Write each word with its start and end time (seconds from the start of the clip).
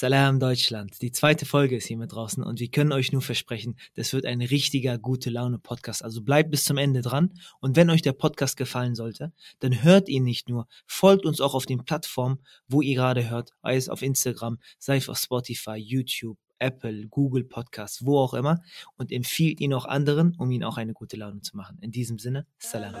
Salam 0.00 0.40
Deutschland. 0.40 1.02
Die 1.02 1.12
zweite 1.12 1.44
Folge 1.44 1.76
ist 1.76 1.84
hier 1.84 1.98
mit 1.98 2.12
draußen 2.14 2.42
und 2.42 2.58
wir 2.58 2.70
können 2.70 2.90
euch 2.90 3.12
nur 3.12 3.20
versprechen, 3.20 3.76
das 3.96 4.14
wird 4.14 4.24
ein 4.24 4.40
richtiger 4.40 4.96
gute 4.96 5.28
Laune 5.28 5.58
Podcast. 5.58 6.02
Also 6.02 6.22
bleibt 6.22 6.50
bis 6.50 6.64
zum 6.64 6.78
Ende 6.78 7.02
dran 7.02 7.34
und 7.60 7.76
wenn 7.76 7.90
euch 7.90 8.00
der 8.00 8.14
Podcast 8.14 8.56
gefallen 8.56 8.94
sollte, 8.94 9.34
dann 9.58 9.82
hört 9.82 10.08
ihn 10.08 10.24
nicht 10.24 10.48
nur, 10.48 10.68
folgt 10.86 11.26
uns 11.26 11.42
auch 11.42 11.54
auf 11.54 11.66
den 11.66 11.84
Plattformen, 11.84 12.38
wo 12.66 12.80
ihr 12.80 12.94
gerade 12.94 13.28
hört, 13.28 13.50
sei 13.62 13.76
es 13.76 13.90
auf 13.90 14.00
Instagram, 14.00 14.56
sei 14.78 14.96
es 14.96 15.10
auf 15.10 15.18
Spotify, 15.18 15.76
YouTube, 15.76 16.38
Apple, 16.58 17.06
Google 17.08 17.44
Podcasts, 17.44 18.06
wo 18.06 18.20
auch 18.20 18.32
immer 18.32 18.62
und 18.96 19.12
empfiehlt 19.12 19.60
ihn 19.60 19.74
auch 19.74 19.84
anderen, 19.84 20.34
um 20.38 20.50
ihn 20.50 20.64
auch 20.64 20.78
eine 20.78 20.94
gute 20.94 21.18
Laune 21.18 21.42
zu 21.42 21.58
machen. 21.58 21.76
In 21.82 21.90
diesem 21.90 22.18
Sinne, 22.18 22.46
Salam. 22.58 22.94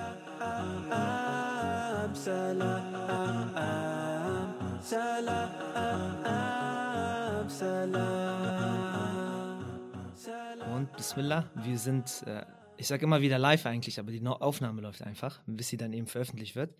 salam, 2.14 2.82
salam. 4.82 6.49
Und 10.72 10.96
Bismillah, 10.96 11.50
wir 11.56 11.78
sind, 11.78 12.22
äh, 12.24 12.44
ich 12.76 12.86
sage 12.86 13.04
immer 13.04 13.20
wieder 13.20 13.40
live 13.40 13.66
eigentlich, 13.66 13.98
aber 13.98 14.12
die 14.12 14.24
Aufnahme 14.24 14.80
läuft 14.82 15.02
einfach, 15.02 15.42
bis 15.46 15.68
sie 15.68 15.76
dann 15.76 15.92
eben 15.92 16.06
veröffentlicht 16.06 16.54
wird. 16.54 16.76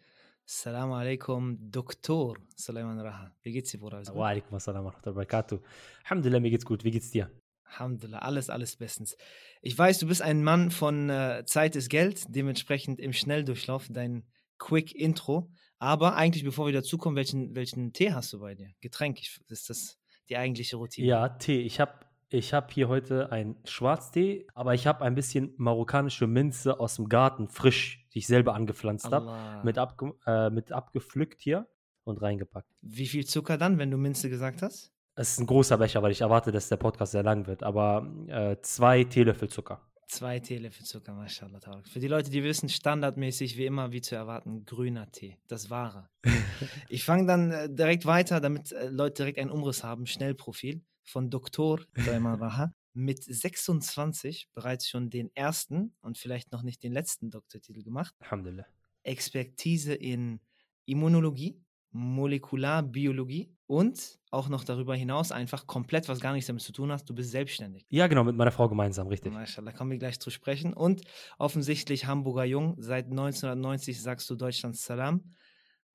Assalamu 0.46 0.95
alaikum, 0.95 1.59
Doktor 1.73 2.37
Sulaiman 2.55 3.01
Raha. 3.01 3.34
Wie 3.43 3.51
geht's 3.51 3.73
dir, 3.73 3.80
Bruder? 3.80 4.02
Wa 4.15 4.29
alaikum 4.29 4.55
assalam 4.55 4.84
wa 4.84 4.95
barakatuh. 5.02 5.59
Alhamdulillah, 6.05 6.38
mir 6.38 6.51
geht's 6.51 6.65
gut. 6.65 6.84
Wie 6.84 6.93
geht's 6.93 7.10
dir? 7.10 7.32
Alhamdulillah, 7.65 8.21
alles, 8.21 8.48
alles 8.48 8.77
bestens. 8.77 9.16
Ich 9.62 9.77
weiß, 9.77 9.98
du 9.98 10.07
bist 10.07 10.23
ein 10.23 10.45
Mann 10.45 10.71
von 10.71 11.10
äh, 11.10 11.43
Zeit 11.46 11.74
ist 11.74 11.88
Geld, 11.88 12.27
dementsprechend 12.29 13.01
im 13.01 13.12
Schnelldurchlauf 13.12 13.88
dein 13.91 14.24
Quick 14.59 14.95
Intro. 14.95 15.51
Aber 15.79 16.15
eigentlich, 16.15 16.45
bevor 16.45 16.66
wir 16.66 16.73
dazukommen, 16.73 17.16
welchen, 17.16 17.57
welchen 17.57 17.93
Tee 17.93 18.12
hast 18.12 18.32
du 18.32 18.38
bei 18.38 18.55
dir? 18.55 18.71
Getränk, 18.80 19.18
ist 19.48 19.68
das 19.68 19.99
die 20.30 20.36
eigentliche 20.36 20.76
Routine? 20.76 21.06
Ja, 21.06 21.28
Tee. 21.28 21.60
Ich 21.60 21.80
habe 21.80 21.92
ich 22.32 22.54
hab 22.54 22.70
hier 22.70 22.88
heute 22.88 23.32
einen 23.32 23.56
Schwarztee, 23.64 24.46
aber 24.54 24.74
ich 24.74 24.87
habe 24.87 25.04
ein 25.04 25.16
bisschen 25.16 25.52
marokkanische 25.56 26.28
Minze 26.28 26.78
aus 26.78 26.95
dem 26.95 27.09
Garten, 27.09 27.48
frisch, 27.48 28.06
die 28.14 28.20
ich 28.20 28.28
selber 28.28 28.54
angepflanzt 28.54 29.10
habe, 29.10 29.64
mit, 29.64 29.78
abge 29.78 30.14
äh, 30.26 30.48
mit 30.48 30.70
abgepflückt 30.70 31.40
hier 31.40 31.66
und 32.04 32.22
reingepackt. 32.22 32.68
Wie 32.82 33.06
viel 33.06 33.26
Zucker 33.26 33.59
dann, 33.59 33.78
wenn 33.78 33.90
du 33.90 33.96
Minze 33.96 34.30
gesagt 34.30 34.62
hast? 34.62 34.92
Es 35.16 35.32
ist 35.32 35.40
ein 35.40 35.46
großer 35.46 35.76
Becher, 35.76 36.02
weil 36.02 36.12
ich 36.12 36.20
erwarte, 36.20 36.52
dass 36.52 36.68
der 36.68 36.76
Podcast 36.76 37.12
sehr 37.12 37.24
lang 37.24 37.48
wird, 37.48 37.65
aber 37.65 38.06
äh, 38.28 38.56
zwei 38.62 39.04
Teelöffel 39.04 39.48
Zucker. 39.48 39.80
Zwei 40.10 40.40
Teelöffel 40.40 40.84
Zucker, 40.84 41.14
mashallah. 41.14 41.60
Für 41.84 42.00
die 42.00 42.08
Leute, 42.08 42.30
die 42.30 42.42
wissen, 42.42 42.68
standardmäßig 42.68 43.56
wie 43.56 43.66
immer, 43.66 43.92
wie 43.92 44.00
zu 44.00 44.16
erwarten, 44.16 44.64
grüner 44.64 45.08
Tee. 45.12 45.38
Das 45.46 45.70
wahre. 45.70 46.10
ich 46.88 47.04
fange 47.04 47.26
dann 47.26 47.52
äh, 47.52 47.72
direkt 47.72 48.06
weiter, 48.06 48.40
damit 48.40 48.72
äh, 48.72 48.88
Leute 48.88 49.22
direkt 49.22 49.38
einen 49.38 49.52
Umriss 49.52 49.84
haben. 49.84 50.06
Schnellprofil 50.06 50.82
von 51.04 51.30
Doktor 51.30 51.82
Daiman 51.94 52.42
Raha. 52.42 52.74
Mit 52.92 53.22
26 53.22 54.48
bereits 54.52 54.88
schon 54.88 55.10
den 55.10 55.30
ersten 55.36 55.94
und 56.00 56.18
vielleicht 56.18 56.50
noch 56.50 56.62
nicht 56.62 56.82
den 56.82 56.92
letzten 56.92 57.30
Doktortitel 57.30 57.84
gemacht. 57.84 58.12
Alhamdulillah. 58.18 58.66
Expertise 59.04 59.94
in 59.94 60.40
Immunologie, 60.86 61.62
Molekularbiologie 61.93 63.52
und 63.66 64.19
auch 64.31 64.49
noch 64.49 64.65
darüber 64.65 64.94
hinaus 64.94 65.33
einfach 65.33 65.66
komplett 65.66 66.09
was 66.09 66.21
gar 66.21 66.33
nichts 66.33 66.47
damit 66.47 66.62
zu 66.62 66.72
tun 66.72 66.93
hast. 66.93 67.09
Du 67.09 67.15
bist 67.15 67.31
selbstständig. 67.31 67.84
Ja, 67.88 68.06
genau, 68.06 68.25
mit 68.25 68.37
meiner 68.37 68.53
Frau 68.53 68.69
gemeinsam, 68.69 69.09
richtig. 69.09 69.33
Da 69.33 69.72
kommen 69.72 69.91
wir 69.91 69.99
gleich 69.99 70.21
zu 70.21 70.31
sprechen. 70.31 70.72
Und 70.72 71.03
offensichtlich 71.38 72.06
Hamburger 72.06 72.44
Jung. 72.44 72.77
Seit 72.78 73.06
1990 73.06 74.00
sagst 74.00 74.28
du 74.31 74.37
Deutschlands 74.37 74.84
Salam 74.84 75.22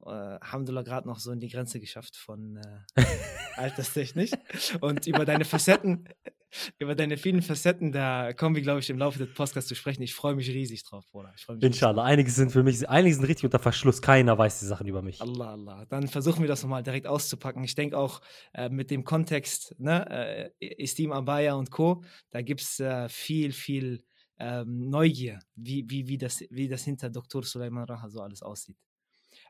äh, 0.06 0.10
Alhamdulillah 0.10 0.84
gerade 0.84 1.08
noch 1.08 1.20
so 1.20 1.32
in 1.32 1.40
die 1.40 1.50
Grenze 1.50 1.80
geschafft 1.80 2.16
von 2.16 2.58
äh, 2.58 3.02
alterstechnisch. 3.56 4.32
Und 4.82 5.08
über 5.08 5.26
deine 5.26 5.46
Facetten, 5.46 6.08
über 6.80 6.96
deine 6.96 7.18
vielen 7.18 7.42
Facetten, 7.42 7.92
da 7.92 8.34
kommen 8.34 8.56
wir, 8.56 8.62
glaube 8.62 8.80
ich, 8.80 8.90
im 8.90 8.98
Laufe 8.98 9.20
des 9.20 9.34
Podcasts 9.34 9.68
zu 9.68 9.76
sprechen. 9.76 10.02
Ich 10.04 10.14
freue 10.14 10.36
mich 10.36 10.50
riesig 10.50 10.84
drauf, 10.84 11.06
Bruder. 11.12 11.34
Inshallah. 11.62 12.04
Einige 12.04 12.30
sind 12.30 12.52
für 12.52 12.64
mich, 12.64 12.88
einige 12.88 13.16
sind 13.16 13.26
richtig 13.26 13.46
unter 13.46 13.60
Verschluss. 13.60 14.02
Keiner 14.02 14.38
weiß 14.38 14.60
die 14.60 14.66
Sachen 14.66 14.88
über 14.88 15.02
mich. 15.02 15.22
Allah, 15.22 15.52
Allah. 15.54 15.86
Dann 15.86 16.08
versuchen 16.08 16.42
wir 16.42 16.48
das 16.48 16.64
nochmal 16.64 16.84
direkt 16.84 17.08
auszupacken. 17.08 17.64
Ich 17.64 17.76
denke 17.76 17.98
auch 17.98 18.22
äh, 18.54 18.70
mit 18.70 18.92
dem 18.92 19.04
Kontext, 19.04 19.76
ne, 19.80 20.52
äh, 20.60 20.84
Istim 20.84 21.12
Abaya 21.12 21.56
und 21.56 21.72
Co., 21.72 22.04
da 22.32 22.42
gibt 22.42 22.62
es 22.62 22.80
äh, 22.80 23.10
viel, 23.10 23.52
viel 23.52 24.04
ähm, 24.40 24.90
Neugier, 24.90 25.40
wie, 25.56 25.90
wie, 25.90 26.08
wie, 26.08 26.18
das, 26.18 26.42
wie 26.50 26.68
das 26.68 26.84
hinter 26.84 27.10
Dr. 27.10 27.44
Suleiman 27.44 27.86
Raha 27.86 28.10
so 28.10 28.22
alles 28.22 28.42
aussieht. 28.42 28.78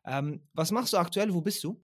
Ähm, 0.05 0.41
was 0.53 0.71
machst 0.71 0.93
du 0.93 0.97
aktuell? 0.97 1.33
Wo 1.33 1.41
bist 1.41 1.63
du? 1.63 1.83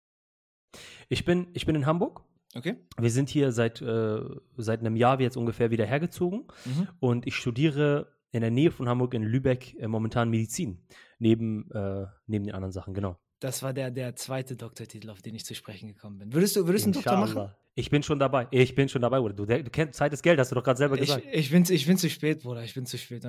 Ich 1.10 1.26
bin, 1.26 1.48
ich 1.54 1.66
bin 1.66 1.76
in 1.76 1.86
Hamburg. 1.86 2.24
Okay. 2.56 2.76
Wir 3.00 3.10
sind 3.10 3.30
hier 3.30 3.52
seit, 3.52 3.82
äh, 3.82 4.22
seit 4.58 4.80
einem 4.82 4.96
Jahr 4.96 5.20
jetzt 5.20 5.38
ungefähr 5.38 5.72
wieder 5.72 5.86
hergezogen 5.86 6.48
mhm. 6.66 6.88
und 7.00 7.26
ich 7.26 7.36
studiere 7.36 8.16
in 8.32 8.42
der 8.42 8.52
Nähe 8.52 8.72
von 8.72 8.88
Hamburg 8.88 9.14
in 9.14 9.24
Lübeck 9.24 9.76
äh, 9.80 9.88
momentan 9.88 10.30
Medizin, 10.30 10.86
neben, 11.20 11.70
äh, 11.72 12.06
neben 12.28 12.46
den 12.46 12.54
anderen 12.54 12.72
Sachen, 12.72 12.94
genau. 12.94 13.18
Das 13.44 13.62
war 13.62 13.74
der, 13.74 13.92
der 13.92 14.16
zweite 14.16 14.56
Doktortitel, 14.56 15.10
auf 15.10 15.22
den 15.22 15.36
ich 15.36 15.44
zu 15.44 15.54
sprechen 15.54 15.90
gekommen 15.90 16.18
bin. 16.18 16.32
Würdest 16.32 16.56
du, 16.56 16.66
würdest 16.66 16.86
du 16.86 16.88
einen 16.88 16.94
Doktor 16.94 17.18
machen? 17.18 17.52
Ich 17.76 17.90
bin 17.90 18.02
schon 18.02 18.18
dabei. 18.18 18.48
Ich 18.52 18.74
bin 18.74 18.88
schon 18.88 19.02
dabei, 19.02 19.20
Bruder. 19.20 19.34
Du, 19.34 19.46
du 19.46 19.70
kennst 19.70 19.98
Zeit 19.98 20.14
ist 20.14 20.24
Geld, 20.24 20.40
hast 20.40 20.52
du 20.52 20.56
doch 20.56 20.64
gerade 20.64 20.78
selber 20.78 20.96
gesagt. 20.96 21.26
Ich, 21.30 21.40
ich, 21.40 21.52
bin, 21.52 21.66
ich 21.68 21.86
bin 21.86 21.98
zu 21.98 22.10
spät, 22.10 22.42
Bruder. 22.42 22.64
Ich 22.64 22.74
bin 22.74 22.86
zu 22.86 22.98
spät. 22.98 23.22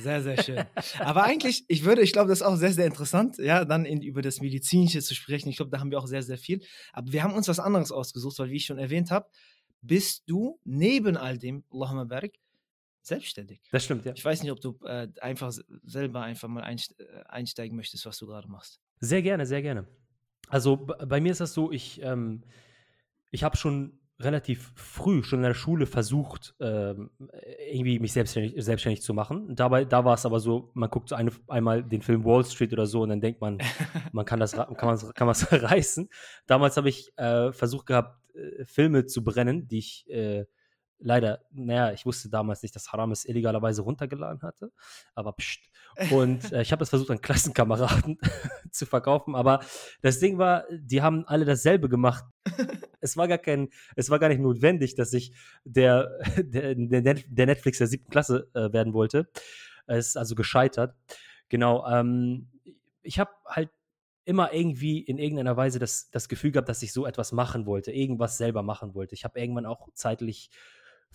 Sehr, 0.00 0.22
sehr 0.22 0.42
schön. 0.42 0.64
Aber 1.00 1.24
eigentlich, 1.24 1.66
ich 1.68 1.84
würde, 1.84 2.00
ich 2.00 2.14
glaube, 2.14 2.30
das 2.30 2.40
ist 2.40 2.46
auch 2.46 2.56
sehr, 2.56 2.72
sehr 2.72 2.86
interessant, 2.86 3.36
ja, 3.36 3.66
dann 3.66 3.84
in, 3.84 4.00
über 4.00 4.22
das 4.22 4.40
Medizinische 4.40 5.02
zu 5.02 5.14
sprechen. 5.14 5.50
Ich 5.50 5.56
glaube, 5.56 5.70
da 5.70 5.80
haben 5.80 5.90
wir 5.90 5.98
auch 5.98 6.06
sehr, 6.06 6.22
sehr 6.22 6.38
viel. 6.38 6.62
Aber 6.94 7.12
wir 7.12 7.22
haben 7.22 7.34
uns 7.34 7.46
was 7.46 7.60
anderes 7.60 7.92
ausgesucht, 7.92 8.38
weil, 8.38 8.48
wie 8.48 8.56
ich 8.56 8.64
schon 8.64 8.78
erwähnt 8.78 9.10
habe, 9.10 9.28
bist 9.82 10.22
du 10.26 10.58
neben 10.64 11.18
all 11.18 11.36
dem, 11.36 11.62
Allahumma 11.70 12.04
barik, 12.04 12.40
selbstständig. 13.02 13.60
Das 13.70 13.84
stimmt, 13.84 14.06
ja. 14.06 14.14
Ich 14.16 14.24
weiß 14.24 14.42
nicht, 14.42 14.50
ob 14.50 14.62
du 14.62 14.78
äh, 14.86 15.08
einfach 15.20 15.52
selber 15.84 16.22
einfach 16.22 16.48
mal 16.48 16.62
äh, 16.62 17.04
einsteigen 17.26 17.76
möchtest, 17.76 18.06
was 18.06 18.16
du 18.16 18.26
gerade 18.26 18.48
machst. 18.48 18.80
Sehr 19.00 19.22
gerne, 19.22 19.46
sehr 19.46 19.62
gerne. 19.62 19.86
Also 20.48 20.76
bei 20.76 21.20
mir 21.20 21.32
ist 21.32 21.40
das 21.40 21.54
so, 21.54 21.72
ich, 21.72 22.00
ähm, 22.02 22.42
ich 23.30 23.44
habe 23.44 23.56
schon 23.56 23.98
relativ 24.18 24.72
früh, 24.74 25.22
schon 25.22 25.40
in 25.40 25.44
der 25.44 25.54
Schule 25.54 25.86
versucht, 25.86 26.54
ähm, 26.60 27.10
irgendwie 27.70 27.98
mich 27.98 28.12
selbstständig, 28.12 28.54
selbstständig 28.64 29.02
zu 29.02 29.12
machen. 29.12 29.54
Dabei, 29.54 29.84
da 29.84 30.04
war 30.04 30.14
es 30.14 30.24
aber 30.24 30.40
so, 30.40 30.70
man 30.74 30.88
guckt 30.88 31.12
eine, 31.12 31.30
einmal 31.48 31.82
den 31.82 32.00
Film 32.00 32.24
Wall 32.24 32.44
Street 32.44 32.72
oder 32.72 32.86
so 32.86 33.02
und 33.02 33.10
dann 33.10 33.20
denkt 33.20 33.40
man, 33.40 33.58
man 34.12 34.24
kann 34.24 34.40
das, 34.40 34.52
kann 34.52 34.76
man, 34.80 34.98
kann 35.14 35.26
man 35.26 35.36
reißen. 35.50 36.08
Damals 36.46 36.76
habe 36.76 36.88
ich 36.88 37.12
äh, 37.18 37.52
versucht 37.52 37.86
gehabt, 37.86 38.18
äh, 38.34 38.64
Filme 38.64 39.04
zu 39.04 39.22
brennen, 39.22 39.68
die 39.68 39.78
ich 39.78 40.08
äh, 40.08 40.46
leider, 40.98 41.40
naja, 41.52 41.92
ich 41.92 42.06
wusste 42.06 42.28
damals 42.28 42.62
nicht, 42.62 42.74
dass 42.74 42.92
Haram 42.92 43.12
es 43.12 43.24
illegalerweise 43.24 43.82
runtergeladen 43.82 44.42
hatte, 44.42 44.72
aber 45.14 45.32
pst. 45.32 45.60
Und 46.10 46.52
äh, 46.52 46.62
ich 46.62 46.72
habe 46.72 46.82
es 46.82 46.90
versucht, 46.90 47.10
an 47.10 47.20
Klassenkameraden 47.20 48.18
zu 48.70 48.86
verkaufen, 48.86 49.34
aber 49.34 49.60
das 50.02 50.18
Ding 50.18 50.38
war, 50.38 50.64
die 50.70 51.02
haben 51.02 51.24
alle 51.26 51.44
dasselbe 51.44 51.88
gemacht. 51.88 52.24
es 53.00 53.16
war 53.16 53.28
gar 53.28 53.38
kein, 53.38 53.68
es 53.94 54.10
war 54.10 54.18
gar 54.18 54.28
nicht 54.28 54.40
notwendig, 54.40 54.94
dass 54.94 55.12
ich 55.12 55.32
der, 55.64 56.10
der, 56.36 56.74
der 56.74 57.46
Netflix 57.46 57.78
der 57.78 57.86
siebten 57.86 58.10
Klasse 58.10 58.48
äh, 58.54 58.72
werden 58.72 58.92
wollte. 58.92 59.28
Es 59.86 60.08
ist 60.08 60.16
also 60.16 60.34
gescheitert. 60.34 60.94
Genau, 61.48 61.86
ähm, 61.86 62.48
ich 63.02 63.18
habe 63.18 63.30
halt 63.46 63.70
immer 64.24 64.52
irgendwie 64.52 64.98
in 64.98 65.18
irgendeiner 65.18 65.56
Weise 65.56 65.78
das, 65.78 66.10
das 66.10 66.28
Gefühl 66.28 66.50
gehabt, 66.50 66.68
dass 66.68 66.82
ich 66.82 66.92
so 66.92 67.06
etwas 67.06 67.30
machen 67.30 67.64
wollte, 67.64 67.92
irgendwas 67.92 68.36
selber 68.36 68.62
machen 68.62 68.94
wollte. 68.94 69.14
Ich 69.14 69.24
habe 69.24 69.38
irgendwann 69.38 69.66
auch 69.66 69.88
zeitlich 69.94 70.50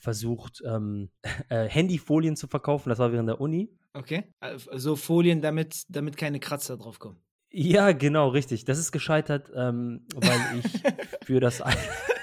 versucht, 0.01 0.61
ähm, 0.65 1.09
äh, 1.49 1.67
Handyfolien 1.67 2.35
zu 2.35 2.47
verkaufen. 2.47 2.89
Das 2.89 2.99
war 2.99 3.13
während 3.13 3.29
der 3.29 3.39
Uni. 3.39 3.69
Okay. 3.93 4.33
Also 4.39 4.95
Folien, 4.95 5.41
damit, 5.41 5.83
damit 5.89 6.17
keine 6.17 6.39
Kratzer 6.39 6.77
draufkommen. 6.77 7.17
Ja, 7.53 7.91
genau, 7.91 8.29
richtig. 8.29 8.63
Das 8.63 8.79
ist 8.79 8.91
gescheitert, 8.91 9.51
ähm, 9.53 10.05
weil 10.15 10.39
ich 10.59 10.65
für 11.25 11.39
das 11.41 11.61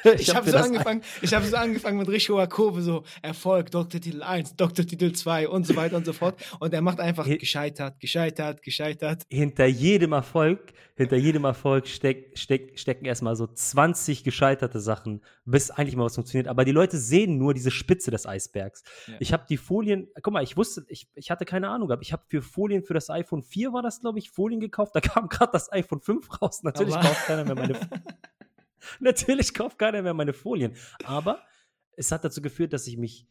ich, 0.19 0.35
habe 0.35 0.51
so 0.51 0.57
angefangen, 0.57 1.03
ich 1.23 1.35
habe 1.35 1.47
so 1.47 1.57
angefangen 1.57 1.99
mit 1.99 2.09
richtig 2.09 2.31
hoher 2.31 2.47
Kurve, 2.47 2.83
so 2.83 3.05
Erfolg, 3.23 3.71
Doktortitel 3.71 4.23
1, 4.23 4.57
Doktortitel 4.57 5.13
2 5.13 5.49
und 5.49 5.67
so 5.67 5.77
weiter 5.77 5.97
und 5.97 6.07
so 6.07 6.13
fort. 6.13 6.39
Und 6.61 6.73
er 6.75 6.81
macht 6.81 7.01
einfach 7.01 7.27
gescheitert, 7.27 8.01
gescheitert, 8.01 8.63
gescheitert. 8.63 9.23
Hinter 9.29 9.67
jedem 9.67 10.13
Erfolg, 10.13 10.73
hinter 10.97 11.17
jedem 11.17 11.45
Erfolg 11.45 11.87
steck, 11.87 12.37
steck, 12.37 12.79
stecken 12.79 13.05
erstmal 13.05 13.37
so 13.37 13.47
20 13.47 14.25
gescheiterte 14.25 14.81
Sachen, 14.81 15.23
bis 15.45 15.71
eigentlich 15.71 15.97
mal 15.97 16.05
was 16.05 16.15
funktioniert. 16.15 16.49
Aber 16.49 16.65
die 16.65 16.73
Leute 16.73 16.99
sehen 16.99 17.39
nur 17.39 17.55
diese 17.55 17.71
Spitze 17.71 18.11
des 18.11 18.27
Eisbergs. 18.27 18.83
Ja. 19.07 19.15
Ich 19.21 19.33
habe 19.33 19.45
die 19.49 19.57
Folien, 19.57 20.09
guck 20.23 20.33
mal, 20.33 20.43
ich 20.43 20.57
wusste, 20.57 20.85
ich, 20.89 21.09
ich 21.15 21.31
hatte 21.31 21.45
keine 21.45 21.69
Ahnung 21.69 21.89
gehabt. 21.89 22.05
Ich 22.05 22.13
habe 22.13 22.23
für 22.27 22.43
Folien 22.43 22.83
für 22.83 22.95
das 22.95 23.11
iPhone 23.11 23.43
4 23.43 23.73
war 23.73 23.83
das, 23.83 24.01
glaube 24.01 24.19
ich, 24.19 24.31
Folien 24.31 24.61
gekauft. 24.61 24.95
Da 24.95 25.01
kam 25.01 25.29
gerade 25.29 25.53
das 25.53 25.73
iPhone 25.73 26.01
5 26.01 26.43
raus. 26.43 26.63
Natürlich 26.63 26.95
kauft 26.95 27.27
keiner 27.27 27.45
mehr 27.45 27.55
meine 27.55 27.79
Natürlich 29.01 29.55
kauft 29.55 29.79
keiner 29.79 30.03
mehr 30.03 30.15
meine 30.15 30.33
Folien. 30.33 30.75
Aber 31.05 31.43
es 31.97 32.13
hat 32.13 32.25
dazu 32.25 32.43
geführt, 32.43 32.73
dass 32.73 32.87
ich 32.87 32.97
mich, 32.97 33.27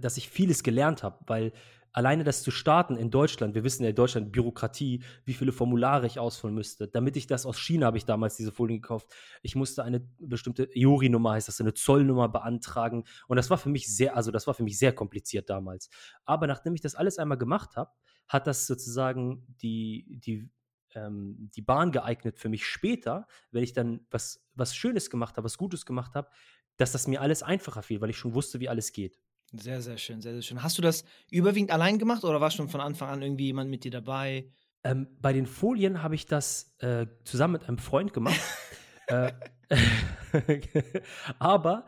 dass 0.00 0.16
ich 0.16 0.28
vieles 0.28 0.62
gelernt 0.62 1.02
habe, 1.02 1.18
weil 1.26 1.52
alleine 1.92 2.24
das 2.24 2.42
zu 2.42 2.50
starten 2.50 2.96
in 2.96 3.10
Deutschland, 3.10 3.54
wir 3.54 3.64
wissen 3.64 3.82
ja 3.82 3.90
in 3.90 3.96
Deutschland 3.96 4.32
Bürokratie, 4.32 5.02
wie 5.24 5.34
viele 5.34 5.52
Formulare 5.52 6.06
ich 6.06 6.18
ausfüllen 6.18 6.54
müsste. 6.54 6.88
Damit 6.88 7.16
ich 7.16 7.26
das 7.26 7.46
aus 7.46 7.58
China 7.58 7.86
habe 7.86 7.96
ich 7.96 8.04
damals 8.04 8.36
diese 8.36 8.52
Folien 8.52 8.80
gekauft. 8.80 9.08
Ich 9.42 9.56
musste 9.56 9.82
eine 9.82 10.06
bestimmte 10.18 10.68
Juri-Nummer, 10.72 11.32
heißt 11.32 11.48
das, 11.48 11.60
eine 11.60 11.74
Zollnummer 11.74 12.28
beantragen. 12.28 13.04
Und 13.26 13.36
das 13.36 13.50
war 13.50 13.58
für 13.58 13.70
mich 13.70 13.94
sehr, 13.94 14.16
also 14.16 14.30
das 14.30 14.46
war 14.46 14.54
für 14.54 14.62
mich 14.62 14.78
sehr 14.78 14.92
kompliziert 14.92 15.50
damals. 15.50 15.90
Aber 16.24 16.46
nachdem 16.46 16.74
ich 16.74 16.80
das 16.80 16.94
alles 16.94 17.18
einmal 17.18 17.38
gemacht 17.38 17.76
habe, 17.76 17.90
hat 18.28 18.46
das 18.46 18.66
sozusagen 18.66 19.44
die, 19.60 20.20
die 20.24 20.48
ähm, 20.94 21.50
die 21.54 21.62
Bahn 21.62 21.92
geeignet 21.92 22.38
für 22.38 22.48
mich 22.48 22.66
später, 22.66 23.26
wenn 23.50 23.62
ich 23.62 23.72
dann 23.72 24.06
was, 24.10 24.44
was 24.54 24.74
Schönes 24.74 25.10
gemacht 25.10 25.36
habe, 25.36 25.44
was 25.44 25.58
Gutes 25.58 25.86
gemacht 25.86 26.14
habe, 26.14 26.28
dass 26.76 26.92
das 26.92 27.06
mir 27.06 27.20
alles 27.20 27.42
einfacher 27.42 27.82
fiel, 27.82 28.00
weil 28.00 28.10
ich 28.10 28.16
schon 28.16 28.34
wusste, 28.34 28.60
wie 28.60 28.68
alles 28.68 28.92
geht. 28.92 29.18
Sehr, 29.52 29.82
sehr 29.82 29.98
schön, 29.98 30.20
sehr, 30.20 30.32
sehr 30.34 30.42
schön. 30.42 30.62
Hast 30.62 30.78
du 30.78 30.82
das 30.82 31.04
überwiegend 31.30 31.72
allein 31.72 31.98
gemacht 31.98 32.24
oder 32.24 32.40
war 32.40 32.50
schon 32.50 32.68
von 32.68 32.80
Anfang 32.80 33.08
an 33.08 33.22
irgendwie 33.22 33.46
jemand 33.46 33.70
mit 33.70 33.84
dir 33.84 33.90
dabei? 33.90 34.48
Ähm, 34.84 35.08
bei 35.20 35.32
den 35.32 35.46
Folien 35.46 36.02
habe 36.02 36.14
ich 36.14 36.26
das 36.26 36.74
äh, 36.78 37.06
zusammen 37.24 37.54
mit 37.54 37.68
einem 37.68 37.78
Freund 37.78 38.12
gemacht. 38.12 38.40
äh, 39.08 39.32
aber. 41.38 41.84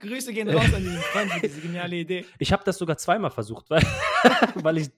Grüße 0.00 0.32
gehen 0.32 0.48
raus 0.48 0.72
an 0.74 0.82
diesen 0.82 0.98
Freund 0.98 1.32
für 1.32 1.40
diese 1.40 1.60
geniale 1.60 1.96
Idee. 1.96 2.24
Ich 2.38 2.52
habe 2.52 2.64
das 2.64 2.78
sogar 2.78 2.96
zweimal 2.96 3.30
versucht, 3.30 3.70
weil, 3.70 3.82
weil 4.54 4.78
ich 4.78 4.90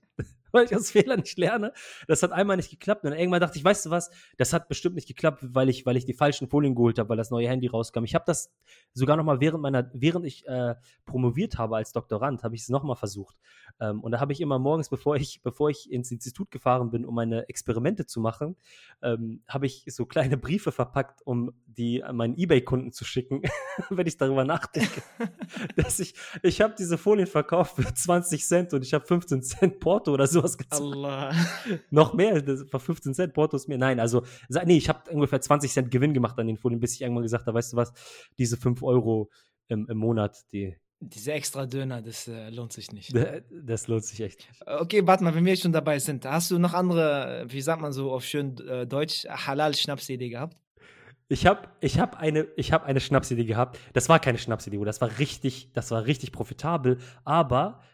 weil 0.52 0.64
ich 0.64 0.74
aus 0.74 0.90
Fehlern 0.90 1.20
nicht 1.20 1.38
lerne. 1.38 1.72
Das 2.06 2.22
hat 2.22 2.32
einmal 2.32 2.56
nicht 2.56 2.70
geklappt. 2.70 3.04
Und 3.04 3.10
dann 3.10 3.18
irgendwann 3.18 3.40
dachte 3.40 3.58
ich, 3.58 3.64
weißt 3.64 3.86
du 3.86 3.90
was, 3.90 4.10
das 4.36 4.52
hat 4.52 4.68
bestimmt 4.68 4.94
nicht 4.94 5.08
geklappt, 5.08 5.40
weil 5.42 5.68
ich, 5.68 5.86
weil 5.86 5.96
ich 5.96 6.04
die 6.04 6.12
falschen 6.12 6.48
Folien 6.48 6.74
geholt 6.74 6.98
habe, 6.98 7.08
weil 7.08 7.16
das 7.16 7.30
neue 7.30 7.48
Handy 7.48 7.66
rauskam. 7.66 8.04
Ich 8.04 8.14
habe 8.14 8.24
das 8.26 8.52
sogar 8.92 9.16
noch 9.16 9.24
mal 9.24 9.40
während 9.40 9.62
meiner, 9.62 9.90
während 9.92 10.26
ich 10.26 10.46
äh, 10.46 10.74
promoviert 11.04 11.58
habe 11.58 11.76
als 11.76 11.92
Doktorand, 11.92 12.42
habe 12.42 12.54
ich 12.54 12.62
es 12.62 12.68
noch 12.68 12.82
mal 12.82 12.94
versucht. 12.94 13.36
Ähm, 13.80 14.00
und 14.00 14.12
da 14.12 14.20
habe 14.20 14.32
ich 14.32 14.40
immer 14.40 14.58
morgens, 14.58 14.88
bevor 14.88 15.16
ich, 15.16 15.42
bevor 15.42 15.70
ich 15.70 15.90
ins 15.90 16.10
Institut 16.10 16.50
gefahren 16.50 16.90
bin, 16.90 17.04
um 17.04 17.14
meine 17.14 17.48
Experimente 17.48 18.06
zu 18.06 18.20
machen, 18.20 18.56
ähm, 19.02 19.42
habe 19.48 19.66
ich 19.66 19.84
so 19.88 20.06
kleine 20.06 20.36
Briefe 20.36 20.72
verpackt, 20.72 21.22
um 21.24 21.52
die 21.66 22.02
an 22.02 22.16
meinen 22.16 22.36
eBay-Kunden 22.36 22.92
zu 22.92 23.04
schicken, 23.04 23.42
wenn 23.90 24.06
ich 24.06 24.16
darüber 24.16 24.44
nachdenke. 24.44 25.02
dass 25.76 26.00
ich, 26.00 26.14
ich 26.42 26.60
habe 26.60 26.74
diese 26.78 26.98
Folien 26.98 27.26
verkauft 27.26 27.76
für 27.76 27.94
20 27.94 28.44
Cent 28.46 28.74
und 28.74 28.84
ich 28.84 28.94
habe 28.94 29.04
15 29.06 29.42
Cent 29.42 29.80
Porto 29.80 30.12
oder 30.12 30.26
sowas 30.40 30.58
gezahlt. 30.58 30.82
Allah. 30.82 31.34
Noch 31.90 32.14
mehr, 32.14 32.42
das 32.42 32.72
war 32.72 32.80
15 32.80 33.14
Cent 33.14 33.34
Porto 33.34 33.56
ist 33.56 33.68
mir. 33.68 33.78
Nein, 33.78 34.00
also, 34.00 34.24
nee, 34.64 34.76
ich 34.76 34.88
habe 34.88 35.10
ungefähr 35.10 35.40
20 35.40 35.72
Cent 35.72 35.90
Gewinn 35.90 36.14
gemacht 36.14 36.38
an 36.38 36.46
den 36.46 36.56
Folien, 36.56 36.80
bis 36.80 36.94
ich 36.94 37.02
irgendwann 37.02 37.22
gesagt 37.22 37.46
habe, 37.46 37.56
weißt 37.56 37.72
du 37.72 37.76
was, 37.76 37.92
diese 38.38 38.56
5 38.56 38.82
Euro 38.82 39.30
im, 39.68 39.86
im 39.88 39.98
Monat, 39.98 40.36
die, 40.52 40.76
diese 41.02 41.32
extra 41.32 41.64
Döner, 41.64 42.02
das 42.02 42.28
äh, 42.28 42.50
lohnt 42.50 42.74
sich 42.74 42.92
nicht. 42.92 43.14
Das 43.50 43.88
lohnt 43.88 44.04
sich 44.04 44.20
echt 44.20 44.46
nicht. 44.46 44.66
Okay, 44.66 45.06
warte 45.06 45.24
mal, 45.24 45.34
wenn 45.34 45.46
wir 45.46 45.56
schon 45.56 45.72
dabei 45.72 45.98
sind, 45.98 46.26
hast 46.26 46.50
du 46.50 46.58
noch 46.58 46.74
andere, 46.74 47.46
wie 47.48 47.62
sagt 47.62 47.80
man 47.80 47.92
so 47.92 48.12
auf 48.12 48.22
schön 48.22 48.58
äh, 48.68 48.86
Deutsch, 48.86 49.24
Halal-Schnapsidee 49.24 50.28
gehabt? 50.28 50.58
Ich 51.28 51.46
habe 51.46 51.68
ich 51.80 51.98
hab 51.98 52.18
eine, 52.18 52.48
hab 52.58 52.84
eine 52.84 53.00
Schnapsidee 53.00 53.44
gehabt. 53.44 53.78
Das 53.94 54.08
war 54.10 54.18
keine 54.18 54.36
Schnapsidee, 54.36 54.84
das 54.84 55.00
war 55.00 55.18
richtig, 55.18 55.70
das 55.72 55.90
war 55.90 56.04
richtig 56.04 56.32
profitabel, 56.32 56.98
aber 57.24 57.80
äh, 57.80 57.89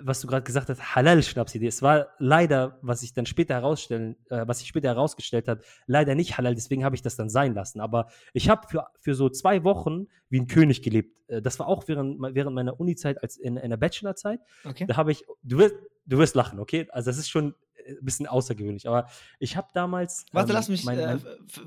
was 0.00 0.20
du 0.20 0.26
gerade 0.26 0.44
gesagt 0.44 0.68
hast, 0.68 0.94
Halal-Schnapsidee. 0.94 1.66
Es 1.66 1.82
war 1.82 2.08
leider, 2.18 2.78
was 2.82 3.02
ich 3.02 3.12
dann 3.12 3.26
später 3.26 3.54
herausstellen, 3.54 4.16
äh, 4.30 4.44
was 4.46 4.60
sich 4.60 4.68
später 4.68 4.88
herausgestellt 4.88 5.48
hat, 5.48 5.62
leider 5.86 6.14
nicht 6.14 6.36
halal, 6.38 6.54
deswegen 6.54 6.84
habe 6.84 6.96
ich 6.96 7.02
das 7.02 7.16
dann 7.16 7.28
sein 7.28 7.54
lassen. 7.54 7.80
Aber 7.80 8.08
ich 8.32 8.48
habe 8.48 8.66
für, 8.68 8.86
für 9.00 9.14
so 9.14 9.28
zwei 9.28 9.64
Wochen 9.64 10.06
wie 10.28 10.40
ein 10.40 10.46
König 10.46 10.82
gelebt. 10.82 11.16
Äh, 11.28 11.42
das 11.42 11.58
war 11.58 11.68
auch 11.68 11.86
während, 11.86 12.20
während 12.34 12.54
meiner 12.54 12.78
Uni-Zeit, 12.78 13.22
als 13.22 13.36
in, 13.36 13.56
in 13.56 13.70
der 13.70 13.76
Bachelorzeit. 13.76 14.40
Okay. 14.64 14.86
Da 14.86 14.96
habe 14.96 15.12
ich, 15.12 15.24
du 15.42 15.58
wirst, 15.58 15.74
du 16.06 16.18
wirst 16.18 16.34
lachen, 16.34 16.58
okay? 16.58 16.86
Also 16.90 17.10
das 17.10 17.18
ist 17.18 17.28
schon 17.28 17.54
ein 17.86 18.04
bisschen 18.04 18.26
außergewöhnlich. 18.26 18.88
Aber 18.88 19.08
ich 19.38 19.56
habe 19.56 19.68
damals. 19.74 20.24
Warte, 20.32 20.50
ähm, 20.50 20.54
lass 20.54 20.68
mich 20.68 20.84
mein, 20.84 20.98
äh, 20.98 21.18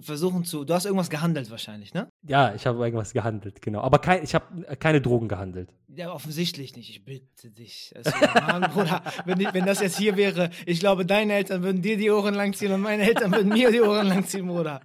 versuchen 0.01 0.43
zu. 0.43 0.65
Du 0.65 0.73
hast 0.73 0.85
irgendwas 0.85 1.09
gehandelt 1.09 1.49
wahrscheinlich, 1.49 1.93
ne? 1.93 2.09
Ja, 2.23 2.53
ich 2.53 2.65
habe 2.65 2.83
irgendwas 2.83 3.13
gehandelt, 3.13 3.61
genau. 3.61 3.81
Aber 3.81 3.99
kein, 3.99 4.23
ich 4.23 4.35
habe 4.35 4.65
äh, 4.67 4.75
keine 4.75 5.01
Drogen 5.01 5.27
gehandelt. 5.27 5.73
Ja, 5.87 6.11
offensichtlich 6.11 6.75
nicht. 6.75 6.89
Ich 6.89 7.05
bitte 7.05 7.49
dich. 7.51 7.93
Also, 7.95 8.11
Mann, 8.35 8.71
Bruder, 8.71 9.01
wenn, 9.25 9.39
ich, 9.39 9.53
wenn 9.53 9.65
das 9.65 9.81
jetzt 9.81 9.97
hier 9.97 10.17
wäre, 10.17 10.49
ich 10.65 10.79
glaube, 10.79 11.05
deine 11.05 11.33
Eltern 11.33 11.63
würden 11.63 11.81
dir 11.81 11.97
die 11.97 12.11
Ohren 12.11 12.33
langziehen 12.33 12.71
und 12.71 12.81
meine 12.81 13.03
Eltern 13.03 13.31
würden 13.31 13.49
mir 13.49 13.71
die 13.71 13.81
Ohren 13.81 14.07
langziehen, 14.07 14.47
Bruder. 14.47 14.81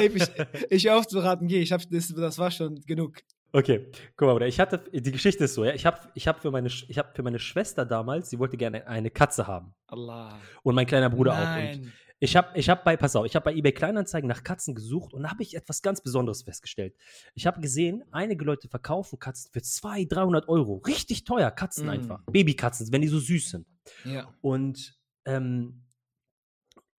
ich, 0.00 0.22
ich 0.70 0.90
aufzuraten, 0.90 1.48
geh, 1.48 1.60
ich 1.60 1.72
hab, 1.72 1.80
das, 1.90 2.08
das 2.08 2.38
war 2.38 2.50
schon 2.50 2.80
genug. 2.86 3.18
Okay, 3.56 3.90
guck 4.16 4.26
mal, 4.26 4.34
Bruder, 4.34 4.48
ich 4.48 4.60
hatte, 4.60 4.84
die 4.92 5.12
Geschichte 5.12 5.44
ist 5.44 5.54
so, 5.54 5.64
ja, 5.64 5.72
ich 5.72 5.86
habe 5.86 5.98
ich 6.12 6.28
hab 6.28 6.42
für, 6.42 6.50
meine, 6.50 6.68
hab 6.68 7.16
für 7.16 7.22
meine 7.22 7.38
Schwester 7.38 7.86
damals, 7.86 8.28
sie 8.28 8.38
wollte 8.38 8.58
gerne 8.58 8.86
eine 8.86 9.10
Katze 9.10 9.46
haben. 9.46 9.74
Allah. 9.86 10.38
Und 10.62 10.74
mein 10.74 10.84
kleiner 10.84 11.08
Bruder 11.08 11.32
Nein. 11.32 11.68
auch. 11.68 11.74
Und 11.78 11.92
ich 12.18 12.36
habe 12.36 12.48
ich 12.58 12.68
hab 12.68 12.84
bei, 12.84 12.98
pass 12.98 13.16
auf, 13.16 13.24
ich 13.24 13.34
habe 13.34 13.44
bei 13.44 13.54
eBay 13.54 13.72
Kleinanzeigen 13.72 14.28
nach 14.28 14.44
Katzen 14.44 14.74
gesucht 14.74 15.14
und 15.14 15.22
da 15.22 15.30
habe 15.30 15.42
ich 15.42 15.56
etwas 15.56 15.80
ganz 15.80 16.02
Besonderes 16.02 16.42
festgestellt. 16.42 16.94
Ich 17.32 17.46
habe 17.46 17.62
gesehen, 17.62 18.04
einige 18.10 18.44
Leute 18.44 18.68
verkaufen 18.68 19.18
Katzen 19.18 19.50
für 19.50 19.62
200, 19.62 20.12
300 20.12 20.48
Euro. 20.50 20.82
Richtig 20.86 21.24
teuer, 21.24 21.50
Katzen 21.50 21.86
mm. 21.86 21.90
einfach. 21.90 22.22
Babykatzen, 22.26 22.92
wenn 22.92 23.00
die 23.00 23.08
so 23.08 23.18
süß 23.18 23.48
sind. 23.48 23.66
Ja. 24.04 24.28
Und 24.42 24.98
ähm, 25.24 25.86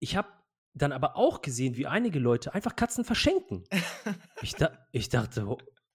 ich 0.00 0.16
habe 0.16 0.26
dann 0.74 0.90
aber 0.90 1.16
auch 1.16 1.40
gesehen, 1.40 1.76
wie 1.76 1.86
einige 1.86 2.18
Leute 2.18 2.52
einfach 2.52 2.74
Katzen 2.74 3.04
verschenken. 3.04 3.62
ich, 4.42 4.56
da, 4.56 4.72
ich 4.90 5.08
dachte, 5.08 5.46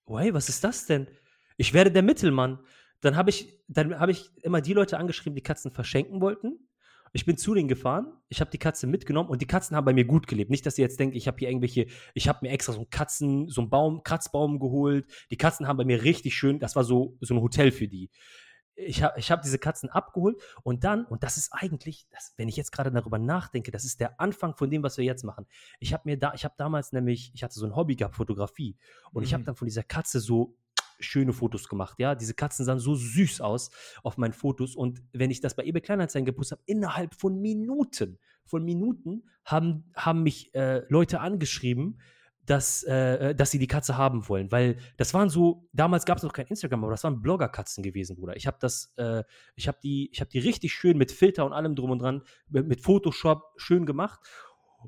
Why, 0.05 0.33
was 0.33 0.50
ist 0.50 0.63
das 0.63 0.85
denn? 0.85 1.07
Ich 1.57 1.73
werde 1.73 1.91
der 1.91 2.03
Mittelmann. 2.03 2.59
Dann 3.01 3.15
habe 3.15 3.29
ich, 3.29 3.61
dann 3.67 4.00
habe 4.00 4.11
ich 4.11 4.31
immer 4.44 4.61
die 4.61 4.73
Leute 4.73 4.97
angeschrieben, 4.97 5.35
die 5.35 5.44
Katzen 5.44 5.71
verschenken 5.71 6.21
wollten. 6.21 6.59
Ich 7.15 7.25
bin 7.25 7.38
zu 7.38 7.53
denen 7.53 7.67
gefahren, 7.67 8.11
ich 8.27 8.41
habe 8.41 8.50
die 8.50 8.57
Katze 8.57 8.88
mitgenommen 8.88 9.29
und 9.29 9.39
die 9.39 9.45
Katzen 9.45 9.77
haben 9.77 9.85
bei 9.85 9.94
mir 9.94 10.05
gut 10.05 10.25
gelebt. 10.25 10.50
Nicht, 10.50 10.65
dass 10.65 10.79
ihr 10.79 10.83
jetzt 10.83 11.00
denkt, 11.00 11.15
ich 11.15 11.27
habe 11.27 11.38
hier 11.38 11.50
irgendwelche, 11.50 11.85
ich 12.15 12.27
habe 12.27 12.39
mir 12.41 12.51
extra 12.51 12.73
so 12.73 12.79
einen 12.79 12.89
Katzen, 12.89 13.50
so 13.50 13.61
einen 13.61 13.69
Baum, 13.69 14.01
Kratzbaum 14.01 14.59
geholt. 14.59 15.05
Die 15.29 15.38
Katzen 15.38 15.67
haben 15.67 15.77
bei 15.77 15.85
mir 15.85 16.01
richtig 16.03 16.33
schön, 16.33 16.57
das 16.57 16.75
war 16.75 16.83
so, 16.83 17.15
so 17.21 17.35
ein 17.35 17.41
Hotel 17.41 17.71
für 17.71 17.88
die 17.88 18.09
ich 18.75 19.03
habe 19.03 19.19
ich 19.19 19.31
hab 19.31 19.41
diese 19.41 19.59
Katzen 19.59 19.89
abgeholt 19.89 20.41
und 20.63 20.83
dann, 20.83 21.05
und 21.05 21.23
das 21.23 21.37
ist 21.37 21.53
eigentlich, 21.53 22.07
das, 22.11 22.33
wenn 22.37 22.49
ich 22.49 22.55
jetzt 22.55 22.71
gerade 22.71 22.91
darüber 22.91 23.19
nachdenke, 23.19 23.71
das 23.71 23.85
ist 23.85 23.99
der 23.99 24.19
Anfang 24.19 24.55
von 24.55 24.69
dem, 24.69 24.83
was 24.83 24.97
wir 24.97 25.05
jetzt 25.05 25.23
machen. 25.23 25.45
Ich 25.79 25.93
habe 25.93 26.03
mir 26.05 26.17
da, 26.17 26.33
ich 26.33 26.43
habe 26.43 26.55
damals 26.57 26.91
nämlich, 26.91 27.31
ich 27.33 27.43
hatte 27.43 27.53
so 27.53 27.65
ein 27.65 27.75
Hobby 27.75 27.95
gehabt, 27.95 28.15
Fotografie. 28.15 28.77
Und 29.11 29.21
mhm. 29.21 29.27
ich 29.27 29.33
habe 29.33 29.43
dann 29.43 29.55
von 29.55 29.67
dieser 29.67 29.83
Katze 29.83 30.19
so 30.19 30.55
schöne 30.99 31.33
Fotos 31.33 31.67
gemacht, 31.67 31.99
ja. 31.99 32.15
Diese 32.15 32.33
Katzen 32.33 32.65
sahen 32.65 32.79
so 32.79 32.95
süß 32.95 33.41
aus 33.41 33.71
auf 34.03 34.17
meinen 34.17 34.33
Fotos. 34.33 34.75
Und 34.75 35.01
wenn 35.11 35.31
ich 35.31 35.41
das 35.41 35.55
bei 35.55 35.63
eBay 35.63 35.81
Kleinanzeigen 35.81 36.25
gepostet 36.25 36.59
habe, 36.59 36.63
innerhalb 36.65 37.13
von 37.13 37.39
Minuten, 37.41 38.19
von 38.45 38.63
Minuten 38.63 39.23
haben, 39.45 39.91
haben 39.95 40.23
mich 40.23 40.53
äh, 40.55 40.83
Leute 40.89 41.19
angeschrieben, 41.19 41.99
dass, 42.45 42.84
äh, 42.84 43.33
dass 43.33 43.52
sie 43.52 43.59
die 43.59 43.68
Katze 43.68 43.97
haben 43.97 44.28
wollen, 44.28 44.52
weil 44.52 44.78
das 44.97 45.14
waren 45.14 45.30
so, 45.30 45.68
damals 45.71 46.06
gab 46.06 46.18
es 46.18 46.23
noch 46.23 46.33
kein 46.33 46.47
Instagram, 46.47 46.83
aber 46.83 46.92
das 46.92 47.04
waren 47.04 47.21
Bloggerkatzen 47.21 47.83
gewesen, 47.83 48.16
Bruder. 48.16 48.35
Ich 48.35 48.47
habe 48.47 48.57
das, 48.59 48.94
äh, 48.97 49.23
ich 49.56 49.68
habe 49.68 49.78
die, 49.81 50.09
ich 50.12 50.19
habe 50.19 50.30
die 50.30 50.40
richtig 50.40 50.73
schön 50.73 50.97
mit 50.97 51.12
Filter 51.12 51.45
und 51.45 51.54
allem 51.54 51.76
drum 51.76 51.92
und 51.92 52.00
dran, 52.00 52.23
mit, 52.50 52.68
mit 52.68 52.81
Photoshop 52.81 53.54
schön 53.57 53.85
gemacht. 53.85 54.19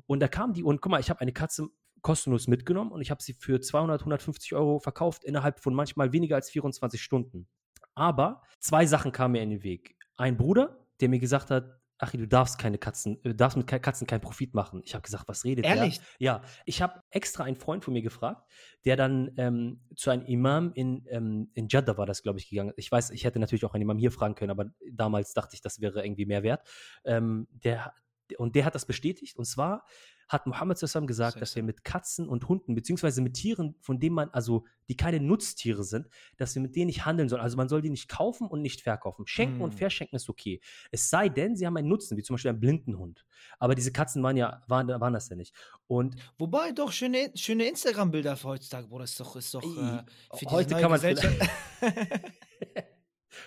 Und 0.06 0.20
da 0.20 0.28
kam 0.28 0.52
die 0.52 0.62
und 0.62 0.82
guck 0.82 0.90
mal, 0.90 1.00
ich 1.00 1.08
habe 1.08 1.20
eine 1.20 1.32
Katze 1.32 1.68
kostenlos 2.02 2.46
mitgenommen 2.46 2.92
und 2.92 3.00
ich 3.00 3.10
habe 3.10 3.22
sie 3.22 3.32
für 3.32 3.60
200, 3.60 4.02
150 4.02 4.54
Euro 4.54 4.78
verkauft 4.78 5.24
innerhalb 5.24 5.58
von 5.60 5.74
manchmal 5.74 6.12
weniger 6.12 6.36
als 6.36 6.50
24 6.50 7.02
Stunden. 7.02 7.48
Aber 7.94 8.42
zwei 8.60 8.84
Sachen 8.86 9.10
kamen 9.10 9.32
mir 9.32 9.42
in 9.42 9.50
den 9.50 9.62
Weg. 9.62 9.96
Ein 10.16 10.36
Bruder, 10.36 10.86
der 11.00 11.08
mir 11.08 11.18
gesagt 11.18 11.50
hat, 11.50 11.80
Achi, 11.98 12.18
du 12.18 12.28
darfst 12.28 12.58
keine 12.58 12.78
Katzen, 12.78 13.20
du 13.22 13.34
darfst 13.34 13.56
mit 13.56 13.66
Katzen 13.66 14.06
keinen 14.06 14.20
Profit 14.20 14.54
machen. 14.54 14.82
Ich 14.84 14.94
habe 14.94 15.02
gesagt, 15.02 15.28
was 15.28 15.44
redet 15.44 15.64
Ehrlich? 15.64 15.98
der? 15.98 16.06
Ja, 16.18 16.42
ich 16.64 16.82
habe 16.82 17.00
extra 17.10 17.44
einen 17.44 17.56
Freund 17.56 17.84
von 17.84 17.94
mir 17.94 18.02
gefragt, 18.02 18.46
der 18.84 18.96
dann 18.96 19.32
ähm, 19.38 19.80
zu 19.94 20.10
einem 20.10 20.26
Imam 20.26 20.72
in, 20.74 21.06
ähm, 21.08 21.50
in 21.54 21.68
Jeddah 21.68 21.96
war 21.96 22.06
das, 22.06 22.22
glaube 22.22 22.38
ich, 22.38 22.50
gegangen. 22.50 22.72
Ich 22.76 22.92
weiß, 22.92 23.10
ich 23.10 23.24
hätte 23.24 23.38
natürlich 23.38 23.64
auch 23.64 23.74
einen 23.74 23.82
Imam 23.82 23.98
hier 23.98 24.12
fragen 24.12 24.34
können, 24.34 24.50
aber 24.50 24.66
damals 24.92 25.32
dachte 25.32 25.54
ich, 25.54 25.62
das 25.62 25.80
wäre 25.80 26.04
irgendwie 26.04 26.26
mehr 26.26 26.42
wert. 26.42 26.66
Ähm, 27.04 27.48
der, 27.50 27.94
und 28.38 28.54
der 28.54 28.64
hat 28.64 28.74
das 28.74 28.86
bestätigt. 28.86 29.36
Und 29.36 29.44
zwar 29.44 29.84
hat 30.28 30.46
Mohammed 30.46 30.76
zusammen 30.76 31.06
gesagt, 31.06 31.40
dass 31.40 31.54
wir 31.54 31.62
mit 31.62 31.84
Katzen 31.84 32.28
und 32.28 32.48
Hunden, 32.48 32.74
beziehungsweise 32.74 33.22
mit 33.22 33.34
Tieren, 33.34 33.76
von 33.80 34.00
denen 34.00 34.16
man, 34.16 34.30
also 34.30 34.64
die 34.88 34.96
keine 34.96 35.20
Nutztiere 35.20 35.84
sind, 35.84 36.08
dass 36.36 36.54
wir 36.54 36.62
mit 36.62 36.74
denen 36.74 36.86
nicht 36.86 37.06
handeln 37.06 37.28
sollen. 37.28 37.42
Also 37.42 37.56
man 37.56 37.68
soll 37.68 37.80
die 37.80 37.90
nicht 37.90 38.08
kaufen 38.08 38.48
und 38.48 38.60
nicht 38.60 38.80
verkaufen. 38.80 39.26
Schenken 39.26 39.58
mm. 39.58 39.62
und 39.62 39.70
hm. 39.70 39.78
verschenken 39.78 40.16
ist 40.16 40.28
okay. 40.28 40.60
Es 40.90 41.10
sei 41.10 41.28
denn, 41.28 41.56
sie 41.56 41.66
haben 41.66 41.76
einen 41.76 41.88
Nutzen, 41.88 42.16
wie 42.16 42.22
zum 42.22 42.34
Beispiel 42.34 42.48
einen 42.48 42.60
blinden 42.60 42.98
Hund. 42.98 43.24
Aber 43.58 43.74
diese 43.74 43.92
Katzen 43.92 44.22
waren 44.22 44.36
ja, 44.36 44.64
waren, 44.66 44.88
waren 44.88 45.12
das 45.12 45.28
ja 45.28 45.36
nicht. 45.36 45.54
Und 45.86 46.16
Wobei 46.38 46.72
doch 46.72 46.90
schöne, 46.90 47.30
schöne 47.36 47.68
Instagram-Bilder 47.68 48.36
für 48.36 48.48
heutzutage, 48.48 48.88
Bruder, 48.88 49.04
ist 49.04 49.20
doch, 49.20 49.36
ist 49.36 49.54
doch 49.54 49.62
äh, 49.62 50.02
heute 50.46 50.74
kann 50.74 50.90
man 50.90 51.00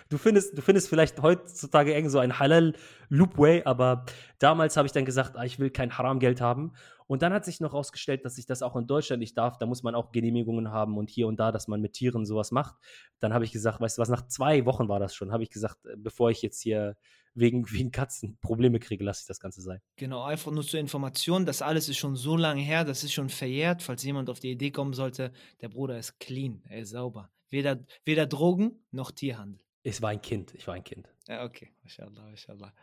Du 0.08 0.18
findest, 0.18 0.56
du 0.56 0.62
findest 0.62 0.88
vielleicht 0.88 1.22
heutzutage 1.22 1.94
irgend 1.94 2.10
so 2.10 2.18
ein 2.18 2.38
Halal 2.38 2.74
Loopway, 3.08 3.64
aber 3.64 4.04
damals 4.38 4.76
habe 4.76 4.86
ich 4.86 4.92
dann 4.92 5.04
gesagt, 5.04 5.36
ah, 5.36 5.44
ich 5.44 5.58
will 5.58 5.70
kein 5.70 5.96
Haram-Geld 5.96 6.40
haben. 6.40 6.72
Und 7.10 7.22
dann 7.22 7.32
hat 7.32 7.44
sich 7.44 7.58
noch 7.58 7.72
herausgestellt, 7.72 8.24
dass 8.24 8.38
ich 8.38 8.46
das 8.46 8.62
auch 8.62 8.76
in 8.76 8.86
Deutschland 8.86 9.18
nicht 9.18 9.36
darf. 9.36 9.58
Da 9.58 9.66
muss 9.66 9.82
man 9.82 9.96
auch 9.96 10.12
Genehmigungen 10.12 10.70
haben 10.70 10.96
und 10.96 11.10
hier 11.10 11.26
und 11.26 11.40
da, 11.40 11.50
dass 11.50 11.66
man 11.66 11.80
mit 11.80 11.94
Tieren 11.94 12.24
sowas 12.24 12.52
macht. 12.52 12.76
Dann 13.18 13.34
habe 13.34 13.44
ich 13.44 13.50
gesagt, 13.50 13.80
weißt 13.80 13.98
du 13.98 14.02
was, 14.02 14.08
nach 14.08 14.28
zwei 14.28 14.64
Wochen 14.64 14.88
war 14.88 15.00
das 15.00 15.12
schon, 15.12 15.32
habe 15.32 15.42
ich 15.42 15.50
gesagt, 15.50 15.84
äh, 15.86 15.96
bevor 15.96 16.30
ich 16.30 16.40
jetzt 16.40 16.62
hier 16.62 16.96
wegen, 17.34 17.68
wegen 17.72 17.90
Katzen 17.90 18.38
Probleme 18.40 18.78
kriege, 18.78 19.02
lasse 19.02 19.22
ich 19.22 19.26
das 19.26 19.40
Ganze 19.40 19.60
sein. 19.60 19.80
Genau, 19.96 20.22
einfach 20.22 20.52
nur 20.52 20.64
zur 20.64 20.78
Information, 20.78 21.46
das 21.46 21.62
alles 21.62 21.88
ist 21.88 21.98
schon 21.98 22.14
so 22.14 22.36
lange 22.36 22.62
her, 22.62 22.84
das 22.84 23.02
ist 23.02 23.12
schon 23.12 23.28
verjährt. 23.28 23.82
Falls 23.82 24.04
jemand 24.04 24.30
auf 24.30 24.38
die 24.38 24.52
Idee 24.52 24.70
kommen 24.70 24.92
sollte, 24.92 25.32
der 25.62 25.68
Bruder 25.68 25.98
ist 25.98 26.20
clean, 26.20 26.62
er 26.68 26.78
ist 26.78 26.90
sauber. 26.90 27.28
Weder, 27.48 27.80
weder 28.04 28.26
Drogen 28.26 28.84
noch 28.92 29.10
Tierhandel. 29.10 29.60
Es 29.82 30.02
war 30.02 30.10
ein 30.10 30.20
Kind, 30.20 30.52
ich 30.54 30.66
war 30.66 30.74
ein 30.74 30.84
Kind. 30.84 31.08
Ja, 31.26 31.44
okay, 31.44 31.70
mashallah, 31.82 32.28
mashallah. 32.28 32.74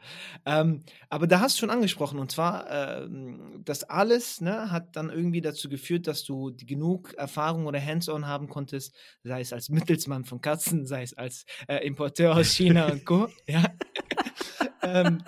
Ähm, 0.45 0.83
aber 1.09 1.27
da 1.27 1.41
hast 1.41 1.57
du 1.57 1.59
schon 1.59 1.69
angesprochen, 1.69 2.17
und 2.17 2.31
zwar, 2.31 2.69
äh, 3.03 3.07
das 3.59 3.83
alles 3.83 4.41
ne, 4.41 4.71
hat 4.71 4.95
dann 4.95 5.09
irgendwie 5.09 5.41
dazu 5.41 5.69
geführt, 5.69 6.07
dass 6.07 6.23
du 6.23 6.55
genug 6.55 7.13
Erfahrung 7.13 7.67
oder 7.67 7.83
Hands-on 7.83 8.25
haben 8.25 8.47
konntest, 8.47 8.95
sei 9.23 9.41
es 9.41 9.53
als 9.53 9.69
Mittelsmann 9.69 10.25
von 10.25 10.41
Katzen, 10.41 10.87
sei 10.87 11.03
es 11.03 11.13
als 11.13 11.45
äh, 11.67 11.85
Importeur 11.85 12.35
aus 12.35 12.51
China 12.53 12.91
und 12.91 13.05
Co. 13.05 13.27
Ja. 13.47 13.63
ähm, 14.81 15.23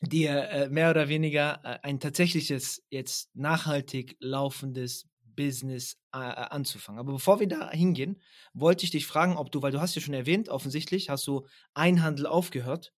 dir 0.00 0.48
äh, 0.48 0.68
mehr 0.68 0.90
oder 0.90 1.08
weniger 1.08 1.60
äh, 1.62 1.78
ein 1.82 2.00
tatsächliches, 2.00 2.82
jetzt 2.90 3.34
nachhaltig 3.34 4.16
laufendes 4.20 5.09
Business 5.40 5.96
äh, 6.14 6.18
äh, 6.18 6.48
anzufangen. 6.50 6.98
Aber 6.98 7.12
bevor 7.12 7.40
wir 7.40 7.48
da 7.48 7.70
hingehen, 7.70 8.20
wollte 8.52 8.84
ich 8.84 8.90
dich 8.90 9.06
fragen, 9.06 9.38
ob 9.38 9.50
du, 9.50 9.62
weil 9.62 9.72
du 9.72 9.80
hast 9.80 9.94
ja 9.94 10.02
schon 10.02 10.12
erwähnt, 10.12 10.50
offensichtlich 10.50 11.08
hast 11.08 11.26
du 11.26 11.46
Einhandel 11.72 12.26
aufgehört, 12.26 12.92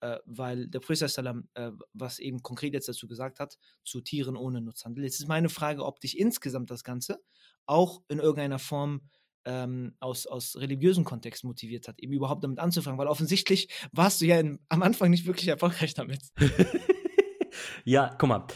äh, 0.00 0.18
weil 0.26 0.66
der 0.66 0.80
Prophet 0.80 1.08
Salam, 1.08 1.48
äh, 1.54 1.70
was 1.92 2.18
eben 2.18 2.42
konkret 2.42 2.74
jetzt 2.74 2.88
dazu 2.88 3.06
gesagt 3.06 3.38
hat, 3.38 3.56
zu 3.84 4.00
Tieren 4.00 4.36
ohne 4.36 4.60
Nutzhandel. 4.60 5.04
Jetzt 5.04 5.20
ist 5.20 5.28
meine 5.28 5.48
Frage, 5.48 5.84
ob 5.84 6.00
dich 6.00 6.18
insgesamt 6.18 6.72
das 6.72 6.82
Ganze 6.82 7.22
auch 7.66 8.02
in 8.08 8.18
irgendeiner 8.18 8.58
Form 8.58 9.02
ähm, 9.44 9.94
aus, 10.00 10.26
aus 10.26 10.56
religiösen 10.56 11.04
Kontext 11.04 11.44
motiviert 11.44 11.86
hat, 11.86 12.00
eben 12.00 12.12
überhaupt 12.12 12.42
damit 12.42 12.58
anzufangen, 12.58 12.98
weil 12.98 13.06
offensichtlich 13.06 13.68
warst 13.92 14.20
du 14.20 14.26
ja 14.26 14.40
in, 14.40 14.58
am 14.68 14.82
Anfang 14.82 15.10
nicht 15.10 15.24
wirklich 15.24 15.46
erfolgreich 15.46 15.94
damit. 15.94 16.20
ja, 17.84 18.12
guck 18.18 18.28
mal, 18.28 18.46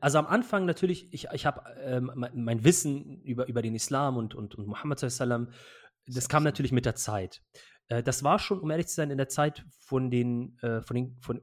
also 0.00 0.18
am 0.18 0.26
Anfang 0.26 0.64
natürlich, 0.66 1.12
ich, 1.12 1.28
ich 1.32 1.46
habe 1.46 1.62
ähm, 1.80 2.12
mein 2.34 2.64
Wissen 2.64 3.22
über, 3.22 3.48
über 3.48 3.62
den 3.62 3.74
Islam 3.74 4.16
und, 4.16 4.34
und, 4.34 4.54
und 4.54 4.66
Muhammad 4.66 4.98
sallam, 4.98 5.48
das 6.06 6.28
kam 6.28 6.42
natürlich 6.42 6.72
mit 6.72 6.84
der 6.84 6.94
Zeit. 6.94 7.42
Äh, 7.88 8.02
das 8.02 8.22
war 8.22 8.38
schon, 8.38 8.60
um 8.60 8.70
ehrlich 8.70 8.88
zu 8.88 8.94
sein, 8.94 9.10
in 9.10 9.18
der 9.18 9.28
Zeit 9.28 9.64
von 9.78 10.10
den, 10.10 10.58
äh, 10.58 10.82
von 10.82 10.94
den, 10.94 11.16
von, 11.20 11.40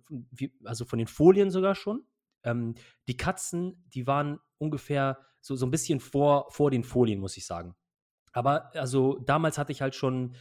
also 0.63 0.85
von 0.85 0.99
den 0.99 1.07
Folien 1.07 1.49
sogar 1.51 1.75
schon. 1.75 2.05
Ähm, 2.43 2.75
die 3.07 3.17
Katzen, 3.17 3.83
die 3.93 4.07
waren 4.07 4.39
ungefähr 4.57 5.19
so, 5.41 5.55
so 5.55 5.65
ein 5.65 5.71
bisschen 5.71 5.99
vor, 5.99 6.51
vor 6.51 6.71
den 6.71 6.83
Folien, 6.83 7.19
muss 7.19 7.37
ich 7.37 7.45
sagen. 7.45 7.75
Aber 8.31 8.75
also 8.75 9.17
damals 9.19 9.57
hatte 9.57 9.71
ich 9.71 9.81
halt 9.81 9.95
schon 9.95 10.35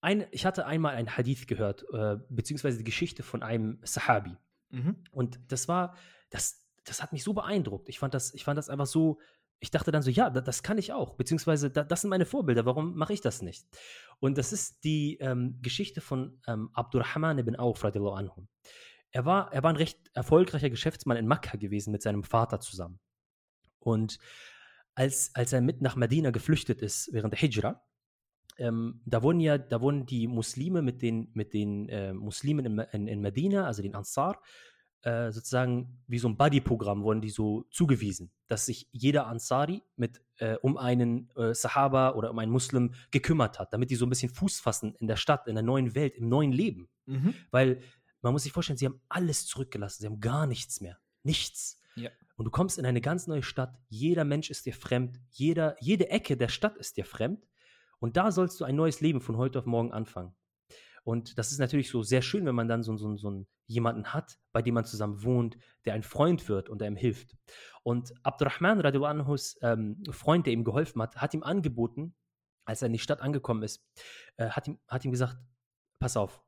ein, 0.00 0.26
ich 0.32 0.46
hatte 0.46 0.66
einmal 0.66 0.94
ein 0.94 1.16
Hadith 1.16 1.46
gehört, 1.46 1.84
äh, 1.92 2.16
beziehungsweise 2.28 2.78
die 2.78 2.84
Geschichte 2.84 3.22
von 3.22 3.42
einem 3.42 3.80
Sahabi. 3.82 4.36
Mhm. 4.70 4.96
Und 5.10 5.40
das 5.48 5.68
war, 5.68 5.96
das, 6.30 6.63
das 6.84 7.02
hat 7.02 7.12
mich 7.12 7.24
so 7.24 7.32
beeindruckt. 7.32 7.88
Ich 7.88 7.98
fand 7.98 8.14
das, 8.14 8.32
ich 8.34 8.44
fand 8.44 8.58
das 8.58 8.68
einfach 8.68 8.86
so, 8.86 9.18
ich 9.60 9.70
dachte 9.70 9.90
dann 9.90 10.02
so, 10.02 10.10
ja, 10.10 10.30
das, 10.30 10.62
kann 10.62 10.78
ich 10.78 10.92
auch, 10.92 11.14
beziehungsweise 11.14 11.70
da, 11.70 11.84
das 11.84 12.02
sind 12.02 12.10
meine 12.10 12.26
Vorbilder, 12.26 12.66
warum 12.66 12.96
mache 12.96 13.12
ich 13.12 13.20
das 13.20 13.40
nicht? 13.40 13.66
Und 14.20 14.36
das 14.36 14.52
ist 14.52 14.84
die 14.84 15.16
ähm, 15.20 15.58
Geschichte 15.62 16.00
von 16.00 16.40
ähm, 16.46 16.70
Abdurrahman 16.74 17.38
ibn 17.38 17.56
Auf, 17.56 17.84
anhu. 17.84 18.46
Er 19.10 19.24
war, 19.24 19.52
er 19.52 19.62
war 19.62 19.70
ein 19.70 19.76
recht 19.76 20.10
erfolgreicher 20.12 20.70
Geschäftsmann 20.70 21.16
in 21.16 21.26
Makkah 21.26 21.56
gewesen 21.56 21.92
mit 21.92 22.02
seinem 22.02 22.24
Vater 22.24 22.60
zusammen. 22.60 22.98
Und 23.78 24.18
als, 24.94 25.34
als 25.34 25.52
er 25.52 25.60
mit 25.60 25.80
nach 25.80 25.96
Medina 25.96 26.30
geflüchtet 26.30 26.82
ist 26.82 27.12
während 27.12 27.32
der 27.32 27.40
Hijra, 27.40 27.82
ähm, 28.56 29.00
da 29.04 29.22
wurden 29.22 29.40
ja, 29.40 29.58
da 29.58 29.80
wurden 29.80 30.06
die 30.06 30.26
Muslime 30.26 30.82
mit 30.82 31.02
den, 31.02 31.30
mit 31.34 31.54
den 31.54 31.88
äh, 31.88 32.12
Muslimen 32.12 32.64
in, 32.66 32.78
in, 32.78 33.06
in 33.08 33.20
Medina, 33.20 33.66
also 33.66 33.82
den 33.82 33.94
Ansar, 33.94 34.40
äh, 35.04 35.30
sozusagen 35.32 35.98
wie 36.06 36.18
so 36.18 36.28
ein 36.28 36.36
Buddy-Programm 36.36 37.02
wurden 37.02 37.20
die 37.20 37.28
so 37.28 37.66
zugewiesen, 37.70 38.30
dass 38.46 38.64
sich 38.64 38.88
jeder 38.90 39.26
Ansari 39.26 39.82
mit 39.96 40.22
äh, 40.38 40.56
um 40.62 40.78
einen 40.78 41.30
äh, 41.36 41.54
Sahaba 41.54 42.14
oder 42.14 42.30
um 42.30 42.38
einen 42.38 42.50
Muslim 42.50 42.94
gekümmert 43.10 43.58
hat, 43.58 43.72
damit 43.74 43.90
die 43.90 43.96
so 43.96 44.06
ein 44.06 44.08
bisschen 44.08 44.30
Fuß 44.30 44.60
fassen 44.60 44.94
in 44.94 45.06
der 45.06 45.16
Stadt, 45.16 45.46
in 45.46 45.56
der 45.56 45.62
neuen 45.62 45.94
Welt, 45.94 46.16
im 46.16 46.30
neuen 46.30 46.52
Leben. 46.52 46.88
Mhm. 47.04 47.34
Weil 47.50 47.82
man 48.22 48.32
muss 48.32 48.44
sich 48.44 48.52
vorstellen, 48.52 48.78
sie 48.78 48.86
haben 48.86 49.00
alles 49.10 49.46
zurückgelassen, 49.46 50.00
sie 50.00 50.06
haben 50.06 50.20
gar 50.20 50.46
nichts 50.46 50.80
mehr. 50.80 50.98
Nichts. 51.22 51.82
Ja. 51.96 52.08
Und 52.36 52.46
du 52.46 52.50
kommst 52.50 52.78
in 52.78 52.86
eine 52.86 53.02
ganz 53.02 53.26
neue 53.26 53.42
Stadt, 53.42 53.78
jeder 53.90 54.24
Mensch 54.24 54.48
ist 54.48 54.64
dir 54.64 54.72
fremd, 54.72 55.20
jeder, 55.30 55.76
jede 55.80 56.08
Ecke 56.08 56.38
der 56.38 56.48
Stadt 56.48 56.78
ist 56.78 56.96
dir 56.96 57.04
fremd. 57.04 57.46
Und 57.98 58.16
da 58.16 58.32
sollst 58.32 58.58
du 58.58 58.64
ein 58.64 58.74
neues 58.74 59.02
Leben 59.02 59.20
von 59.20 59.36
heute 59.36 59.58
auf 59.58 59.66
morgen 59.66 59.92
anfangen. 59.92 60.34
Und 61.04 61.38
das 61.38 61.52
ist 61.52 61.58
natürlich 61.58 61.90
so 61.90 62.02
sehr 62.02 62.22
schön, 62.22 62.46
wenn 62.46 62.54
man 62.54 62.66
dann 62.66 62.82
so, 62.82 62.96
so, 62.96 63.16
so 63.16 63.46
jemanden 63.66 64.12
hat, 64.12 64.38
bei 64.52 64.62
dem 64.62 64.74
man 64.74 64.84
zusammen 64.86 65.22
wohnt, 65.22 65.56
der 65.84 65.94
ein 65.94 66.02
Freund 66.02 66.48
wird 66.48 66.68
und 66.68 66.80
der 66.80 66.88
ihm 66.88 66.96
hilft. 66.96 67.36
Und 67.82 68.12
Abdurrahman 68.22 68.84
Anhus 68.84 69.58
ähm, 69.62 70.02
Freund, 70.10 70.46
der 70.46 70.54
ihm 70.54 70.64
geholfen 70.64 71.00
hat, 71.02 71.16
hat 71.16 71.34
ihm 71.34 71.42
angeboten, 71.42 72.14
als 72.64 72.80
er 72.80 72.86
in 72.86 72.94
die 72.94 72.98
Stadt 72.98 73.20
angekommen 73.20 73.62
ist, 73.62 73.86
äh, 74.36 74.48
hat, 74.48 74.66
ihm, 74.66 74.78
hat 74.88 75.04
ihm 75.04 75.10
gesagt, 75.10 75.36
pass 75.98 76.16
auf, 76.16 76.42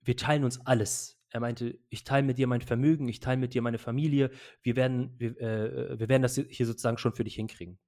wir 0.00 0.16
teilen 0.16 0.42
uns 0.42 0.66
alles. 0.66 1.20
Er 1.30 1.40
meinte, 1.40 1.78
ich 1.88 2.04
teile 2.04 2.26
mit 2.26 2.38
dir 2.38 2.48
mein 2.48 2.60
Vermögen, 2.60 3.08
ich 3.08 3.20
teile 3.20 3.38
mit 3.38 3.54
dir 3.54 3.62
meine 3.62 3.78
Familie, 3.78 4.30
wir 4.62 4.74
werden, 4.74 5.14
wir, 5.18 5.40
äh, 5.40 5.98
wir 5.98 6.08
werden 6.08 6.22
das 6.22 6.34
hier 6.34 6.66
sozusagen 6.66 6.98
schon 6.98 7.14
für 7.14 7.24
dich 7.24 7.36
hinkriegen. 7.36 7.78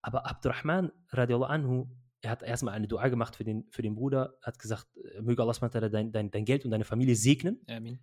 Aber 0.00 0.26
Abdurrahman 0.26 0.92
anhu 1.12 1.88
er 2.26 2.32
hat 2.32 2.42
erstmal 2.42 2.74
eine 2.74 2.88
Dua 2.88 3.06
gemacht 3.08 3.36
für 3.36 3.44
den, 3.44 3.68
für 3.70 3.82
den 3.82 3.94
Bruder, 3.94 4.36
hat 4.42 4.58
gesagt, 4.58 4.88
äh, 4.96 5.22
möge 5.22 5.42
Allah 5.42 5.54
dein, 5.88 6.10
dein, 6.12 6.30
dein 6.30 6.44
Geld 6.44 6.64
und 6.64 6.72
deine 6.72 6.84
Familie 6.84 7.14
segnen. 7.14 7.64
Amen. 7.68 8.00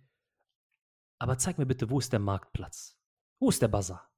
Aber 1.18 1.36
zeig 1.36 1.58
mir 1.58 1.66
bitte, 1.66 1.90
wo 1.90 1.98
ist 1.98 2.12
der 2.12 2.20
Marktplatz? 2.20 2.98
Wo 3.38 3.50
ist 3.50 3.60
der 3.60 3.68
Bazar? 3.68 4.10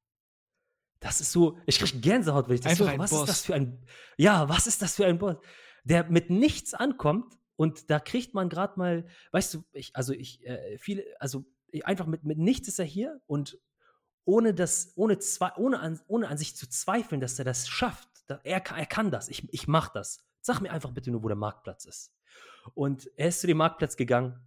Das 1.01 1.21
ist 1.21 1.33
so, 1.33 1.59
ich 1.67 1.79
kriege 1.79 1.99
Gänsehaut, 1.99 2.49
wenn 2.49 2.55
ich 2.55 2.61
das 2.61 2.73
Einfach 2.81 2.93
so, 2.93 2.99
was 2.99 3.11
Boss. 3.11 3.21
ist 3.23 3.29
das 3.29 3.45
für 3.45 3.55
ein, 3.55 3.85
ja, 4.17 4.49
was 4.49 4.67
ist 4.67 4.81
das 4.81 4.95
für 4.95 5.07
ein 5.07 5.19
Boss, 5.19 5.37
der 5.83 6.05
mit 6.05 6.31
nichts 6.31 6.73
ankommt 6.73 7.37
und 7.57 7.91
da 7.91 7.99
kriegt 7.99 8.33
man 8.33 8.49
gerade 8.49 8.79
mal, 8.79 9.07
weißt 9.33 9.55
du, 9.55 9.65
ich, 9.73 9.95
also 9.95 10.13
ich, 10.13 10.47
äh, 10.47 10.79
viele, 10.79 11.05
also 11.19 11.45
einfach 11.83 12.07
mit, 12.07 12.25
mit 12.25 12.39
nichts 12.39 12.69
ist 12.69 12.79
er 12.79 12.85
hier 12.85 13.21
und 13.27 13.59
ohne 14.25 14.55
das, 14.55 14.93
ohne, 14.95 15.19
zwei, 15.19 15.53
ohne, 15.57 15.81
an, 15.81 16.01
ohne 16.07 16.29
an 16.29 16.39
sich 16.39 16.57
zu 16.57 16.69
zweifeln, 16.69 17.21
dass 17.21 17.39
er 17.39 17.45
das 17.45 17.69
schafft, 17.69 18.16
er, 18.29 18.63
er 18.65 18.87
kann 18.87 19.11
das, 19.11 19.29
ich, 19.29 19.53
ich 19.53 19.69
mach 19.69 19.89
das. 19.89 20.25
Sag 20.41 20.61
mir 20.61 20.71
einfach 20.71 20.93
bitte 20.93 21.11
nur, 21.11 21.23
wo 21.23 21.29
der 21.29 21.37
Marktplatz 21.37 21.85
ist. 21.85 22.13
Und 22.75 23.11
er 23.17 23.29
ist 23.29 23.41
zu 23.41 23.47
dem 23.47 23.57
Marktplatz 23.57 23.97
gegangen 23.97 24.41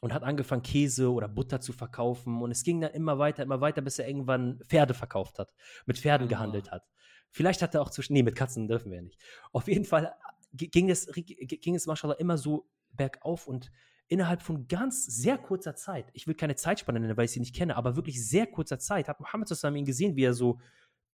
und 0.00 0.12
hat 0.12 0.22
angefangen, 0.22 0.62
Käse 0.62 1.12
oder 1.12 1.28
Butter 1.28 1.60
zu 1.60 1.72
verkaufen. 1.72 2.40
Und 2.42 2.50
es 2.50 2.62
ging 2.62 2.80
dann 2.80 2.92
immer 2.92 3.18
weiter, 3.18 3.42
immer 3.42 3.60
weiter, 3.60 3.82
bis 3.82 3.98
er 3.98 4.08
irgendwann 4.08 4.60
Pferde 4.66 4.94
verkauft 4.94 5.38
hat, 5.38 5.52
mit 5.86 5.98
Pferden 5.98 6.26
oh. 6.26 6.30
gehandelt 6.30 6.70
hat. 6.70 6.84
Vielleicht 7.30 7.62
hat 7.62 7.74
er 7.74 7.82
auch 7.82 7.90
zwischen, 7.90 8.14
nee, 8.14 8.22
mit 8.22 8.34
Katzen 8.34 8.66
dürfen 8.66 8.90
wir 8.90 8.96
ja 8.96 9.02
nicht. 9.02 9.20
Auf 9.52 9.68
jeden 9.68 9.84
Fall 9.84 10.12
ging 10.52 10.90
es, 10.90 11.06
ging 11.12 11.74
es, 11.74 11.86
mashallah, 11.86 12.14
immer 12.14 12.36
so 12.38 12.68
bergauf 12.92 13.46
und 13.46 13.70
innerhalb 14.08 14.42
von 14.42 14.66
ganz 14.66 15.06
sehr 15.06 15.38
kurzer 15.38 15.76
Zeit, 15.76 16.10
ich 16.12 16.26
will 16.26 16.34
keine 16.34 16.56
Zeitspanne 16.56 16.98
nennen, 16.98 17.16
weil 17.16 17.26
ich 17.26 17.30
sie 17.30 17.38
nicht 17.38 17.54
kenne, 17.54 17.76
aber 17.76 17.94
wirklich 17.94 18.26
sehr 18.26 18.48
kurzer 18.48 18.80
Zeit 18.80 19.06
hat 19.06 19.20
Mohammed 19.20 19.46
zusammen 19.46 19.76
ihn 19.76 19.84
gesehen, 19.84 20.16
wie 20.16 20.24
er 20.24 20.34
so 20.34 20.58
äh, 20.58 20.64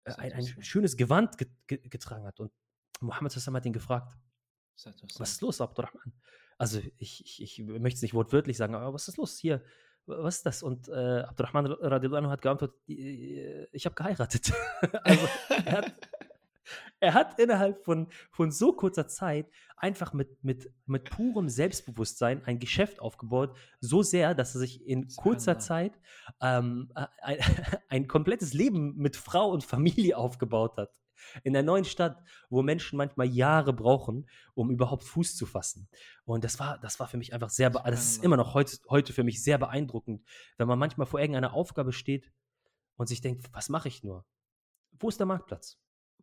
ein, 0.06 0.34
ein 0.34 0.64
schönes 0.64 0.98
Gewand 0.98 1.38
ge 1.38 1.48
ge 1.68 1.78
getragen 1.90 2.26
hat. 2.26 2.40
Und 2.40 2.52
Mohammed 3.00 3.32
Sassam 3.32 3.56
hat 3.56 3.66
ihn 3.66 3.74
gefragt, 3.74 4.18
was 5.18 5.32
ist 5.32 5.42
los, 5.42 5.62
Abdurrahman? 5.62 6.14
Also 6.58 6.80
ich, 6.98 7.24
ich, 7.26 7.42
ich 7.42 7.60
möchte 7.66 7.98
es 7.98 8.02
nicht 8.02 8.14
wortwörtlich 8.14 8.58
sagen, 8.58 8.76
aber 8.76 8.94
was 8.94 9.08
ist 9.08 9.18
los 9.18 9.38
hier? 9.38 9.64
Was 10.06 10.38
ist 10.38 10.46
das? 10.46 10.64
Und 10.64 10.90
äh, 10.90 11.22
Abdurrahman 11.22 12.30
hat 12.30 12.42
geantwortet, 12.42 12.76
ich 12.88 13.86
habe 13.86 13.96
geheiratet. 13.96 14.52
also 15.04 15.28
er 15.50 15.72
hat, 15.72 16.11
er 17.00 17.14
hat 17.14 17.40
innerhalb 17.40 17.84
von, 17.84 18.08
von 18.32 18.52
so 18.52 18.74
kurzer 18.74 19.08
Zeit 19.08 19.50
einfach 19.78 20.14
mit, 20.14 20.44
mit, 20.44 20.72
mit 20.86 21.10
purem 21.10 21.50
Selbstbewusstsein 21.50 22.44
ein 22.46 22.60
Geschäft 22.60 23.00
aufgebaut, 23.00 23.58
so 23.80 24.04
sehr, 24.04 24.36
dass 24.36 24.56
er 24.56 24.60
sich 24.60 24.86
in 24.86 25.08
kurzer 25.16 25.60
Zeit 25.60 26.00
ähm, 26.42 26.92
ein, 27.22 27.38
ein 27.90 28.08
komplettes 28.08 28.54
Leben 28.54 28.96
mit 28.98 29.16
Frau 29.16 29.50
und 29.50 29.64
Familie 29.64 30.18
aufgebaut 30.18 30.78
hat 30.78 31.02
in 31.44 31.54
der 31.54 31.64
neuen 31.64 31.86
Stadt, 31.86 32.24
wo 32.50 32.62
Menschen 32.62 32.98
manchmal 32.98 33.28
Jahre 33.28 33.74
brauchen, 33.74 34.28
um 34.54 34.72
überhaupt 34.72 35.04
Fuß 35.04 35.36
zu 35.36 35.46
fassen. 35.46 35.90
Und 36.26 36.44
das 36.44 36.60
war, 36.60 36.80
das 36.80 37.00
war 37.00 37.08
für 37.08 37.18
mich 37.18 37.34
einfach 37.34 37.50
sehr, 37.50 37.70
das 37.70 38.12
ist 38.12 38.24
immer 38.24 38.38
noch 38.38 38.54
heute, 38.54 38.78
heute 38.90 39.14
für 39.14 39.24
mich 39.24 39.44
sehr 39.44 39.58
beeindruckend, 39.58 40.24
wenn 40.58 40.68
man 40.68 40.80
manchmal 40.80 41.08
vor 41.08 41.20
irgendeiner 41.20 41.54
Aufgabe 41.54 41.94
steht 41.94 42.32
und 42.96 43.08
sich 43.08 43.22
denkt, 43.22 43.50
was 43.54 43.70
mache 43.70 43.88
ich 43.88 44.04
nur? 44.04 44.26
Wo 45.00 45.10
ist 45.10 45.20
der 45.20 45.26
Marktplatz? 45.26 45.80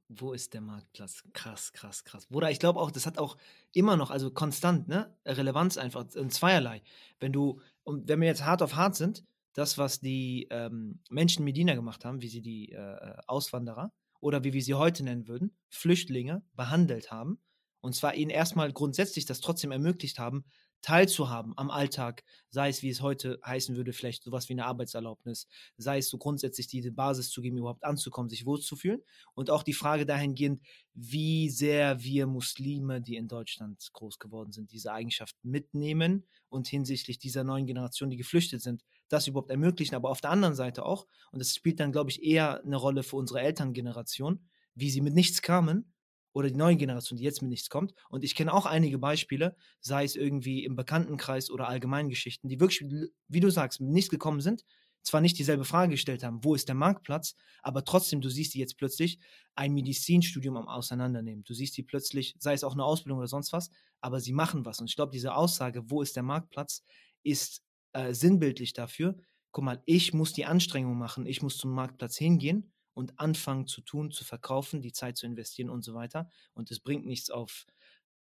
Wo 0.08 0.32
ist 0.32 0.54
der 0.54 0.62
Marktplatz? 0.62 1.22
Krass, 1.34 1.72
krass, 1.72 2.02
krass. 2.02 2.26
Bruder, 2.26 2.50
ich 2.50 2.58
glaube 2.58 2.80
auch, 2.80 2.90
das 2.90 3.04
hat 3.04 3.18
auch 3.18 3.36
immer 3.72 3.96
noch, 3.96 4.10
also 4.10 4.30
konstant, 4.30 4.88
ne? 4.88 5.14
Relevanz 5.26 5.76
einfach 5.76 6.06
in 6.14 6.30
zweierlei. 6.30 6.82
Wenn 7.20 7.32
du, 7.32 7.60
und 7.84 8.08
wenn 8.08 8.20
wir 8.20 8.28
jetzt 8.28 8.44
hart 8.44 8.62
auf 8.62 8.74
hart 8.74 8.96
sind, 8.96 9.24
das, 9.52 9.76
was 9.76 10.00
die 10.00 10.46
ähm, 10.50 11.00
Menschen 11.10 11.40
in 11.40 11.44
Medina 11.44 11.74
gemacht 11.74 12.06
haben, 12.06 12.22
wie 12.22 12.28
sie 12.28 12.40
die 12.40 12.72
äh, 12.72 13.16
Auswanderer 13.26 13.92
oder 14.20 14.44
wie 14.44 14.54
wir 14.54 14.62
sie 14.62 14.74
heute 14.74 15.04
nennen 15.04 15.28
würden, 15.28 15.54
Flüchtlinge 15.68 16.42
behandelt 16.54 17.10
haben, 17.10 17.38
und 17.80 17.94
zwar 17.94 18.14
ihnen 18.14 18.30
erstmal 18.30 18.72
grundsätzlich 18.72 19.26
das 19.26 19.40
trotzdem 19.40 19.72
ermöglicht 19.72 20.18
haben, 20.18 20.44
teilzuhaben 20.82 21.52
am 21.56 21.70
Alltag, 21.70 22.25
sei 22.50 22.68
es, 22.68 22.82
wie 22.82 22.88
es 22.88 23.02
heute 23.02 23.38
heißen 23.44 23.76
würde, 23.76 23.92
vielleicht 23.92 24.23
sowas 24.23 24.49
wie 24.49 24.54
eine 24.54 24.66
Arbeitserlaubnis, 24.66 25.49
sei 25.76 25.99
es 25.99 26.08
so 26.08 26.18
grundsätzlich 26.18 26.66
diese 26.66 26.92
Basis 26.92 27.30
zu 27.30 27.42
geben, 27.42 27.58
überhaupt 27.58 27.85
anzukommen, 27.85 28.28
sich 28.28 28.47
wohlzufühlen. 28.47 29.02
Und 29.35 29.50
auch 29.50 29.62
die 29.62 29.73
Frage 29.73 30.06
dahingehend, 30.06 30.62
wie 30.94 31.50
sehr 31.50 32.02
wir 32.02 32.26
Muslime, 32.26 33.00
die 33.00 33.16
in 33.16 33.28
Deutschland 33.28 33.88
groß 33.92 34.18
geworden 34.18 34.52
sind, 34.52 34.73
diese 34.73 34.92
Eigenschaft 34.92 35.37
mitnehmen 35.42 36.26
und 36.49 36.68
hinsichtlich 36.68 37.18
dieser 37.18 37.44
neuen 37.44 37.66
Generation, 37.66 38.11
die 38.11 38.16
geflüchtet 38.16 38.62
sind, 38.62 38.85
das 39.08 39.26
überhaupt 39.26 39.50
ermöglichen. 39.50 39.94
Aber 39.94 40.11
auf 40.11 40.20
der 40.20 40.30
anderen 40.30 40.54
Seite 40.54 40.85
auch, 40.85 41.06
und 41.32 41.40
das 41.40 41.54
spielt 41.54 41.80
dann, 41.80 41.92
glaube 41.92 42.11
ich, 42.11 42.23
eher 42.23 42.62
eine 42.64 42.76
Rolle 42.76 43.02
für 43.02 43.16
unsere 43.16 43.40
Elterngeneration, 43.40 44.49
wie 44.75 44.90
sie 44.90 45.00
mit 45.00 45.14
nichts 45.14 45.42
kamen 45.42 45.92
oder 46.32 46.49
die 46.49 46.56
neue 46.56 46.76
Generation, 46.76 47.16
die 47.16 47.25
jetzt 47.25 47.42
mit 47.42 47.50
nichts 47.50 47.70
kommt. 47.70 47.94
Und 48.11 48.25
ich 48.25 48.35
kenne 48.35 48.52
auch 48.52 48.66
einige 48.66 48.99
Beispiele, 48.99 49.56
sei 49.80 50.04
es 50.04 50.16
irgendwie 50.16 50.64
im 50.64 50.76
Bekanntenkreis 50.76 51.50
oder 51.50 51.68
allgemeinen 51.68 52.08
Geschichten, 52.08 52.49
die 52.49 52.61
wirklich, 52.61 52.85
wie 53.28 53.40
du 53.40 53.50
sagst, 53.50 53.80
mit 53.80 53.90
nichts 53.90 54.11
gekommen 54.11 54.40
sind, 54.40 54.64
zwar 55.02 55.20
nicht 55.20 55.38
dieselbe 55.38 55.64
Frage 55.64 55.92
gestellt 55.92 56.23
haben, 56.23 56.44
wo 56.44 56.54
ist 56.54 56.68
der 56.68 56.75
Marktplatz, 56.75 57.35
aber 57.62 57.85
trotzdem, 57.85 58.20
du 58.20 58.28
siehst 58.28 58.54
die 58.54 58.58
jetzt 58.58 58.76
plötzlich 58.76 59.18
ein 59.54 59.73
Medizinstudium 59.73 60.56
am 60.56 60.68
Auseinandernehmen. 60.68 61.44
Du 61.44 61.54
siehst 61.54 61.76
die 61.76 61.82
plötzlich, 61.82 62.37
sei 62.38 62.52
es 62.52 62.64
auch 62.64 62.75
eine 62.75 62.85
Ausbildung 62.85 63.18
oder 63.18 63.28
sonst 63.28 63.52
was, 63.52 63.70
aber 64.00 64.20
sie 64.20 64.32
machen 64.32 64.64
was. 64.64 64.80
Und 64.80 64.88
ich 64.88 64.97
glaube, 64.97 65.12
diese 65.12 65.35
Aussage, 65.35 65.90
wo 65.90 66.02
ist 66.02 66.16
der 66.16 66.23
Marktplatz, 66.23 66.85
ist 67.23 67.62
äh, 67.92 68.12
sinnbildlich 68.12 68.73
dafür. 68.73 69.16
Guck 69.50 69.64
mal, 69.64 69.82
ich 69.87 70.12
muss 70.12 70.32
die 70.32 70.44
Anstrengung 70.44 70.99
machen, 70.99 71.26
ich 71.26 71.42
muss 71.42 71.56
zum 71.56 71.73
Marktplatz 71.73 72.16
hingehen 72.16 72.73
und 72.99 73.21
anfangen 73.21 73.69
zu 73.69 73.81
tun, 73.81 74.11
zu 74.11 74.25
verkaufen, 74.25 74.83
die 74.83 74.90
Zeit 74.90 75.17
zu 75.17 75.25
investieren 75.25 75.71
und 75.71 75.83
so 75.83 75.95
weiter. 75.95 76.28
Und 76.52 76.73
es 76.73 76.81
bringt 76.81 77.07
nichts 77.07 77.31
auf, 77.31 77.64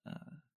äh, 0.04 0.14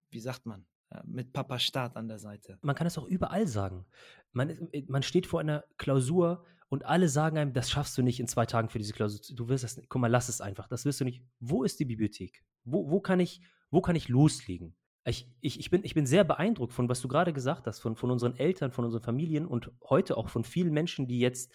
wie 0.09 0.19
sagt 0.19 0.45
man, 0.45 0.65
äh, 0.89 0.99
mit 1.05 1.31
Papa 1.31 1.59
Staat 1.59 1.95
an 1.95 2.09
der 2.09 2.19
Seite. 2.19 2.59
Man 2.61 2.75
kann 2.75 2.87
es 2.87 2.97
auch 2.97 3.07
überall 3.07 3.47
sagen. 3.47 3.85
Man, 4.33 4.49
äh, 4.73 4.83
man 4.89 5.01
steht 5.01 5.27
vor 5.27 5.39
einer 5.39 5.63
Klausur 5.77 6.45
und 6.67 6.83
alle 6.83 7.07
sagen 7.07 7.37
einem, 7.37 7.53
das 7.53 7.71
schaffst 7.71 7.97
du 7.97 8.01
nicht 8.01 8.19
in 8.19 8.27
zwei 8.27 8.45
Tagen 8.45 8.67
für 8.67 8.79
diese 8.79 8.91
Klausur. 8.91 9.21
Du 9.33 9.47
wirst 9.47 9.63
das, 9.63 9.81
guck 9.87 10.01
mal, 10.01 10.11
lass 10.11 10.27
es 10.27 10.41
einfach. 10.41 10.67
Das 10.67 10.83
wirst 10.83 10.99
du 10.99 11.05
nicht. 11.05 11.23
Wo 11.39 11.63
ist 11.63 11.79
die 11.79 11.85
Bibliothek? 11.85 12.43
Wo, 12.65 12.91
wo, 12.91 12.99
kann, 12.99 13.21
ich, 13.21 13.41
wo 13.69 13.79
kann 13.79 13.95
ich 13.95 14.09
loslegen? 14.09 14.75
Ich, 15.05 15.33
ich, 15.39 15.57
ich, 15.57 15.71
bin, 15.71 15.85
ich 15.85 15.95
bin 15.95 16.05
sehr 16.05 16.25
beeindruckt 16.25 16.73
von, 16.73 16.89
was 16.89 17.01
du 17.01 17.07
gerade 17.07 17.31
gesagt 17.31 17.65
hast, 17.65 17.79
von, 17.79 17.95
von 17.95 18.11
unseren 18.11 18.35
Eltern, 18.35 18.71
von 18.71 18.83
unseren 18.83 19.01
Familien 19.01 19.47
und 19.47 19.71
heute 19.89 20.17
auch 20.17 20.27
von 20.27 20.43
vielen 20.43 20.73
Menschen, 20.73 21.07
die 21.07 21.19
jetzt 21.19 21.49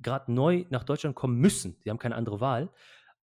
gerade 0.00 0.32
neu 0.32 0.64
nach 0.70 0.84
Deutschland 0.84 1.16
kommen 1.16 1.38
müssen. 1.38 1.76
Sie 1.82 1.90
haben 1.90 1.98
keine 1.98 2.16
andere 2.16 2.40
Wahl. 2.40 2.70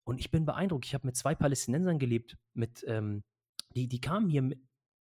Und 0.03 0.19
ich 0.19 0.31
bin 0.31 0.45
beeindruckt. 0.45 0.85
Ich 0.85 0.93
habe 0.93 1.07
mit 1.07 1.15
zwei 1.15 1.33
Palästinensern 1.35 1.99
gelebt, 1.99 2.37
mit, 2.53 2.83
ähm, 2.87 3.23
die, 3.75 3.87
die 3.87 3.99
kamen 3.99 4.29
hier 4.29 4.41
mit, 4.43 4.59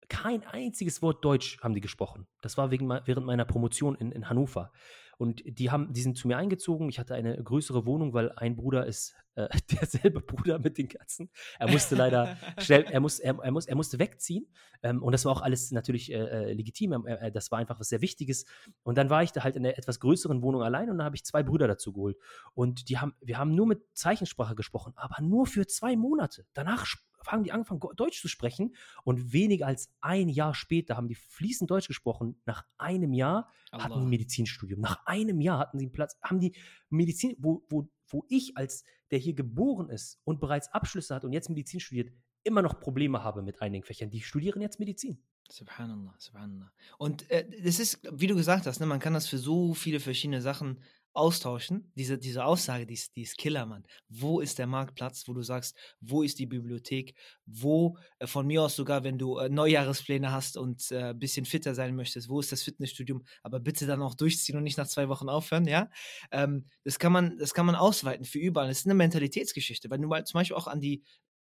kein 0.10 0.46
einziges 0.46 1.01
Wort 1.01 1.24
Deutsch 1.24 1.60
haben 1.62 1.74
die 1.74 1.82
gesprochen. 1.82 2.28
Das 2.42 2.58
war 2.58 2.72
wegen, 2.72 2.89
während 2.89 3.25
meiner 3.25 3.46
Promotion 3.46 3.96
in, 3.96 4.12
in 4.12 4.30
Hannover. 4.30 4.72
Und 5.20 5.44
die 5.46 5.70
haben, 5.70 5.92
die 5.92 6.01
sind 6.01 6.18
zu 6.18 6.30
mir 6.30 6.38
eingezogen. 6.38 6.88
Ich 6.88 6.98
hatte 6.98 7.13
eine 7.13 7.44
größere 7.44 7.86
Wohnung, 7.86 8.13
weil 8.13 8.32
ein 8.32 8.56
Bruder 8.56 8.86
ist 8.86 9.13
äh, 9.36 9.50
derselbe 9.82 10.22
Bruder 10.22 10.60
mit 10.60 10.78
den 10.78 10.88
Katzen. 10.88 11.30
Er 11.60 11.70
musste 11.70 11.96
leider 11.96 12.38
schnell, 12.58 12.84
er, 12.84 13.01
muss, 13.01 13.20
er, 13.20 13.38
er, 13.38 13.51
muss, 13.51 13.66
er 13.66 13.75
musste 13.75 14.00
wegziehen. 14.00 14.48
Ähm, 14.82 15.04
und 15.04 15.12
das 15.12 15.25
war 15.25 15.34
auch 15.34 15.42
alles 15.42 15.72
natürlich 15.72 16.13
äh, 16.13 16.16
äh 16.16 16.54
legitim. 16.54 17.06
Äh, 17.06 17.34
das 17.34 17.51
war 17.51 17.60
einfach 17.60 17.82
was 17.82 17.89
sehr 17.89 18.00
Wichtiges. 18.00 18.46
Und 18.84 18.98
dann 18.98 19.10
war 19.10 19.22
ich 19.22 19.34
da 19.34 19.44
halt 19.44 19.58
in 19.58 19.66
einer 19.66 19.78
etwas 19.78 20.00
größeren 20.00 20.42
Wohnung 20.42 20.63
allein 20.63 20.89
und 20.89 21.00
dann 21.00 21.06
habe 21.06 21.18
ich 21.18 21.25
zwei 21.25 21.44
Brüder 21.44 21.68
dazu 21.68 21.92
geholt. 21.92 22.18
Und 22.54 22.88
die 22.88 22.98
haben, 22.98 23.13
wir 23.20 23.38
haben 23.38 23.54
nur 23.56 23.68
mit 23.68 23.82
Zeichensprache 23.94 24.56
gesprochen, 24.56 24.94
aber 24.96 25.22
nur 25.22 25.48
für 25.48 25.68
zwei 25.68 25.98
Monate. 25.98 26.46
Danach 26.54 26.86
haben 27.28 27.44
die 27.44 27.52
angefangen, 27.52 27.82
Deutsch 27.96 28.22
zu 28.22 28.28
sprechen. 28.28 28.76
Und 29.04 29.34
weniger 29.34 29.68
als 29.68 29.92
ein 30.02 30.30
Jahr 30.30 30.54
später 30.54 30.98
haben 30.98 31.08
die 31.08 31.16
fließend 31.16 31.70
Deutsch 31.70 31.88
gesprochen. 31.88 32.42
Nach 32.46 32.66
einem 32.78 33.14
Jahr 33.14 33.52
Allah. 33.72 33.86
hatten 33.86 34.02
die 34.02 34.08
Medizinstudium. 34.08 34.80
Nach 34.80 35.06
einem 35.06 35.42
Jahr 35.42 35.60
hatten 35.60 35.80
sie 35.80 35.86
einen 35.86 35.94
Platz, 35.94 36.18
haben 36.22 36.40
die 36.40 36.56
Medizin, 36.90 37.36
wo, 37.40 37.66
wo, 37.70 37.90
wo 38.08 38.26
ich 38.30 38.58
als 38.58 38.84
der 39.12 39.20
hier 39.20 39.34
geboren 39.34 39.90
ist 39.90 40.20
und 40.24 40.40
bereits 40.40 40.72
Abschlüsse 40.74 41.16
hat 41.16 41.26
und 41.26 41.34
jetzt 41.34 41.50
Medizin 41.50 41.80
studiert, 41.80 42.12
immer 42.44 42.62
noch 42.62 42.80
Probleme 42.80 43.24
habe 43.24 43.42
mit 43.42 43.62
einigen 43.62 43.84
Fächern. 43.84 44.10
Die 44.10 44.22
studieren 44.22 44.62
jetzt 44.62 44.80
Medizin. 44.80 45.22
Subhanallah, 45.52 46.13
subhanallah. 46.20 46.72
Und 47.00 47.30
äh, 47.32 47.50
das 47.63 47.80
ist, 47.80 48.00
wie 48.12 48.28
du 48.28 48.36
gesagt 48.36 48.67
hast, 48.67 48.80
ne, 48.80 48.86
man 48.86 49.00
kann 49.00 49.13
das 49.13 49.28
für 49.28 49.39
so 49.39 49.74
viele 49.74 50.00
verschiedene 50.00 50.41
Sachen 50.41 50.80
austauschen. 51.19 51.91
Diese, 51.95 52.17
diese 52.17 52.45
Aussage, 52.45 52.86
die 52.86 52.95
ist, 52.95 53.15
die 53.15 53.21
ist 53.21 53.38
Killer, 53.38 53.65
Mann. 53.65 53.84
Wo 54.08 54.39
ist 54.39 54.58
der 54.58 54.67
Marktplatz, 54.67 55.27
wo 55.27 55.34
du 55.34 55.43
sagst, 55.43 55.75
wo 55.99 56.23
ist 56.23 56.39
die 56.39 56.45
Bibliothek, 56.45 57.15
wo, 57.45 57.97
äh, 58.19 58.27
von 58.27 58.47
mir 58.47 58.63
aus 58.63 58.75
sogar, 58.75 59.03
wenn 59.03 59.17
du 59.17 59.38
äh, 59.38 59.49
Neujahrespläne 59.49 60.32
hast 60.32 60.58
und 60.58 60.89
ein 60.91 61.12
äh, 61.12 61.13
bisschen 61.13 61.45
fitter 61.45 61.75
sein 61.75 61.95
möchtest, 61.95 62.29
wo 62.29 62.39
ist 62.39 62.51
das 62.51 62.63
Fitnessstudium, 62.63 63.23
aber 63.43 63.60
bitte 63.60 63.86
dann 63.86 64.01
auch 64.01 64.15
durchziehen 64.15 64.58
und 64.58 64.63
nicht 64.63 64.77
nach 64.77 64.88
zwei 64.88 65.10
Wochen 65.10 65.29
aufhören, 65.29 65.65
ja. 65.65 65.89
Ähm, 66.32 66.65
das, 66.84 66.97
kann 66.97 67.12
man, 67.12 67.38
das 67.38 67.53
kann 67.53 67.65
man 67.65 67.75
ausweiten 67.75 68.25
für 68.25 68.39
überall. 68.39 68.69
Das 68.69 68.79
ist 68.79 68.88
eine 68.88 68.95
Mentalitätsgeschichte, 68.95 69.89
weil 69.89 69.99
du 69.99 70.08
mal 70.08 70.25
zum 70.25 70.39
Beispiel 70.39 70.58
auch 70.58 70.67
an 70.67 70.82
die 70.82 71.03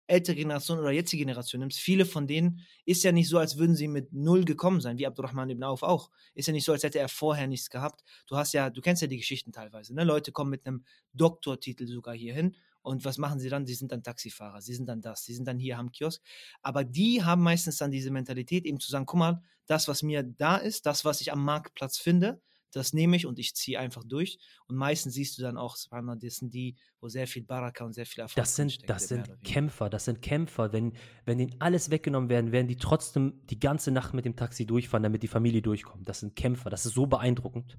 ältere 0.07 0.35
Generation 0.35 0.79
oder 0.79 0.91
jetzige 0.91 1.23
Generation 1.23 1.59
nimmst, 1.59 1.79
viele 1.79 2.05
von 2.05 2.27
denen 2.27 2.61
ist 2.85 3.03
ja 3.03 3.11
nicht 3.11 3.29
so, 3.29 3.37
als 3.37 3.57
würden 3.57 3.75
sie 3.75 3.87
mit 3.87 4.13
null 4.13 4.45
gekommen 4.45 4.81
sein, 4.81 4.97
wie 4.97 5.07
Abdurrahman 5.07 5.49
ibn 5.49 5.63
Auf 5.63 5.83
auch. 5.83 6.11
Ist 6.33 6.47
ja 6.47 6.53
nicht 6.53 6.65
so, 6.65 6.71
als 6.71 6.83
hätte 6.83 6.99
er 6.99 7.09
vorher 7.09 7.47
nichts 7.47 7.69
gehabt. 7.69 8.03
Du 8.27 8.37
hast 8.37 8.53
ja, 8.53 8.69
du 8.69 8.81
kennst 8.81 9.01
ja 9.01 9.07
die 9.07 9.17
Geschichten 9.17 9.51
teilweise, 9.51 9.93
ne? 9.95 10.03
Leute 10.03 10.31
kommen 10.31 10.51
mit 10.51 10.65
einem 10.65 10.85
Doktortitel 11.13 11.87
sogar 11.87 12.15
hier 12.15 12.33
hin 12.33 12.55
und 12.85 13.03
was 13.03 13.17
machen 13.17 13.39
sie 13.39 13.49
dann? 13.49 13.65
Sie 13.65 13.73
sind 13.73 13.91
dann 13.91 14.03
Taxifahrer, 14.03 14.61
sie 14.61 14.75
sind 14.75 14.87
dann 14.87 15.01
das, 15.01 15.23
sie 15.25 15.33
sind 15.33 15.47
dann 15.47 15.57
hier 15.57 15.79
am 15.79 15.91
Kiosk. 15.91 16.21
Aber 16.61 16.83
die 16.83 17.23
haben 17.23 17.41
meistens 17.41 17.77
dann 17.77 17.89
diese 17.89 18.11
Mentalität, 18.11 18.65
eben 18.65 18.79
zu 18.79 18.91
sagen, 18.91 19.07
guck 19.07 19.19
mal, 19.19 19.41
das, 19.65 19.87
was 19.87 20.03
mir 20.03 20.21
da 20.21 20.57
ist, 20.57 20.85
das, 20.85 21.03
was 21.03 21.19
ich 21.21 21.31
am 21.31 21.43
Marktplatz 21.43 21.97
finde, 21.97 22.41
das 22.75 22.93
nehme 22.93 23.15
ich 23.15 23.25
und 23.25 23.39
ich 23.39 23.55
ziehe 23.55 23.79
einfach 23.79 24.03
durch. 24.03 24.37
Und 24.67 24.75
meistens 24.75 25.13
siehst 25.13 25.37
du 25.37 25.41
dann 25.41 25.57
auch, 25.57 25.75
das 25.75 26.35
sind 26.35 26.53
die, 26.53 26.75
wo 26.99 27.07
sehr 27.07 27.27
viel 27.27 27.43
Baraka 27.43 27.85
und 27.85 27.93
sehr 27.93 28.05
viel 28.05 28.21
Erfolg 28.21 28.35
Das 28.35 28.55
sind, 28.55 28.73
steckt, 28.73 28.89
das 28.89 29.07
sind 29.07 29.29
Kämpfer, 29.43 29.89
das 29.89 30.05
sind 30.05 30.21
Kämpfer. 30.21 30.73
Wenn, 30.73 30.93
wenn 31.25 31.37
denen 31.37 31.55
alles 31.59 31.89
weggenommen 31.89 32.29
werden, 32.29 32.51
werden 32.51 32.67
die 32.67 32.77
trotzdem 32.77 33.41
die 33.45 33.59
ganze 33.59 33.91
Nacht 33.91 34.13
mit 34.13 34.25
dem 34.25 34.35
Taxi 34.35 34.65
durchfahren, 34.65 35.03
damit 35.03 35.23
die 35.23 35.27
Familie 35.27 35.61
durchkommt. 35.61 36.07
Das 36.07 36.19
sind 36.19 36.35
Kämpfer, 36.35 36.69
das 36.69 36.85
ist 36.85 36.93
so 36.93 37.05
beeindruckend. 37.05 37.77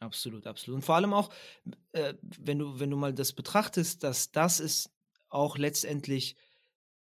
Absolut, 0.00 0.46
absolut. 0.46 0.76
Und 0.76 0.82
vor 0.82 0.94
allem 0.94 1.12
auch, 1.12 1.30
äh, 1.92 2.14
wenn, 2.20 2.58
du, 2.58 2.78
wenn 2.78 2.90
du 2.90 2.96
mal 2.96 3.14
das 3.14 3.32
betrachtest, 3.32 4.04
dass 4.04 4.30
das 4.30 4.60
ist 4.60 4.90
auch 5.28 5.58
letztendlich, 5.58 6.36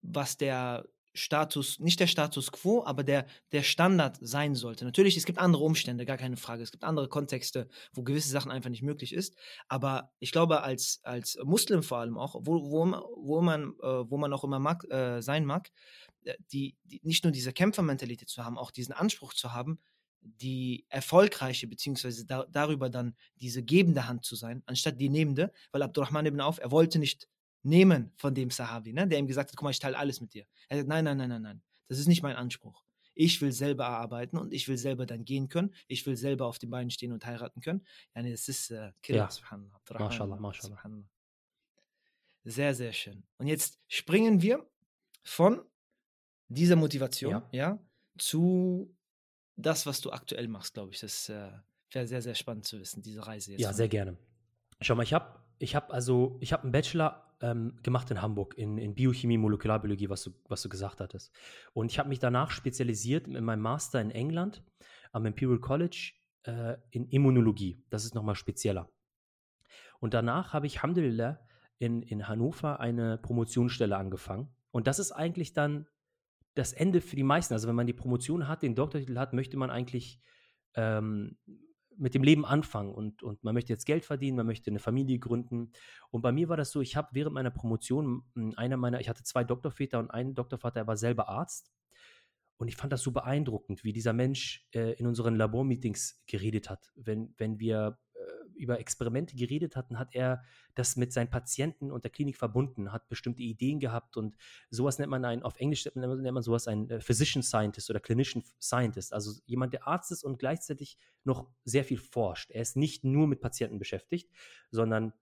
was 0.01 0.37
der 0.37 0.85
Status, 1.15 1.79
nicht 1.79 1.99
der 1.99 2.07
Status 2.07 2.51
quo, 2.51 2.83
aber 2.85 3.03
der, 3.03 3.25
der 3.51 3.63
Standard 3.63 4.17
sein 4.21 4.53
sollte. 4.55 4.85
Natürlich, 4.85 5.17
es 5.17 5.25
gibt 5.25 5.39
andere 5.39 5.63
Umstände, 5.63 6.05
gar 6.05 6.17
keine 6.17 6.37
Frage. 6.37 6.61
Es 6.61 6.71
gibt 6.71 6.83
andere 6.83 7.07
Kontexte, 7.07 7.67
wo 7.93 8.03
gewisse 8.03 8.29
Sachen 8.29 8.51
einfach 8.51 8.69
nicht 8.69 8.83
möglich 8.83 9.13
ist. 9.13 9.35
Aber 9.67 10.11
ich 10.19 10.31
glaube, 10.31 10.61
als, 10.61 10.99
als 11.03 11.37
Muslim 11.43 11.83
vor 11.83 11.99
allem 11.99 12.17
auch, 12.17 12.35
wo, 12.41 12.69
wo, 12.69 12.85
wo, 13.15 13.41
man, 13.41 13.73
äh, 13.81 14.09
wo 14.09 14.17
man 14.17 14.33
auch 14.33 14.43
immer 14.43 14.59
mag, 14.59 14.83
äh, 14.91 15.21
sein 15.21 15.45
mag, 15.45 15.71
äh, 16.25 16.35
die, 16.51 16.75
die, 16.83 17.01
nicht 17.03 17.23
nur 17.23 17.31
diese 17.31 17.53
Kämpfermentalität 17.53 18.29
zu 18.29 18.43
haben, 18.43 18.57
auch 18.57 18.71
diesen 18.71 18.93
Anspruch 18.93 19.33
zu 19.33 19.53
haben, 19.53 19.79
die 20.21 20.85
erfolgreiche, 20.89 21.67
beziehungsweise 21.67 22.25
da, 22.25 22.45
darüber 22.49 22.89
dann 22.89 23.15
diese 23.39 23.63
gebende 23.63 24.07
Hand 24.07 24.25
zu 24.25 24.35
sein, 24.35 24.63
anstatt 24.65 24.99
die 24.99 25.09
nehmende, 25.09 25.51
weil 25.71 25.83
Abdurrahman 25.83 26.25
ibn 26.25 26.41
Auf, 26.41 26.59
er 26.59 26.71
wollte 26.71 26.99
nicht 26.99 27.27
nehmen 27.65 28.11
von 28.15 28.33
dem 28.33 28.49
Sahabi, 28.49 28.93
ne, 28.93 29.07
der 29.07 29.19
ihm 29.19 29.27
gesagt 29.27 29.49
hat, 29.49 29.57
guck 29.57 29.63
mal, 29.63 29.71
ich 29.71 29.79
teile 29.79 29.97
alles 29.97 30.21
mit 30.21 30.33
dir. 30.33 30.45
Er 30.69 30.77
sagt, 30.77 30.87
nein, 30.87 31.03
nein, 31.03 31.17
nein, 31.17 31.29
nein, 31.29 31.41
nein, 31.41 31.63
das 31.87 31.99
ist 31.99 32.07
nicht 32.07 32.23
mein 32.23 32.35
Anspruch. 32.35 32.83
Ich 33.17 33.41
will 33.41 33.51
selber 33.51 33.87
arbeiten 33.87 34.37
und 34.37 34.53
ich 34.53 34.67
will 34.67 34.77
selber 34.77 35.05
dann 35.05 35.23
gehen 35.23 35.47
können. 35.47 35.73
Ich 35.87 36.05
will 36.05 36.17
selber 36.17 36.47
auf 36.47 36.59
den 36.59 36.69
Beinen 36.69 36.89
stehen 36.89 37.13
und 37.13 37.25
heiraten 37.25 37.61
können. 37.61 37.85
Ja, 38.13 38.21
nee, 38.21 38.31
das 38.31 38.49
ist 38.49 38.71
äh, 38.71 38.91
Killer, 39.01 39.19
ja. 39.19 39.31
subhanallah. 39.31 39.79
Mashallah, 39.99 40.35
mashallah. 40.35 41.03
Sehr, 42.43 42.75
sehr 42.75 42.91
schön. 42.91 43.23
Und 43.37 43.47
jetzt 43.47 43.79
springen 43.87 44.41
wir 44.41 44.69
von 45.23 45.61
dieser 46.49 46.75
Motivation, 46.75 47.31
ja, 47.31 47.49
ja 47.51 47.79
zu 48.17 48.93
das, 49.55 49.85
was 49.85 50.01
du 50.01 50.11
aktuell 50.11 50.47
machst, 50.47 50.73
glaube 50.73 50.91
ich. 50.91 50.99
Das 50.99 51.29
äh, 51.29 51.51
wäre 51.91 52.07
sehr, 52.07 52.21
sehr 52.21 52.35
spannend 52.35 52.65
zu 52.65 52.79
wissen, 52.79 53.01
diese 53.01 53.25
Reise 53.25 53.51
jetzt. 53.51 53.61
Ja, 53.61 53.73
sehr 53.73 53.87
gerne. 53.87 54.17
Schau 54.81 54.95
mal, 54.95 55.03
ich 55.03 55.13
habe 55.13 55.39
ich 55.57 55.75
hab 55.75 55.91
also, 55.91 56.37
ich 56.41 56.51
habe 56.53 56.63
einen 56.63 56.71
Bachelor 56.71 57.24
ähm, 57.41 57.77
gemacht 57.83 58.09
in 58.11 58.21
Hamburg 58.21 58.57
in, 58.57 58.77
in 58.77 58.95
Biochemie, 58.95 59.37
Molekularbiologie, 59.37 60.09
was 60.09 60.23
du, 60.23 60.31
was 60.47 60.61
du 60.61 60.69
gesagt 60.69 61.01
hattest. 61.01 61.33
Und 61.73 61.91
ich 61.91 61.99
habe 61.99 62.09
mich 62.09 62.19
danach 62.19 62.51
spezialisiert 62.51 63.27
in 63.27 63.43
meinem 63.43 63.61
Master 63.61 64.01
in 64.01 64.11
England 64.11 64.63
am 65.11 65.25
Imperial 65.25 65.59
College 65.59 66.13
äh, 66.43 66.77
in 66.91 67.07
Immunologie. 67.07 67.83
Das 67.89 68.05
ist 68.05 68.15
nochmal 68.15 68.35
spezieller. 68.35 68.89
Und 69.99 70.13
danach 70.13 70.53
habe 70.53 70.67
ich, 70.67 70.77
Alhamdulillah, 70.77 71.39
in, 71.77 72.01
in 72.03 72.27
Hannover 72.27 72.79
eine 72.79 73.17
Promotionsstelle 73.17 73.97
angefangen. 73.97 74.55
Und 74.71 74.87
das 74.87 74.99
ist 74.99 75.11
eigentlich 75.11 75.53
dann 75.53 75.87
das 76.53 76.73
Ende 76.73 77.01
für 77.01 77.15
die 77.15 77.23
meisten. 77.23 77.53
Also 77.53 77.67
wenn 77.67 77.75
man 77.75 77.87
die 77.87 77.93
Promotion 77.93 78.47
hat, 78.47 78.63
den 78.63 78.75
Doktortitel 78.75 79.17
hat, 79.17 79.33
möchte 79.33 79.57
man 79.57 79.69
eigentlich 79.69 80.21
ähm, 80.75 81.37
mit 81.97 82.13
dem 82.13 82.23
Leben 82.23 82.45
anfangen 82.45 82.93
und, 82.93 83.23
und 83.23 83.43
man 83.43 83.53
möchte 83.53 83.73
jetzt 83.73 83.85
Geld 83.85 84.05
verdienen, 84.05 84.37
man 84.37 84.45
möchte 84.45 84.69
eine 84.69 84.79
Familie 84.79 85.19
gründen. 85.19 85.71
Und 86.09 86.21
bei 86.21 86.31
mir 86.31 86.49
war 86.49 86.57
das 86.57 86.71
so, 86.71 86.81
ich 86.81 86.95
habe 86.95 87.09
während 87.11 87.33
meiner 87.33 87.51
Promotion, 87.51 88.23
einer 88.55 88.77
meiner, 88.77 88.99
ich 88.99 89.09
hatte 89.09 89.23
zwei 89.23 89.43
Doktorväter 89.43 89.99
und 89.99 90.11
einen 90.11 90.35
Doktorvater, 90.35 90.81
er 90.81 90.87
war 90.87 90.97
selber 90.97 91.29
Arzt. 91.29 91.71
Und 92.57 92.69
ich 92.69 92.77
fand 92.77 92.93
das 92.93 93.01
so 93.01 93.11
beeindruckend, 93.11 93.83
wie 93.83 93.91
dieser 93.91 94.13
Mensch 94.13 94.65
äh, 94.73 94.93
in 94.93 95.07
unseren 95.07 95.35
Labormeetings 95.35 96.23
geredet 96.25 96.69
hat. 96.69 96.91
Wenn, 96.95 97.33
wenn 97.37 97.59
wir 97.59 97.97
über 98.55 98.79
Experimente 98.79 99.35
geredet 99.35 99.75
hatten, 99.75 99.99
hat 99.99 100.13
er 100.13 100.43
das 100.73 100.95
mit 100.95 101.13
seinen 101.13 101.29
Patienten 101.29 101.91
und 101.91 102.03
der 102.03 102.11
Klinik 102.11 102.37
verbunden, 102.37 102.91
hat 102.91 103.07
bestimmte 103.07 103.43
Ideen 103.43 103.79
gehabt 103.79 104.17
und 104.17 104.35
sowas 104.69 104.99
nennt 104.99 105.11
man 105.11 105.25
ein, 105.25 105.43
auf 105.43 105.57
Englisch 105.57 105.85
nennt 105.93 106.33
man 106.33 106.43
sowas 106.43 106.67
ein 106.67 106.89
äh, 106.89 106.99
Physician 106.99 107.43
Scientist 107.43 107.89
oder 107.89 107.99
Clinician 107.99 108.43
Scientist, 108.61 109.13
also 109.13 109.31
jemand, 109.45 109.73
der 109.73 109.87
Arzt 109.87 110.11
ist 110.11 110.23
und 110.23 110.39
gleichzeitig 110.39 110.97
noch 111.23 111.49
sehr 111.63 111.83
viel 111.83 111.97
forscht. 111.97 112.51
Er 112.51 112.61
ist 112.61 112.75
nicht 112.75 113.03
nur 113.03 113.27
mit 113.27 113.41
Patienten 113.41 113.79
beschäftigt, 113.79 114.31
sondern 114.71 115.13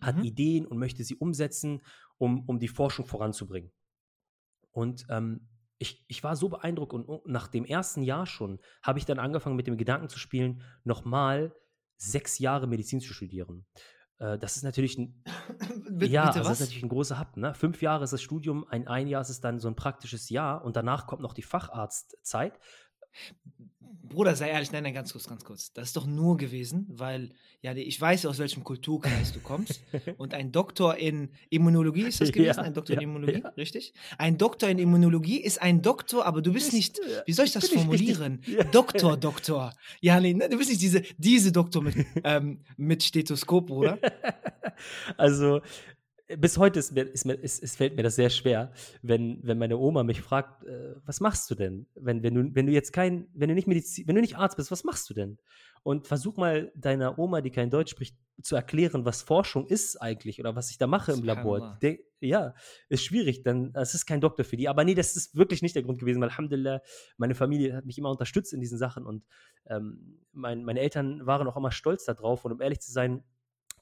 hat 0.00 0.16
mhm. 0.16 0.24
Ideen 0.24 0.66
und 0.66 0.78
möchte 0.78 1.04
sie 1.04 1.16
umsetzen, 1.16 1.82
um, 2.18 2.48
um 2.48 2.58
die 2.58 2.68
Forschung 2.68 3.06
voranzubringen. 3.06 3.72
Und 4.72 5.06
ähm, 5.08 5.48
ich, 5.78 6.04
ich 6.08 6.22
war 6.24 6.36
so 6.36 6.48
beeindruckt 6.48 6.92
und 6.92 7.26
nach 7.26 7.48
dem 7.48 7.64
ersten 7.64 8.02
Jahr 8.02 8.26
schon 8.26 8.60
habe 8.82 8.98
ich 8.98 9.04
dann 9.04 9.18
angefangen 9.18 9.56
mit 9.56 9.66
dem 9.66 9.76
Gedanken 9.76 10.08
zu 10.08 10.18
spielen, 10.18 10.62
nochmal 10.84 11.54
sechs 11.96 12.38
Jahre 12.38 12.66
Medizin 12.66 13.00
zu 13.00 13.12
studieren. 13.12 13.66
Äh, 14.18 14.38
das 14.38 14.56
ist 14.56 14.62
natürlich 14.62 14.98
ein, 14.98 15.22
ja, 16.00 16.24
also 16.24 16.40
das 16.40 16.52
ist 16.52 16.60
natürlich 16.60 16.82
ein 16.82 16.88
großer 16.88 17.18
Hub. 17.18 17.36
Ne? 17.36 17.54
Fünf 17.54 17.82
Jahre 17.82 18.04
ist 18.04 18.12
das 18.12 18.22
Studium, 18.22 18.66
ein, 18.68 18.88
ein 18.88 19.06
Jahr 19.06 19.22
ist 19.22 19.30
es 19.30 19.40
dann 19.40 19.58
so 19.58 19.68
ein 19.68 19.76
praktisches 19.76 20.30
Jahr 20.30 20.64
und 20.64 20.76
danach 20.76 21.06
kommt 21.06 21.22
noch 21.22 21.34
die 21.34 21.42
Facharztzeit. 21.42 22.58
Bruder, 24.14 24.36
sei 24.36 24.50
ehrlich, 24.50 24.70
nein, 24.70 24.84
nein, 24.84 24.94
ganz 24.94 25.12
kurz, 25.12 25.26
ganz 25.26 25.44
kurz. 25.44 25.72
Das 25.72 25.88
ist 25.88 25.96
doch 25.96 26.06
nur 26.06 26.36
gewesen, 26.36 26.86
weil, 26.88 27.30
ja, 27.62 27.74
ich 27.74 28.00
weiß, 28.00 28.26
aus 28.26 28.38
welchem 28.38 28.62
Kulturkreis 28.62 29.32
du 29.32 29.40
kommst. 29.40 29.82
Und 30.18 30.34
ein 30.34 30.52
Doktor 30.52 30.96
in 30.96 31.30
Immunologie 31.50 32.02
ist 32.02 32.20
das 32.20 32.30
gewesen? 32.30 32.58
Ja, 32.58 32.62
ein 32.62 32.74
Doktor 32.74 32.94
ja, 32.94 33.00
in 33.00 33.08
Immunologie, 33.08 33.42
ja. 33.42 33.48
richtig? 33.56 33.92
Ein 34.16 34.38
Doktor 34.38 34.68
in 34.68 34.78
Immunologie 34.78 35.40
ist 35.40 35.60
ein 35.60 35.82
Doktor, 35.82 36.26
aber 36.26 36.42
du 36.42 36.52
bist 36.52 36.72
nicht, 36.72 37.00
wie 37.26 37.32
soll 37.32 37.46
ich 37.46 37.52
das 37.52 37.68
formulieren? 37.68 38.40
Doktor, 38.72 39.16
Doktor. 39.16 39.72
Ja, 40.00 40.20
nee, 40.20 40.34
ne, 40.34 40.48
du 40.48 40.58
bist 40.58 40.70
nicht 40.70 40.82
diese, 40.82 41.02
diese 41.18 41.50
Doktor 41.50 41.82
mit, 41.82 41.96
ähm, 42.24 42.60
mit 42.76 43.02
Stethoskop, 43.02 43.66
Bruder. 43.66 43.98
Also, 45.16 45.60
bis 46.36 46.58
heute 46.58 46.78
ist 46.78 46.92
mir, 46.92 47.02
ist 47.02 47.24
mir, 47.24 47.34
ist, 47.34 47.62
ist, 47.62 47.76
fällt 47.76 47.96
mir 47.96 48.02
das 48.02 48.16
sehr 48.16 48.30
schwer, 48.30 48.72
wenn, 49.02 49.40
wenn 49.42 49.58
meine 49.58 49.78
Oma 49.78 50.02
mich 50.02 50.20
fragt, 50.22 50.64
äh, 50.64 50.94
was 51.04 51.20
machst 51.20 51.50
du 51.50 51.54
denn? 51.54 51.86
Wenn, 51.94 52.22
wenn, 52.22 52.34
du, 52.34 52.54
wenn 52.54 52.66
du 52.66 52.72
jetzt 52.72 52.92
kein, 52.92 53.28
wenn 53.34 53.48
du 53.48 53.54
nicht 53.54 53.68
Medizin, 53.68 54.06
wenn 54.06 54.14
du 54.14 54.20
nicht 54.20 54.36
Arzt 54.36 54.56
bist, 54.56 54.70
was 54.70 54.84
machst 54.84 55.08
du 55.10 55.14
denn? 55.14 55.38
Und 55.82 56.06
versuch 56.06 56.36
mal 56.36 56.72
deiner 56.74 57.18
Oma, 57.18 57.42
die 57.42 57.50
kein 57.50 57.70
Deutsch 57.70 57.90
spricht, 57.90 58.16
zu 58.42 58.56
erklären, 58.56 59.04
was 59.04 59.22
Forschung 59.22 59.66
ist 59.66 60.00
eigentlich 60.00 60.40
oder 60.40 60.56
was 60.56 60.70
ich 60.70 60.78
da 60.78 60.86
mache 60.86 61.12
im 61.12 61.22
Labor. 61.22 61.78
Der, 61.82 61.98
ja, 62.20 62.54
ist 62.88 63.04
schwierig, 63.04 63.42
dann 63.42 63.72
es 63.74 63.94
ist 63.94 64.06
kein 64.06 64.20
Doktor 64.20 64.44
für 64.44 64.56
die. 64.56 64.68
Aber 64.68 64.82
nee, 64.82 64.94
das 64.94 65.14
ist 65.14 65.36
wirklich 65.36 65.62
nicht 65.62 65.76
der 65.76 65.82
Grund 65.82 65.98
gewesen, 65.98 66.20
weil 66.20 66.30
Alhamdulillah, 66.30 66.80
meine 67.16 67.34
Familie 67.34 67.76
hat 67.76 67.84
mich 67.84 67.98
immer 67.98 68.10
unterstützt 68.10 68.52
in 68.52 68.60
diesen 68.60 68.78
Sachen 68.78 69.04
und 69.04 69.24
ähm, 69.66 70.20
mein, 70.32 70.64
meine 70.64 70.80
Eltern 70.80 71.26
waren 71.26 71.46
auch 71.46 71.56
immer 71.56 71.70
stolz 71.70 72.04
darauf. 72.06 72.44
Und 72.44 72.52
um 72.52 72.60
ehrlich 72.60 72.80
zu 72.80 72.90
sein, 72.90 73.22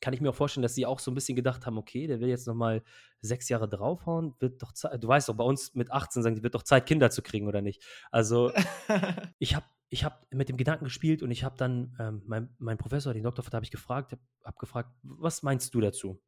kann 0.03 0.13
ich 0.13 0.21
mir 0.21 0.31
auch 0.31 0.35
vorstellen, 0.35 0.63
dass 0.63 0.75
sie 0.75 0.85
auch 0.85 0.99
so 0.99 1.13
ein 1.13 1.15
bisschen 1.15 1.37
gedacht 1.37 1.65
haben, 1.65 1.79
okay, 1.79 2.09
der 2.09 2.21
will 2.21 2.29
jetzt 2.29 2.49
nochmal 2.49 2.83
sechs 3.21 3.49
Jahre 3.49 3.69
draufhauen, 3.69 4.35
wird 4.41 4.61
doch 4.61 4.73
Zeit, 4.73 5.03
du 5.03 5.07
weißt 5.07 5.29
doch, 5.29 5.37
bei 5.37 5.45
uns 5.45 5.75
mit 5.75 5.93
18 5.93 6.25
sagen 6.25 6.35
die, 6.35 6.43
wird 6.43 6.57
doch 6.57 6.65
Zeit, 6.65 6.87
Kinder 6.87 7.11
zu 7.11 7.23
kriegen 7.23 7.47
oder 7.47 7.63
nicht. 7.63 7.85
Also 8.11 8.53
ich 9.39 9.55
habe 9.55 9.65
ich 9.91 10.05
hab 10.05 10.27
mit 10.33 10.49
dem 10.49 10.57
Gedanken 10.57 10.87
gespielt 10.87 11.23
und 11.23 11.31
ich 11.31 11.45
habe 11.45 11.57
dann, 11.57 11.95
ähm, 12.01 12.23
mein, 12.27 12.49
mein 12.59 12.79
Professor, 12.79 13.15
den 13.15 13.23
Doktorvater, 13.23 13.57
habe 13.57 13.65
ich 13.65 13.71
gefragt, 13.71 14.11
habe 14.13 14.23
hab 14.43 14.59
gefragt, 14.59 14.91
was 15.03 15.45
meinst 15.45 15.73
du 15.73 15.81
dazu? 15.81 16.21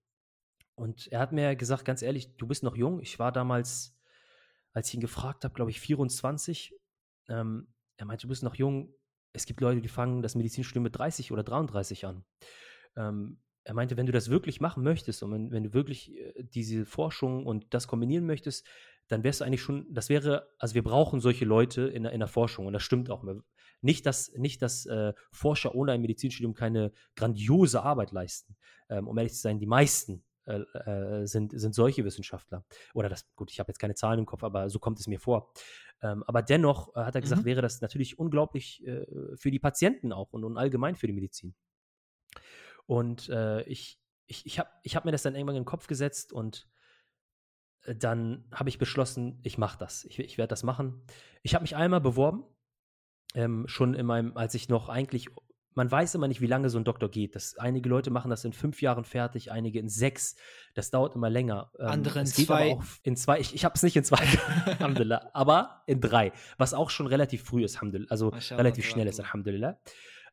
Und 0.77 1.09
er 1.11 1.19
hat 1.19 1.33
mir 1.33 1.57
gesagt, 1.57 1.85
ganz 1.85 2.03
ehrlich, 2.03 2.37
du 2.37 2.47
bist 2.47 2.63
noch 2.63 2.77
jung. 2.77 3.01
Ich 3.01 3.19
war 3.19 3.33
damals, 3.33 3.99
als 4.73 4.89
ich 4.89 4.95
ihn 4.95 5.01
gefragt 5.01 5.45
habe, 5.45 5.55
glaube 5.55 5.71
ich, 5.71 5.81
24. 5.81 6.75
Ähm, 7.29 7.69
er 7.97 8.07
meinte, 8.07 8.23
du 8.23 8.29
bist 8.29 8.43
noch 8.43 8.55
jung. 8.55 8.95
Es 9.33 9.47
gibt 9.47 9.61
Leute, 9.61 9.81
die 9.81 9.89
fangen 9.89 10.23
das 10.23 10.37
Medizinstudium 10.37 10.85
mit 10.85 10.97
30 10.97 11.33
oder 11.33 11.43
33 11.43 12.07
an. 12.07 12.25
Ähm, 12.97 13.41
er 13.65 13.75
meinte, 13.75 13.97
wenn 13.97 14.07
du 14.07 14.13
das 14.13 14.29
wirklich 14.29 14.61
machen 14.61 14.85
möchtest 14.85 15.23
und 15.23 15.33
wenn, 15.33 15.51
wenn 15.51 15.65
du 15.65 15.73
wirklich 15.73 16.17
äh, 16.17 16.45
diese 16.45 16.85
Forschung 16.85 17.47
und 17.47 17.73
das 17.73 17.89
kombinieren 17.89 18.27
möchtest, 18.27 18.67
dann 19.09 19.25
wärst 19.25 19.41
du 19.41 19.45
eigentlich 19.45 19.63
schon, 19.63 19.87
das 19.93 20.09
wäre, 20.09 20.49
also 20.59 20.75
wir 20.75 20.85
brauchen 20.85 21.21
solche 21.21 21.45
Leute 21.45 21.83
in, 21.83 22.05
in 22.05 22.21
der 22.21 22.29
Forschung 22.29 22.67
und 22.67 22.73
das 22.73 22.83
stimmt 22.83 23.11
auch. 23.11 23.25
Nicht, 23.81 24.07
dass, 24.07 24.33
nicht, 24.33 24.63
dass 24.63 24.87
äh, 24.87 25.13
Forscher 25.31 25.75
ohne 25.75 25.93
ein 25.93 26.01
Medizinstudium 26.01 26.55
keine 26.55 26.93
grandiose 27.17 27.83
Arbeit 27.83 28.13
leisten. 28.13 28.57
Ähm, 28.89 29.09
um 29.09 29.17
ehrlich 29.19 29.35
zu 29.35 29.41
sein, 29.41 29.59
die 29.59 29.67
meisten 29.67 30.25
äh, 30.47 30.61
äh, 30.61 31.27
sind, 31.27 31.59
sind 31.59 31.75
solche 31.75 32.05
Wissenschaftler. 32.05 32.65
Oder 32.95 33.09
das, 33.09 33.27
gut, 33.35 33.51
ich 33.51 33.61
habe 33.61 33.71
jetzt 33.71 33.79
keine 33.79 33.95
Zahlen 33.95 34.21
im 34.21 34.27
Kopf, 34.27 34.43
aber 34.43 34.71
so 34.71 34.79
kommt 34.79 35.01
es 35.01 35.07
mir 35.07 35.21
vor. 35.21 35.53
Ähm, 36.03 36.23
aber 36.27 36.43
dennoch, 36.43 36.95
äh, 36.97 37.01
hat 37.01 37.15
er 37.15 37.21
gesagt, 37.21 37.43
mhm. 37.43 37.47
wäre 37.47 37.63
das 37.63 37.81
natürlich 37.81 38.19
unglaublich 38.19 38.83
für 39.37 39.51
die 39.51 39.59
Patienten 39.59 40.13
auch 40.13 40.33
und, 40.33 40.45
und 40.45 40.57
allgemein 40.57 40.97
für 40.97 41.07
die 41.07 41.13
Medizin. 41.13 41.55
Und 42.87 43.29
äh, 43.29 43.63
ich, 43.63 44.01
ich, 44.27 44.47
ich 44.47 44.59
habe 44.59 44.71
ich 44.83 44.97
hab 44.97 45.05
mir 45.05 45.13
das 45.13 45.23
dann 45.23 45.35
irgendwann 45.35 45.57
in 45.57 45.63
den 45.63 45.67
Kopf 45.67 45.87
gesetzt 45.87 46.33
und 46.33 46.69
äh, 47.85 47.95
dann 47.95 48.45
habe 48.53 48.69
ich 48.69 48.79
beschlossen, 48.79 49.41
ich 49.43 49.59
mache 49.59 49.79
das. 49.79 50.05
Ich, 50.05 50.19
ich 50.19 50.39
werde 50.39 50.49
das 50.49 50.63
machen. 50.63 51.03
Ich 51.43 51.55
habe 51.55 51.63
mich 51.63 51.77
einmal 51.77 52.01
beworben, 52.01 52.45
ähm, 53.35 53.67
schon 53.69 53.95
in 53.95 54.07
meinem, 54.07 54.37
als 54.37 54.55
ich 54.55 54.69
noch 54.69 54.89
eigentlich, 54.89 55.29
man 55.77 55.91
weiß 55.91 56.15
immer 56.15 56.29
nicht, 56.29 56.41
wie 56.41 56.47
lange 56.47 56.71
so 56.71 56.79
ein 56.79 56.85
Doktor 56.85 57.11
geht. 57.11 57.35
Das, 57.35 57.57
einige 57.59 57.89
Leute 57.89 58.11
machen 58.11 58.31
das 58.31 58.45
in 58.45 58.53
fünf 58.53 58.81
Jahren 58.81 59.05
fertig, 59.05 59.51
einige 59.51 59.81
in 59.81 59.89
sechs. 59.89 60.37
Das 60.75 60.91
dauert 60.91 61.17
immer 61.17 61.31
länger. 61.31 61.73
Ähm, 61.81 61.87
Andere 61.87 62.21
in 62.21 62.27
zwei. 62.27 62.79
in 63.03 63.17
zwei. 63.17 63.41
Ich, 63.41 63.55
ich 63.55 63.65
habe 63.65 63.75
es 63.75 63.83
nicht 63.83 63.97
in 63.97 64.05
zwei, 64.05 64.25
aber 65.33 65.83
in 65.87 66.01
drei. 66.01 66.33
Was 66.59 66.75
auch 66.75 66.91
schon 66.91 67.09
relativ 67.09 67.43
früh 67.43 67.65
ist, 67.65 67.77
Alhamdulillah. 67.77 68.11
Also 68.11 68.29
relativ 68.53 68.87
schnell 68.87 69.09
ist, 69.09 69.19
Alhamdulillah. 69.19 69.79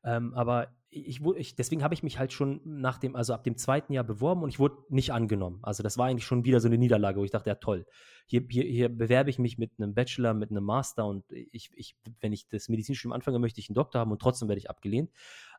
Ähm, 0.04 0.34
aber 0.34 0.68
ich, 0.90 1.22
ich, 1.24 1.56
deswegen 1.56 1.84
habe 1.84 1.94
ich 1.94 2.04
mich 2.04 2.20
halt 2.20 2.34
schon 2.34 2.60
nach 2.66 2.98
dem, 2.98 3.16
also 3.16 3.34
ab 3.34 3.46
dem 3.46 3.56
zweiten 3.56 3.94
Jahr 3.94 4.04
beworben 4.04 4.44
und 4.44 4.50
ich 4.50 4.60
wurde 4.60 4.78
nicht 4.90 5.14
angenommen. 5.14 5.60
Also 5.62 5.84
das 5.84 5.98
war 5.98 6.08
eigentlich 6.08 6.26
schon 6.26 6.44
wieder 6.44 6.60
so 6.60 6.68
eine 6.68 6.78
Niederlage, 6.78 7.20
wo 7.20 7.24
ich 7.24 7.32
dachte, 7.32 7.50
ja 7.50 7.56
toll, 7.56 7.86
hier, 8.26 8.46
hier, 8.50 8.66
hier 8.66 8.90
bewerbe 8.90 9.30
ich 9.30 9.40
mich 9.40 9.58
mit 9.58 9.72
einem 9.78 9.94
Bachelor, 9.94 10.34
mit 10.34 10.52
einem 10.52 10.66
Master 10.66 11.06
und 11.06 11.24
ich, 11.32 11.72
ich, 11.76 11.96
wenn 12.20 12.34
ich 12.34 12.50
das 12.50 12.68
Medizinstudium 12.68 13.14
anfange, 13.14 13.40
möchte 13.40 13.62
ich 13.62 13.70
einen 13.70 13.76
Doktor 13.76 14.00
haben 14.00 14.12
und 14.12 14.22
trotzdem 14.22 14.50
werde 14.50 14.60
ich 14.60 14.70
abgelehnt. 14.70 15.12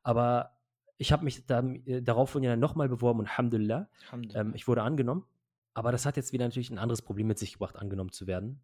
Aber 0.02 0.50
ich 0.98 1.12
habe 1.12 1.24
mich 1.24 1.46
da, 1.46 1.60
äh, 1.60 2.02
darauf 2.02 2.34
ja 2.40 2.56
nochmal 2.56 2.88
beworben 2.88 3.20
und 3.20 3.26
Alhamdulillah, 3.26 3.88
Alhamdulillah. 4.06 4.40
Ähm, 4.40 4.52
ich 4.54 4.68
wurde 4.68 4.82
angenommen. 4.82 5.24
Aber 5.74 5.90
das 5.90 6.04
hat 6.04 6.18
jetzt 6.18 6.34
wieder 6.34 6.44
natürlich 6.44 6.70
ein 6.70 6.78
anderes 6.78 7.00
Problem 7.00 7.26
mit 7.26 7.38
sich 7.38 7.54
gebracht, 7.54 7.76
angenommen 7.76 8.12
zu 8.12 8.26
werden, 8.26 8.60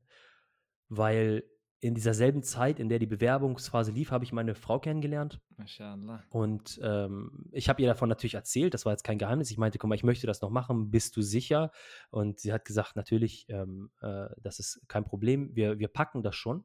weil 0.91 1.45
in 1.81 1.95
dieser 1.95 2.13
selben 2.13 2.43
Zeit, 2.43 2.81
in 2.81 2.89
der 2.89 2.99
die 2.99 3.07
Bewerbungsphase 3.07 3.93
lief, 3.93 4.11
habe 4.11 4.25
ich 4.25 4.33
meine 4.33 4.55
Frau 4.55 4.81
kennengelernt. 4.81 5.41
Mashallah. 5.57 6.25
Und 6.29 6.81
ähm, 6.83 7.47
ich 7.53 7.69
habe 7.69 7.81
ihr 7.81 7.89
davon 7.89 8.09
natürlich 8.09 8.35
erzählt, 8.35 8.75
das 8.75 8.85
war 8.85 8.93
jetzt 8.93 9.05
kein 9.05 9.19
Geheimnis. 9.19 9.51
Ich 9.51 9.59
meinte, 9.59 9.79
guck 9.79 9.89
mal, 9.89 9.95
ich 9.95 10.03
möchte 10.03 10.27
das 10.27 10.41
noch 10.41 10.51
machen, 10.51 10.91
bist 10.91 11.17
du 11.17 11.23
sicher? 11.23 11.71
Und 12.11 12.41
sie 12.41 12.53
hat 12.53 12.65
gesagt, 12.65 12.97
natürlich, 12.97 13.47
ähm, 13.49 13.91
äh, 14.01 14.27
das 14.43 14.59
ist 14.59 14.81
kein 14.89 15.05
Problem, 15.05 15.55
wir, 15.55 15.79
wir 15.79 15.89
packen 15.89 16.23
das 16.23 16.35
schon. 16.35 16.65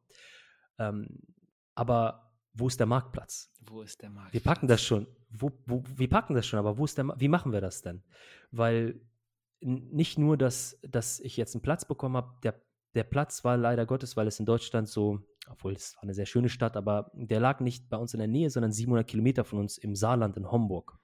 Ähm, 0.79 1.19
aber 1.75 2.31
wo 2.53 2.67
ist 2.67 2.79
der 2.79 2.87
Marktplatz? 2.87 3.51
Wo 3.61 3.83
ist 3.83 4.01
der 4.01 4.09
Marktplatz? 4.09 4.33
Wir 4.33 4.41
packen 4.41 4.67
das 4.67 4.83
schon. 4.83 5.07
Wo, 5.29 5.51
wo, 5.67 5.83
wir 5.95 6.09
packen 6.09 6.33
das 6.33 6.47
schon, 6.47 6.59
aber 6.59 6.77
wo 6.77 6.85
ist 6.85 6.97
der, 6.97 7.13
wie 7.19 7.27
machen 7.27 7.51
wir 7.51 7.61
das 7.61 7.83
denn? 7.83 8.03
Weil 8.51 8.99
nicht 9.61 10.17
nur, 10.17 10.37
dass, 10.37 10.79
dass 10.81 11.19
ich 11.19 11.37
jetzt 11.37 11.55
einen 11.55 11.61
Platz 11.61 11.85
bekommen 11.85 12.17
habe, 12.17 12.33
der 12.43 12.59
der 12.95 13.03
Platz 13.03 13.43
war 13.43 13.57
leider 13.57 13.85
Gottes, 13.85 14.15
weil 14.15 14.27
es 14.27 14.39
in 14.39 14.45
Deutschland 14.45 14.87
so, 14.87 15.19
obwohl 15.49 15.73
es 15.73 15.95
war 15.95 16.03
eine 16.03 16.13
sehr 16.13 16.25
schöne 16.25 16.49
Stadt, 16.49 16.77
aber 16.77 17.11
der 17.13 17.39
lag 17.39 17.59
nicht 17.59 17.89
bei 17.89 17.97
uns 17.97 18.13
in 18.13 18.19
der 18.19 18.27
Nähe, 18.27 18.49
sondern 18.49 18.71
700 18.71 19.07
Kilometer 19.07 19.43
von 19.43 19.59
uns 19.59 19.77
im 19.77 19.95
Saarland 19.95 20.37
in 20.37 20.51
Homburg. 20.51 20.97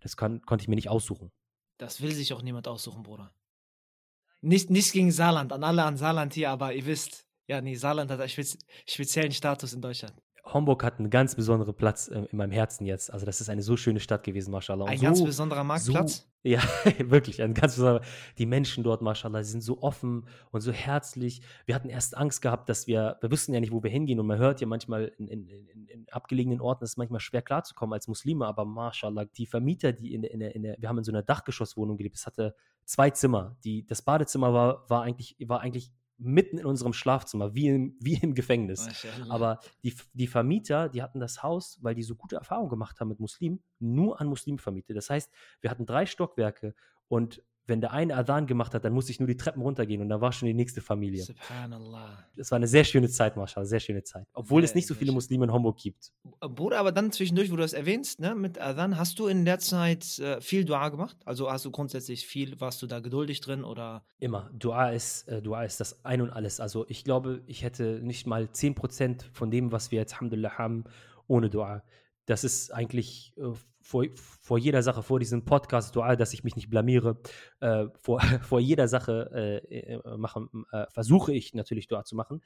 Das 0.00 0.16
kann, 0.16 0.42
konnte 0.42 0.62
ich 0.62 0.68
mir 0.68 0.74
nicht 0.74 0.88
aussuchen. 0.88 1.30
Das 1.78 2.00
will 2.00 2.12
sich 2.12 2.32
auch 2.32 2.42
niemand 2.42 2.68
aussuchen, 2.68 3.02
Bruder. 3.02 3.32
Nicht, 4.40 4.70
nicht 4.70 4.92
gegen 4.92 5.12
Saarland, 5.12 5.52
an 5.52 5.64
alle 5.64 5.84
an 5.84 5.96
Saarland 5.96 6.34
hier, 6.34 6.50
aber 6.50 6.72
ihr 6.72 6.86
wisst, 6.86 7.26
ja, 7.46 7.60
nee, 7.60 7.74
Saarland 7.74 8.10
hat 8.10 8.20
einen 8.20 8.46
speziellen 8.86 9.32
Status 9.32 9.72
in 9.72 9.82
Deutschland. 9.82 10.14
Homburg 10.52 10.84
hat 10.84 10.98
einen 10.98 11.10
ganz 11.10 11.34
besonderen 11.34 11.74
Platz 11.74 12.08
äh, 12.08 12.26
in 12.30 12.38
meinem 12.38 12.50
Herzen 12.50 12.86
jetzt. 12.86 13.12
Also 13.12 13.26
das 13.26 13.40
ist 13.40 13.48
eine 13.48 13.62
so 13.62 13.76
schöne 13.76 14.00
Stadt 14.00 14.24
gewesen, 14.24 14.50
Mashallah. 14.50 14.84
Und 14.84 14.90
Ein 14.90 14.98
so, 14.98 15.04
ganz 15.04 15.24
besonderer 15.24 15.64
Marktplatz. 15.64 16.16
So, 16.18 16.24
ja, 16.42 16.60
wirklich, 16.98 17.42
ein 17.42 17.54
ganz 17.54 17.74
besonderer. 17.74 18.02
Die 18.38 18.46
Menschen 18.46 18.84
dort, 18.84 19.02
Mashallah, 19.02 19.42
sind 19.42 19.62
so 19.62 19.82
offen 19.82 20.26
und 20.50 20.60
so 20.60 20.72
herzlich. 20.72 21.42
Wir 21.66 21.74
hatten 21.74 21.88
erst 21.88 22.16
Angst 22.16 22.42
gehabt, 22.42 22.68
dass 22.68 22.86
wir, 22.86 23.18
wir 23.20 23.30
wussten 23.30 23.54
ja 23.54 23.60
nicht, 23.60 23.72
wo 23.72 23.82
wir 23.82 23.90
hingehen. 23.90 24.20
Und 24.20 24.26
man 24.26 24.38
hört 24.38 24.60
ja 24.60 24.66
manchmal 24.66 25.12
in, 25.18 25.28
in, 25.28 25.48
in, 25.48 25.86
in 25.86 26.06
abgelegenen 26.10 26.60
Orten, 26.60 26.84
ist 26.84 26.90
es 26.90 26.96
manchmal 26.96 27.20
schwer 27.20 27.42
klarzukommen 27.42 27.92
als 27.92 28.08
Muslime. 28.08 28.46
Aber 28.46 28.64
Mashallah, 28.64 29.26
die 29.26 29.46
Vermieter, 29.46 29.92
die 29.92 30.14
in, 30.14 30.24
in, 30.24 30.40
in 30.40 30.62
der, 30.62 30.76
wir 30.78 30.88
haben 30.88 30.98
in 30.98 31.04
so 31.04 31.12
einer 31.12 31.22
Dachgeschosswohnung 31.22 31.96
gelebt, 31.96 32.16
es 32.16 32.26
hatte 32.26 32.54
zwei 32.84 33.10
Zimmer. 33.10 33.56
Die, 33.64 33.86
das 33.86 34.02
Badezimmer 34.02 34.52
war, 34.52 34.88
war, 34.88 35.02
eigentlich, 35.02 35.36
war 35.46 35.60
eigentlich 35.60 35.92
mitten 36.20 36.58
in 36.58 36.66
unserem 36.66 36.92
Schlafzimmer, 36.92 37.54
wie 37.54 37.68
im, 37.68 37.96
wie 38.00 38.14
im 38.14 38.34
Gefängnis. 38.34 38.86
Aber 39.28 39.60
die, 39.82 39.94
die 40.12 40.26
Vermieter, 40.26 40.88
die 40.88 41.02
hatten 41.02 41.20
das 41.20 41.42
Haus, 41.42 41.78
weil 41.82 41.94
die 41.94 42.02
so 42.02 42.14
gute 42.14 42.36
Erfahrungen 42.36 42.70
gemacht 42.70 43.00
haben 43.00 43.08
mit 43.08 43.20
Muslimen, 43.20 43.62
nur 43.78 44.20
an 44.20 44.26
Muslimen 44.28 44.58
vermietet. 44.58 44.96
Das 44.96 45.10
heißt, 45.10 45.32
wir 45.60 45.70
hatten 45.70 45.86
drei 45.86 46.06
Stockwerke 46.06 46.74
und 47.08 47.42
wenn 47.70 47.80
der 47.80 47.92
eine 47.92 48.14
Adhan 48.14 48.46
gemacht 48.46 48.74
hat, 48.74 48.84
dann 48.84 48.92
musste 48.92 49.12
ich 49.12 49.20
nur 49.20 49.26
die 49.26 49.38
Treppen 49.38 49.62
runtergehen 49.62 50.02
und 50.02 50.10
da 50.10 50.20
war 50.20 50.32
schon 50.32 50.46
die 50.46 50.54
nächste 50.54 50.82
Familie. 50.82 51.22
Subhanallah. 51.22 52.26
Es 52.36 52.50
war 52.50 52.56
eine 52.56 52.66
sehr 52.66 52.84
schöne 52.84 53.08
Zeit, 53.08 53.36
Marshall, 53.36 53.64
sehr 53.64 53.80
schöne 53.80 54.02
Zeit. 54.02 54.26
Obwohl 54.34 54.62
es 54.62 54.70
Sehr, 54.70 54.76
nicht 54.76 54.88
so 54.88 54.94
viele. 54.94 55.12
Muslime 55.12 55.46
in 55.46 55.52
Homburg 55.52 55.78
gibt. 55.78 56.12
Bruder, 56.40 56.78
aber 56.78 56.92
dann 56.92 57.10
zwischendurch, 57.12 57.50
wo 57.50 57.56
du 57.56 57.62
das 57.62 57.72
erwähnst, 57.72 58.20
ne, 58.20 58.34
mit 58.34 58.60
Adhan, 58.60 58.98
hast 58.98 59.18
du 59.18 59.28
in 59.28 59.44
der 59.44 59.58
Zeit 59.58 60.18
äh, 60.18 60.40
viel 60.40 60.64
Dua 60.64 60.88
gemacht? 60.90 61.16
Also 61.24 61.50
hast 61.50 61.64
du 61.64 61.70
grundsätzlich 61.70 62.26
viel, 62.26 62.60
warst 62.60 62.82
du 62.82 62.86
da 62.86 63.00
geduldig 63.00 63.40
drin 63.40 63.64
oder? 63.64 64.04
Immer. 64.18 64.50
Dua 64.52 64.90
ist, 64.90 65.28
äh, 65.28 65.40
Dua 65.40 65.64
ist 65.64 65.80
das 65.80 66.04
Ein 66.04 66.20
und 66.20 66.30
Alles. 66.30 66.60
Also 66.60 66.84
ich 66.88 67.04
glaube, 67.04 67.42
ich 67.46 67.62
hätte 67.62 68.00
nicht 68.02 68.26
mal 68.26 68.44
10% 68.52 69.24
von 69.32 69.50
dem, 69.50 69.72
was 69.72 69.90
wir 69.90 70.00
jetzt, 70.00 70.14
Alhamdulillah, 70.14 70.58
haben, 70.58 70.84
ohne 71.26 71.48
Dua. 71.48 71.82
Das 72.26 72.44
ist 72.44 72.72
eigentlich 72.72 73.32
äh, 73.36 73.52
vor, 73.90 74.04
vor 74.14 74.56
jeder 74.56 74.84
Sache, 74.84 75.02
vor 75.02 75.18
diesem 75.18 75.44
Podcast, 75.44 75.96
Dua, 75.96 76.14
dass 76.14 76.32
ich 76.32 76.44
mich 76.44 76.54
nicht 76.54 76.70
blamiere, 76.70 77.20
äh, 77.58 77.86
vor, 78.00 78.20
vor 78.42 78.60
jeder 78.60 78.86
Sache 78.86 79.62
äh, 79.68 79.94
äh, 79.94 80.16
machen, 80.16 80.48
äh, 80.70 80.86
versuche 80.92 81.32
ich 81.34 81.54
natürlich 81.54 81.88
Dua 81.88 82.04
zu 82.04 82.14
machen. 82.14 82.40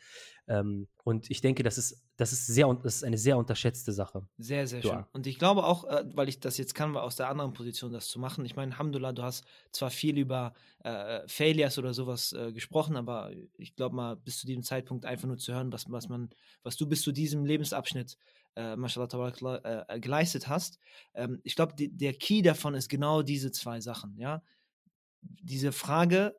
Ähm, 0.49 0.89
und 1.03 1.31
ich 1.31 1.43
denke, 1.43 1.63
das 1.63 1.77
ist, 1.77 2.03
das 2.17 2.33
ist 2.33 2.47
sehr, 2.47 2.73
das 2.83 2.97
ist 2.97 3.05
eine 3.05 3.19
sehr 3.19 3.37
unterschätzte 3.37 3.93
Sache. 3.93 4.27
Sehr, 4.39 4.67
sehr 4.67 4.81
Dua. 4.81 4.95
schön. 4.95 5.05
Und 5.13 5.27
ich 5.27 5.39
glaube 5.39 5.65
auch, 5.65 5.85
äh, 5.85 6.05
weil 6.15 6.31
ich 6.31 6.41
das 6.41 6.57
jetzt 6.57 6.75
kann, 6.75 6.95
war 6.95 7.03
aus 7.03 7.17
der 7.17 7.29
anderen 7.29 7.53
Position 7.53 7.93
das 7.93 8.09
zu 8.09 8.19
machen. 8.19 8.47
Ich 8.47 8.57
meine, 8.57 8.73
Alhamdulillah, 8.73 9.13
du 9.13 9.23
hast 9.23 9.45
zwar 9.71 9.91
viel 9.91 10.17
über 10.17 10.55
äh, 10.83 11.29
Failures 11.29 11.79
oder 11.79 11.93
sowas 11.93 12.33
äh, 12.33 12.53
gesprochen, 12.53 12.97
aber 12.97 13.31
ich 13.59 13.77
glaube 13.77 13.97
mal, 13.97 14.17
bis 14.17 14.39
zu 14.39 14.47
diesem 14.47 14.63
Zeitpunkt 14.63 15.05
einfach 15.05 15.29
nur 15.29 15.37
zu 15.37 15.53
hören, 15.53 15.71
was, 15.73 15.91
was 15.91 16.09
man, 16.09 16.31
was 16.63 16.79
du 16.79 16.89
bis 16.89 17.03
zu 17.03 17.13
diesem 17.13 17.45
Lebensabschnitt, 17.45 18.17
äh, 18.57 18.77
mashallah, 18.77 19.07
tabarakallah, 19.07 19.87
äh, 19.89 20.01
geleistet 20.01 20.49
hast. 20.49 20.79
Ähm, 21.15 21.41
ich 21.43 21.57
glaube, 21.57 21.75
der 21.77 22.15
Key 22.15 22.43
davon 22.43 22.75
ist 22.75 22.89
genau 22.89 23.23
diese 23.23 23.53
zwei 23.53 23.81
Sachen, 23.81 24.17
ja. 24.17 24.43
Diese 25.21 25.73
Frage, 25.73 26.37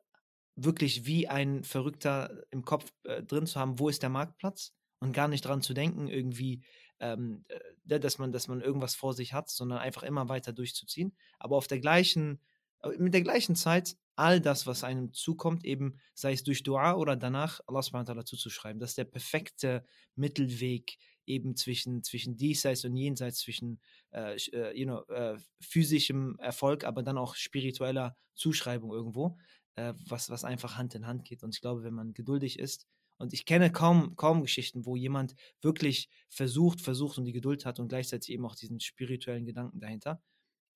wirklich 0.56 1.06
wie 1.06 1.28
ein 1.28 1.62
Verrückter 1.62 2.44
im 2.50 2.64
Kopf 2.64 2.92
äh, 3.04 3.22
drin 3.22 3.46
zu 3.46 3.60
haben, 3.60 3.78
wo 3.78 3.88
ist 3.88 4.02
der 4.02 4.10
Marktplatz? 4.10 4.72
Und 4.98 5.12
gar 5.12 5.28
nicht 5.28 5.44
dran 5.44 5.60
zu 5.60 5.74
denken, 5.74 6.08
irgendwie, 6.08 6.64
ähm, 7.00 7.44
äh, 7.48 8.00
dass, 8.00 8.18
man, 8.18 8.32
dass 8.32 8.48
man 8.48 8.62
irgendwas 8.62 8.94
vor 8.94 9.12
sich 9.12 9.34
hat, 9.34 9.50
sondern 9.50 9.78
einfach 9.78 10.02
immer 10.02 10.30
weiter 10.30 10.54
durchzuziehen. 10.54 11.14
Aber 11.38 11.56
auf 11.56 11.66
der 11.66 11.80
gleichen, 11.80 12.40
äh, 12.82 12.96
mit 12.98 13.12
der 13.12 13.20
gleichen 13.20 13.56
Zeit 13.56 13.96
all 14.16 14.40
das, 14.40 14.66
was 14.66 14.82
einem 14.82 15.12
zukommt, 15.12 15.66
eben 15.66 16.00
sei 16.14 16.32
es 16.32 16.42
durch 16.42 16.62
Dua 16.62 16.94
oder 16.94 17.16
danach 17.16 17.60
Allah 17.66 17.82
subhanahu 17.82 18.08
wa 18.08 18.12
ta'ala 18.14 18.24
zuzuschreiben. 18.24 18.80
Das 18.80 18.90
ist 18.90 18.98
der 18.98 19.04
perfekte 19.04 19.84
Mittelweg 20.14 20.96
eben 21.26 21.56
zwischen, 21.56 22.02
zwischen 22.02 22.36
diesseits 22.36 22.84
und 22.84 22.96
jenseits, 22.96 23.40
zwischen 23.40 23.80
äh, 24.12 24.36
äh, 24.52 24.78
you 24.78 24.86
know, 24.86 25.02
äh, 25.08 25.38
physischem 25.60 26.38
Erfolg, 26.38 26.84
aber 26.84 27.02
dann 27.02 27.18
auch 27.18 27.34
spiritueller 27.34 28.16
Zuschreibung 28.34 28.92
irgendwo, 28.92 29.38
äh, 29.74 29.94
was, 30.06 30.30
was 30.30 30.44
einfach 30.44 30.76
Hand 30.76 30.94
in 30.94 31.06
Hand 31.06 31.24
geht. 31.24 31.42
Und 31.42 31.54
ich 31.54 31.60
glaube, 31.60 31.82
wenn 31.82 31.94
man 31.94 32.14
geduldig 32.14 32.58
ist, 32.58 32.86
und 33.18 33.32
ich 33.32 33.46
kenne 33.46 33.72
kaum, 33.72 34.14
kaum 34.16 34.42
Geschichten, 34.42 34.84
wo 34.84 34.94
jemand 34.94 35.34
wirklich 35.62 36.10
versucht, 36.28 36.82
versucht 36.82 37.16
und 37.16 37.24
die 37.24 37.32
Geduld 37.32 37.64
hat 37.64 37.80
und 37.80 37.88
gleichzeitig 37.88 38.30
eben 38.30 38.44
auch 38.44 38.54
diesen 38.54 38.78
spirituellen 38.78 39.46
Gedanken 39.46 39.80
dahinter, 39.80 40.22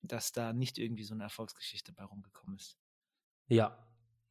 dass 0.01 0.31
da 0.31 0.51
nicht 0.51 0.79
irgendwie 0.79 1.03
so 1.03 1.13
eine 1.13 1.23
Erfolgsgeschichte 1.23 1.93
bei 1.93 2.03
rumgekommen 2.03 2.55
ist. 2.55 2.77
Ja, 3.47 3.77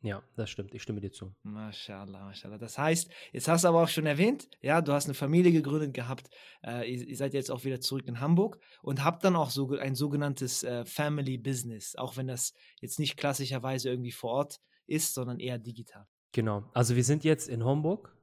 ja, 0.02 0.22
das 0.36 0.48
stimmt. 0.48 0.74
Ich 0.74 0.82
stimme 0.82 1.00
dir 1.00 1.12
zu. 1.12 1.34
Mashallah, 1.42 2.24
mashallah. 2.24 2.56
Das 2.56 2.78
heißt, 2.78 3.10
jetzt 3.32 3.48
hast 3.48 3.64
du 3.64 3.68
aber 3.68 3.82
auch 3.82 3.88
schon 3.88 4.06
erwähnt, 4.06 4.48
ja, 4.62 4.80
du 4.80 4.92
hast 4.92 5.04
eine 5.04 5.14
Familie 5.14 5.52
gegründet 5.52 5.92
gehabt, 5.92 6.30
äh, 6.64 6.90
ihr, 6.90 7.06
ihr 7.06 7.16
seid 7.16 7.34
jetzt 7.34 7.50
auch 7.50 7.64
wieder 7.64 7.80
zurück 7.80 8.06
in 8.06 8.20
Hamburg 8.20 8.58
und 8.82 9.04
habt 9.04 9.24
dann 9.24 9.36
auch 9.36 9.50
so 9.50 9.76
ein 9.76 9.94
sogenanntes 9.94 10.62
äh, 10.62 10.84
Family 10.86 11.36
Business, 11.36 11.96
auch 11.96 12.16
wenn 12.16 12.26
das 12.26 12.54
jetzt 12.80 12.98
nicht 12.98 13.16
klassischerweise 13.18 13.90
irgendwie 13.90 14.12
vor 14.12 14.30
Ort 14.30 14.60
ist, 14.86 15.12
sondern 15.12 15.38
eher 15.38 15.58
digital. 15.58 16.06
Genau. 16.32 16.70
Also 16.72 16.96
wir 16.96 17.04
sind 17.04 17.24
jetzt 17.24 17.48
in 17.48 17.64
Homburg. 17.64 18.16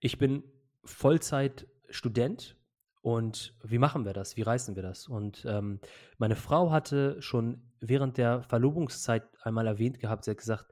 Ich 0.00 0.18
bin 0.18 0.44
Vollzeit-Student. 0.84 2.56
Und 3.00 3.56
wie 3.64 3.78
machen 3.78 4.04
wir 4.04 4.12
das? 4.12 4.36
Wie 4.36 4.42
reißen 4.42 4.76
wir 4.76 4.82
das? 4.84 5.08
Und 5.08 5.44
ähm, 5.44 5.80
meine 6.18 6.36
Frau 6.36 6.70
hatte 6.70 7.20
schon 7.20 7.60
während 7.80 8.16
der 8.16 8.42
Verlobungszeit 8.44 9.24
einmal 9.42 9.66
erwähnt 9.66 9.98
gehabt, 9.98 10.24
sie 10.24 10.30
hat 10.30 10.38
gesagt, 10.38 10.71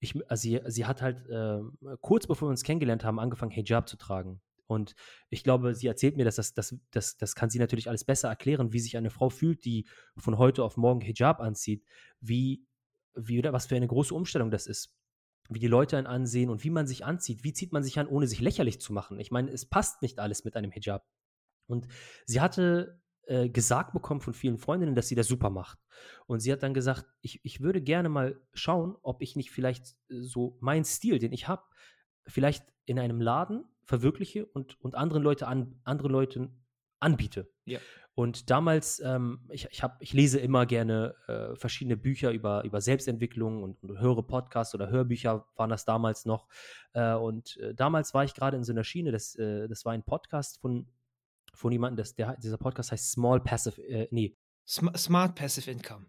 ich, 0.00 0.14
also 0.30 0.40
sie, 0.40 0.60
sie 0.66 0.86
hat 0.86 1.02
halt 1.02 1.26
ähm, 1.30 1.78
kurz 2.00 2.26
bevor 2.26 2.48
wir 2.48 2.50
uns 2.50 2.62
kennengelernt 2.62 3.04
haben, 3.04 3.18
angefangen, 3.18 3.50
Hijab 3.50 3.88
zu 3.88 3.96
tragen. 3.96 4.40
Und 4.66 4.94
ich 5.30 5.42
glaube, 5.44 5.74
sie 5.74 5.86
erzählt 5.86 6.16
mir, 6.16 6.24
dass 6.24 6.36
das, 6.36 6.52
das, 6.52 6.76
das, 6.90 7.16
das 7.16 7.34
kann 7.34 7.48
sie 7.48 7.58
natürlich 7.58 7.88
alles 7.88 8.04
besser 8.04 8.28
erklären, 8.28 8.72
wie 8.72 8.80
sich 8.80 8.96
eine 8.96 9.10
Frau 9.10 9.30
fühlt, 9.30 9.64
die 9.64 9.86
von 10.18 10.36
heute 10.36 10.62
auf 10.62 10.76
morgen 10.76 11.00
Hijab 11.00 11.40
anzieht, 11.40 11.84
wie, 12.20 12.66
wie 13.14 13.42
was 13.42 13.66
für 13.66 13.76
eine 13.76 13.86
große 13.88 14.14
Umstellung 14.14 14.50
das 14.50 14.66
ist 14.66 14.94
wie 15.48 15.58
die 15.58 15.66
Leute 15.66 15.96
einen 15.96 16.06
ansehen 16.06 16.50
und 16.50 16.62
wie 16.64 16.70
man 16.70 16.86
sich 16.86 17.04
anzieht. 17.04 17.42
Wie 17.42 17.52
zieht 17.52 17.72
man 17.72 17.82
sich 17.82 17.98
an, 17.98 18.06
ohne 18.06 18.26
sich 18.26 18.40
lächerlich 18.40 18.80
zu 18.80 18.92
machen? 18.92 19.18
Ich 19.18 19.30
meine, 19.30 19.50
es 19.50 19.66
passt 19.66 20.02
nicht 20.02 20.18
alles 20.18 20.44
mit 20.44 20.56
einem 20.56 20.70
Hijab. 20.70 21.06
Und 21.66 21.88
sie 22.26 22.40
hatte 22.40 23.00
äh, 23.28 23.48
gesagt 23.48 23.92
bekommen 23.92 24.20
von 24.20 24.32
vielen 24.32 24.58
Freundinnen, 24.58 24.94
dass 24.94 25.08
sie 25.08 25.14
das 25.14 25.28
super 25.28 25.50
macht. 25.50 25.78
Und 26.26 26.40
sie 26.40 26.50
hat 26.50 26.62
dann 26.62 26.74
gesagt, 26.74 27.06
ich, 27.20 27.40
ich 27.44 27.60
würde 27.60 27.82
gerne 27.82 28.08
mal 28.08 28.40
schauen, 28.54 28.96
ob 29.02 29.22
ich 29.22 29.36
nicht 29.36 29.50
vielleicht 29.50 29.96
so 30.08 30.56
meinen 30.60 30.84
Stil, 30.84 31.18
den 31.18 31.32
ich 31.32 31.46
habe, 31.46 31.62
vielleicht 32.26 32.64
in 32.86 32.98
einem 32.98 33.20
Laden 33.20 33.64
verwirkliche 33.84 34.46
und, 34.46 34.80
und 34.80 34.94
anderen 34.94 35.22
Leute 35.22 35.46
an, 35.46 35.80
andere 35.84 36.08
Leuten 36.08 36.64
anbiete. 37.00 37.50
Ja. 37.64 37.78
Und 38.14 38.50
damals, 38.50 39.00
ähm, 39.04 39.46
ich, 39.50 39.68
ich, 39.70 39.82
hab, 39.82 40.02
ich 40.02 40.12
lese 40.12 40.40
immer 40.40 40.66
gerne 40.66 41.14
äh, 41.28 41.54
verschiedene 41.54 41.96
Bücher 41.96 42.32
über, 42.32 42.64
über 42.64 42.80
Selbstentwicklung 42.80 43.62
und, 43.62 43.80
und 43.82 44.00
höre 44.00 44.26
Podcasts 44.26 44.74
oder 44.74 44.88
Hörbücher 44.90 45.46
waren 45.54 45.70
das 45.70 45.84
damals 45.84 46.24
noch. 46.24 46.48
Äh, 46.94 47.14
und 47.14 47.56
äh, 47.58 47.74
damals 47.74 48.14
war 48.14 48.24
ich 48.24 48.34
gerade 48.34 48.56
in 48.56 48.64
so 48.64 48.72
einer 48.72 48.82
Schiene, 48.82 49.12
das, 49.12 49.36
äh, 49.36 49.68
das 49.68 49.84
war 49.84 49.92
ein 49.92 50.02
Podcast 50.02 50.60
von, 50.60 50.88
von 51.58 51.72
jemandem, 51.72 51.96
das, 51.96 52.14
der, 52.14 52.36
dieser 52.36 52.56
Podcast 52.56 52.92
heißt 52.92 53.10
Small 53.12 53.40
Passive, 53.40 53.82
äh, 53.82 54.06
nee, 54.12 54.36
Sm 54.64 54.94
Smart 54.96 55.34
Passive 55.34 55.70
Income. 55.70 56.06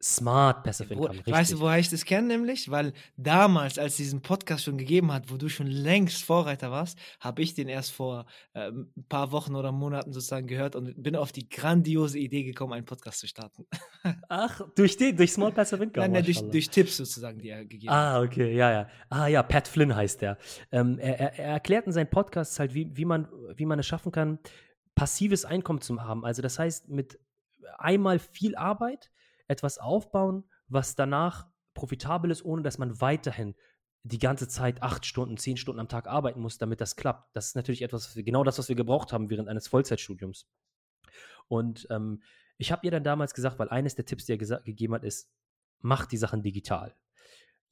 Smart 0.00 0.64
Passive 0.64 0.90
Wo, 0.90 0.94
Income, 0.94 1.10
richtig. 1.18 1.34
weißt 1.34 1.52
du, 1.52 1.60
woher 1.60 1.78
ich 1.78 1.88
das 1.88 2.04
kenne 2.04 2.28
nämlich? 2.28 2.70
Weil 2.70 2.92
damals, 3.16 3.78
als 3.78 3.92
es 3.92 3.96
diesen 3.98 4.20
Podcast 4.20 4.64
schon 4.64 4.76
gegeben 4.76 5.12
hat, 5.12 5.30
wo 5.30 5.36
du 5.36 5.48
schon 5.48 5.66
längst 5.68 6.22
Vorreiter 6.24 6.70
warst, 6.70 6.98
habe 7.20 7.42
ich 7.42 7.54
den 7.54 7.68
erst 7.68 7.92
vor 7.92 8.26
äh, 8.52 8.68
ein 8.70 8.92
paar 9.08 9.32
Wochen 9.32 9.54
oder 9.54 9.72
Monaten 9.72 10.12
sozusagen 10.12 10.46
gehört 10.46 10.76
und 10.76 11.00
bin 11.02 11.16
auf 11.16 11.32
die 11.32 11.48
grandiose 11.48 12.18
Idee 12.18 12.44
gekommen, 12.44 12.72
einen 12.72 12.84
Podcast 12.84 13.20
zu 13.20 13.28
starten. 13.28 13.66
Ach, 14.28 14.60
durch 14.76 14.96
den, 14.96 15.16
durch 15.16 15.32
Small 15.32 15.52
Passive 15.52 15.82
Income. 15.82 16.04
Nein, 16.04 16.12
nein, 16.12 16.24
durch, 16.24 16.42
durch 16.50 16.68
Tipps 16.68 16.96
sozusagen, 16.96 17.40
die 17.40 17.48
er 17.48 17.64
gegeben 17.64 17.92
hat. 17.92 17.98
Ah, 17.98 18.22
okay, 18.22 18.54
ja, 18.54 18.70
ja. 18.70 18.88
Ah, 19.08 19.26
ja, 19.26 19.42
Pat 19.42 19.66
Flynn 19.66 19.94
heißt 19.94 20.20
der. 20.20 20.38
Ähm, 20.70 20.98
er, 20.98 21.18
er, 21.18 21.38
er 21.38 21.52
erklärt 21.54 21.86
in 21.86 21.92
seinen 21.92 22.10
Podcasts 22.10 22.58
halt, 22.60 22.74
wie, 22.74 22.96
wie, 22.96 23.04
man, 23.04 23.28
wie 23.56 23.66
man 23.66 23.78
es 23.78 23.86
schaffen 23.86 24.12
kann, 24.12 24.38
passives 24.94 25.44
Einkommen 25.44 25.80
zu 25.80 26.02
haben. 26.02 26.24
Also, 26.24 26.42
das 26.42 26.58
heißt, 26.58 26.88
mit 26.88 27.18
einmal 27.78 28.18
viel 28.18 28.56
Arbeit 28.56 29.10
etwas 29.48 29.78
aufbauen, 29.78 30.44
was 30.68 30.94
danach 30.94 31.46
profitabel 31.74 32.30
ist, 32.30 32.44
ohne 32.44 32.62
dass 32.62 32.78
man 32.78 33.00
weiterhin 33.00 33.54
die 34.04 34.18
ganze 34.18 34.48
Zeit 34.48 34.82
acht 34.82 35.06
Stunden, 35.06 35.36
zehn 35.36 35.56
Stunden 35.56 35.80
am 35.80 35.88
Tag 35.88 36.08
arbeiten 36.08 36.40
muss, 36.40 36.58
damit 36.58 36.80
das 36.80 36.96
klappt. 36.96 37.34
Das 37.36 37.48
ist 37.48 37.56
natürlich 37.56 37.82
etwas, 37.82 38.14
genau 38.14 38.42
das, 38.42 38.58
was 38.58 38.68
wir 38.68 38.76
gebraucht 38.76 39.12
haben 39.12 39.30
während 39.30 39.48
eines 39.48 39.68
Vollzeitstudiums. 39.68 40.48
Und 41.48 41.86
ähm, 41.90 42.22
ich 42.58 42.72
habe 42.72 42.84
ihr 42.84 42.90
dann 42.90 43.04
damals 43.04 43.34
gesagt, 43.34 43.58
weil 43.58 43.68
eines 43.68 43.94
der 43.94 44.04
Tipps, 44.04 44.26
die 44.26 44.32
er 44.32 44.38
gegeben 44.38 44.94
hat, 44.94 45.04
ist, 45.04 45.30
mach 45.80 46.06
die 46.06 46.16
Sachen 46.16 46.42
digital. 46.42 46.96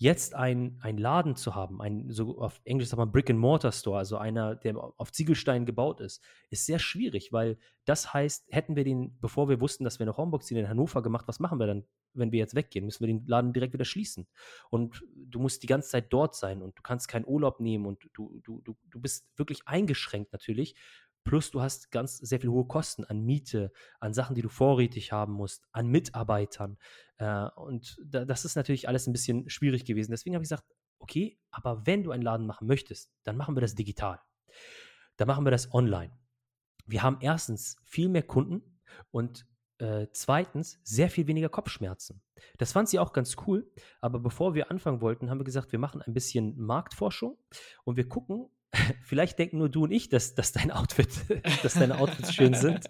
Jetzt 0.02 0.34
ein, 0.34 0.78
ein 0.80 0.96
Laden 0.96 1.36
zu 1.36 1.54
haben, 1.54 1.82
ein, 1.82 2.10
so 2.10 2.38
auf 2.38 2.58
Englisch 2.64 2.88
sagt 2.88 2.96
man 2.96 3.12
Brick-and-Mortar-Store, 3.12 3.98
also 3.98 4.16
einer, 4.16 4.56
der 4.56 4.74
auf 4.96 5.12
Ziegelsteinen 5.12 5.66
gebaut 5.66 6.00
ist, 6.00 6.24
ist 6.48 6.64
sehr 6.64 6.78
schwierig, 6.78 7.34
weil 7.34 7.58
das 7.84 8.14
heißt, 8.14 8.46
hätten 8.50 8.76
wir 8.76 8.84
den, 8.84 9.18
bevor 9.20 9.50
wir 9.50 9.60
wussten, 9.60 9.84
dass 9.84 9.98
wir 9.98 10.16
Homburg 10.16 10.42
ziehen, 10.42 10.56
in 10.56 10.70
Hannover 10.70 11.02
gemacht, 11.02 11.28
was 11.28 11.38
machen 11.38 11.58
wir 11.58 11.66
dann, 11.66 11.84
wenn 12.14 12.32
wir 12.32 12.38
jetzt 12.38 12.54
weggehen? 12.54 12.86
Müssen 12.86 13.00
wir 13.00 13.08
den 13.08 13.26
Laden 13.26 13.52
direkt 13.52 13.74
wieder 13.74 13.84
schließen. 13.84 14.26
Und 14.70 15.04
du 15.14 15.38
musst 15.38 15.62
die 15.62 15.66
ganze 15.66 15.90
Zeit 15.90 16.10
dort 16.10 16.34
sein 16.34 16.62
und 16.62 16.78
du 16.78 16.82
kannst 16.82 17.06
keinen 17.08 17.26
Urlaub 17.26 17.60
nehmen 17.60 17.84
und 17.84 18.02
du, 18.14 18.40
du, 18.42 18.62
du, 18.62 18.78
du 18.88 19.00
bist 19.02 19.28
wirklich 19.36 19.68
eingeschränkt 19.68 20.32
natürlich, 20.32 20.76
Plus 21.24 21.50
du 21.50 21.60
hast 21.60 21.90
ganz 21.90 22.16
sehr 22.18 22.40
viel 22.40 22.50
hohe 22.50 22.66
Kosten 22.66 23.04
an 23.04 23.20
Miete, 23.20 23.72
an 23.98 24.14
Sachen, 24.14 24.34
die 24.34 24.42
du 24.42 24.48
vorrätig 24.48 25.12
haben 25.12 25.34
musst, 25.34 25.68
an 25.72 25.88
Mitarbeitern. 25.88 26.78
Äh, 27.18 27.48
und 27.56 27.96
da, 28.04 28.24
das 28.24 28.44
ist 28.44 28.56
natürlich 28.56 28.88
alles 28.88 29.06
ein 29.06 29.12
bisschen 29.12 29.48
schwierig 29.50 29.84
gewesen. 29.84 30.10
Deswegen 30.10 30.34
habe 30.34 30.42
ich 30.42 30.48
gesagt, 30.48 30.64
okay, 30.98 31.38
aber 31.50 31.86
wenn 31.86 32.02
du 32.02 32.10
einen 32.10 32.22
Laden 32.22 32.46
machen 32.46 32.66
möchtest, 32.66 33.10
dann 33.24 33.36
machen 33.36 33.56
wir 33.56 33.60
das 33.60 33.74
digital. 33.74 34.20
Dann 35.16 35.28
machen 35.28 35.44
wir 35.44 35.50
das 35.50 35.72
online. 35.72 36.18
Wir 36.86 37.02
haben 37.02 37.18
erstens 37.20 37.76
viel 37.84 38.08
mehr 38.08 38.22
Kunden 38.22 38.80
und 39.10 39.46
äh, 39.78 40.08
zweitens 40.12 40.78
sehr 40.84 41.10
viel 41.10 41.26
weniger 41.26 41.48
Kopfschmerzen. 41.48 42.22
Das 42.58 42.72
fand 42.72 42.88
sie 42.88 42.98
auch 42.98 43.12
ganz 43.12 43.36
cool, 43.46 43.70
aber 44.00 44.18
bevor 44.18 44.54
wir 44.54 44.70
anfangen 44.70 45.00
wollten, 45.00 45.30
haben 45.30 45.40
wir 45.40 45.44
gesagt, 45.44 45.72
wir 45.72 45.78
machen 45.78 46.02
ein 46.02 46.12
bisschen 46.12 46.58
Marktforschung 46.58 47.38
und 47.84 47.96
wir 47.96 48.08
gucken, 48.08 48.50
vielleicht 49.02 49.38
denken 49.38 49.58
nur 49.58 49.68
du 49.68 49.84
und 49.84 49.90
ich, 49.90 50.08
dass, 50.08 50.34
dass 50.34 50.52
dein 50.52 50.70
Outfit, 50.70 51.10
dass 51.62 51.74
deine 51.74 51.98
Outfits 51.98 52.34
schön 52.34 52.54
sind. 52.54 52.86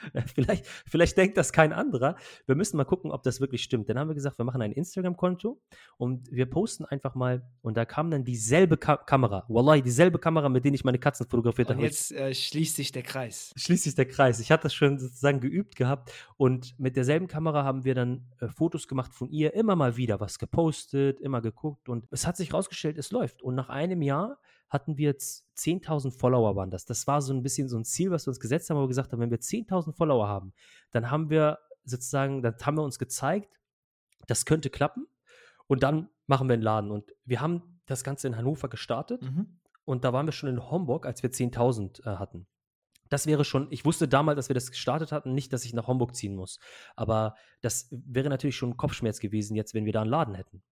Vielleicht, 0.34 0.66
vielleicht 0.86 1.16
denkt 1.16 1.36
das 1.36 1.52
kein 1.52 1.72
anderer. 1.72 2.16
Wir 2.46 2.54
müssen 2.54 2.76
mal 2.76 2.84
gucken, 2.84 3.10
ob 3.10 3.22
das 3.22 3.40
wirklich 3.40 3.62
stimmt. 3.62 3.88
Dann 3.88 3.98
haben 3.98 4.08
wir 4.08 4.14
gesagt, 4.14 4.38
wir 4.38 4.44
machen 4.44 4.62
ein 4.62 4.72
Instagram-Konto 4.72 5.60
und 5.96 6.30
wir 6.30 6.46
posten 6.46 6.84
einfach 6.84 7.14
mal. 7.14 7.42
Und 7.62 7.76
da 7.76 7.84
kam 7.84 8.10
dann 8.10 8.24
dieselbe 8.24 8.76
Ka 8.76 8.96
Kamera. 8.96 9.44
Wallahi, 9.48 9.82
dieselbe 9.82 10.18
Kamera, 10.18 10.48
mit 10.48 10.64
der 10.64 10.72
ich 10.72 10.84
meine 10.84 10.98
Katzen 10.98 11.26
fotografiert 11.28 11.70
habe. 11.70 11.78
Und 11.80 11.84
jetzt 11.84 12.12
äh, 12.12 12.34
schließt 12.34 12.76
sich 12.76 12.92
der 12.92 13.02
Kreis. 13.02 13.52
Schließt 13.56 13.84
sich 13.84 13.94
der 13.94 14.06
Kreis. 14.06 14.40
Ich 14.40 14.52
hatte 14.52 14.64
das 14.64 14.74
schon 14.74 14.98
sozusagen 14.98 15.40
geübt 15.40 15.76
gehabt. 15.76 16.12
Und 16.36 16.78
mit 16.78 16.96
derselben 16.96 17.26
Kamera 17.26 17.64
haben 17.64 17.84
wir 17.84 17.94
dann 17.94 18.26
äh, 18.40 18.48
Fotos 18.48 18.88
gemacht 18.88 19.12
von 19.12 19.28
ihr, 19.30 19.54
immer 19.54 19.76
mal 19.76 19.96
wieder 19.96 20.20
was 20.20 20.38
gepostet, 20.38 21.20
immer 21.20 21.40
geguckt. 21.40 21.88
Und 21.88 22.06
es 22.10 22.26
hat 22.26 22.36
sich 22.36 22.54
rausgestellt, 22.54 22.98
es 22.98 23.10
läuft. 23.10 23.42
Und 23.42 23.54
nach 23.54 23.68
einem 23.68 24.02
Jahr 24.02 24.38
hatten 24.68 24.98
wir 24.98 25.06
jetzt 25.06 25.46
10.000 25.56 26.10
Follower 26.10 26.56
waren 26.56 26.70
das. 26.70 26.84
Das 26.84 27.06
war 27.06 27.22
so 27.22 27.32
ein 27.32 27.42
bisschen 27.42 27.68
so 27.68 27.78
ein 27.78 27.84
Ziel, 27.84 28.10
was 28.10 28.26
wir 28.26 28.30
uns 28.30 28.40
gesetzt 28.40 28.68
haben, 28.68 28.76
wo 28.76 28.82
wir 28.82 28.88
gesagt 28.88 29.12
haben, 29.12 29.20
wenn 29.20 29.30
wir 29.30 29.40
10.000 29.40 29.94
Follower 29.94 30.28
haben, 30.28 30.52
dann 30.90 31.10
haben 31.10 31.30
wir 31.30 31.58
sozusagen, 31.84 32.42
dann 32.42 32.54
haben 32.62 32.76
wir 32.76 32.82
uns 32.82 32.98
gezeigt, 32.98 33.58
das 34.26 34.44
könnte 34.44 34.70
klappen 34.70 35.06
und 35.66 35.82
dann 35.82 36.08
machen 36.26 36.48
wir 36.48 36.54
einen 36.54 36.62
Laden. 36.62 36.90
Und 36.90 37.12
wir 37.24 37.40
haben 37.40 37.80
das 37.86 38.04
Ganze 38.04 38.26
in 38.26 38.36
Hannover 38.36 38.68
gestartet 38.68 39.22
mhm. 39.22 39.58
und 39.84 40.04
da 40.04 40.12
waren 40.12 40.26
wir 40.26 40.32
schon 40.32 40.50
in 40.50 40.70
Homburg, 40.70 41.06
als 41.06 41.22
wir 41.22 41.30
10.000 41.30 42.02
äh, 42.02 42.16
hatten. 42.16 42.46
Das 43.08 43.26
wäre 43.26 43.44
schon, 43.44 43.68
ich 43.70 43.86
wusste 43.86 44.06
damals, 44.06 44.36
dass 44.36 44.48
wir 44.50 44.54
das 44.54 44.70
gestartet 44.70 45.12
hatten, 45.12 45.32
nicht, 45.32 45.52
dass 45.52 45.64
ich 45.64 45.72
nach 45.72 45.86
Homburg 45.86 46.14
ziehen 46.14 46.36
muss. 46.36 46.58
Aber 46.94 47.36
das 47.62 47.88
wäre 47.90 48.28
natürlich 48.28 48.56
schon 48.56 48.70
ein 48.70 48.76
Kopfschmerz 48.76 49.18
gewesen, 49.18 49.56
jetzt, 49.56 49.72
wenn 49.72 49.86
wir 49.86 49.94
da 49.94 50.02
einen 50.02 50.10
Laden 50.10 50.34
hätten. 50.34 50.62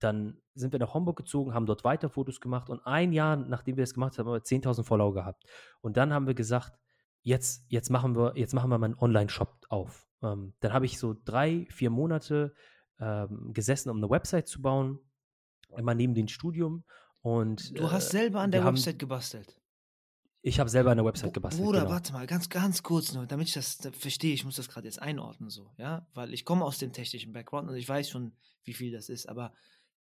Dann 0.00 0.40
sind 0.54 0.72
wir 0.72 0.80
nach 0.80 0.94
Homburg 0.94 1.16
gezogen, 1.16 1.54
haben 1.54 1.66
dort 1.66 1.84
weiter 1.84 2.10
Fotos 2.10 2.40
gemacht 2.40 2.68
und 2.68 2.84
ein 2.86 3.12
Jahr, 3.12 3.36
nachdem 3.36 3.76
wir 3.76 3.84
das 3.84 3.94
gemacht 3.94 4.18
haben, 4.18 4.26
haben 4.26 4.34
wir 4.34 4.42
10.000 4.42 4.84
Follower 4.84 5.14
gehabt. 5.14 5.44
Und 5.80 5.96
dann 5.96 6.12
haben 6.12 6.26
wir 6.26 6.34
gesagt, 6.34 6.78
jetzt, 7.22 7.64
jetzt 7.68 7.90
machen 7.90 8.16
wir, 8.16 8.32
jetzt 8.36 8.54
machen 8.54 8.70
wir 8.70 8.78
mal 8.78 8.86
einen 8.86 8.98
Online-Shop 8.98 9.66
auf. 9.68 10.08
Ähm, 10.22 10.54
dann 10.60 10.72
habe 10.72 10.86
ich 10.86 10.98
so 10.98 11.14
drei, 11.24 11.66
vier 11.70 11.90
Monate 11.90 12.54
ähm, 12.98 13.52
gesessen, 13.52 13.90
um 13.90 13.98
eine 13.98 14.10
Website 14.10 14.48
zu 14.48 14.60
bauen, 14.60 14.98
immer 15.76 15.94
neben 15.94 16.14
dem 16.14 16.28
Studium. 16.28 16.84
Und, 17.22 17.78
du 17.78 17.90
hast 17.90 18.08
äh, 18.08 18.18
selber 18.18 18.40
an 18.40 18.50
der 18.50 18.64
Website 18.64 18.98
gebastelt. 18.98 19.56
Ich 20.42 20.58
habe 20.58 20.70
selber 20.70 20.90
eine 20.90 21.04
Website 21.04 21.34
gebastelt. 21.34 21.62
Bruder, 21.62 21.80
genau. 21.80 21.90
warte 21.92 22.14
mal, 22.14 22.26
ganz, 22.26 22.48
ganz 22.48 22.82
kurz 22.82 23.12
nur, 23.12 23.26
damit 23.26 23.48
ich 23.48 23.54
das 23.54 23.76
verstehe, 23.92 24.32
ich 24.32 24.44
muss 24.44 24.56
das 24.56 24.70
gerade 24.70 24.86
jetzt 24.86 25.00
einordnen, 25.00 25.50
so, 25.50 25.70
ja, 25.76 26.06
weil 26.14 26.32
ich 26.32 26.46
komme 26.46 26.64
aus 26.64 26.78
dem 26.78 26.94
technischen 26.94 27.34
Background 27.34 27.68
und 27.68 27.76
ich 27.76 27.86
weiß 27.86 28.08
schon, 28.08 28.32
wie 28.64 28.72
viel 28.72 28.90
das 28.90 29.10
ist, 29.10 29.28
aber 29.28 29.52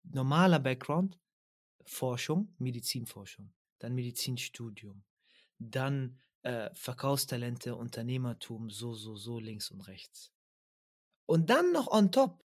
normaler 0.04 0.60
Background, 0.60 1.20
Forschung, 1.86 2.54
Medizinforschung, 2.58 3.52
dann 3.80 3.96
Medizinstudium, 3.96 5.04
dann 5.58 6.20
äh, 6.44 6.70
Verkaufstalente, 6.74 7.76
Unternehmertum, 7.76 8.70
so, 8.70 8.94
so, 8.94 9.16
so 9.16 9.40
links 9.40 9.72
und 9.72 9.82
rechts. 9.82 10.32
Und 11.26 11.50
dann 11.50 11.72
noch 11.72 11.88
on 11.88 12.12
top 12.12 12.44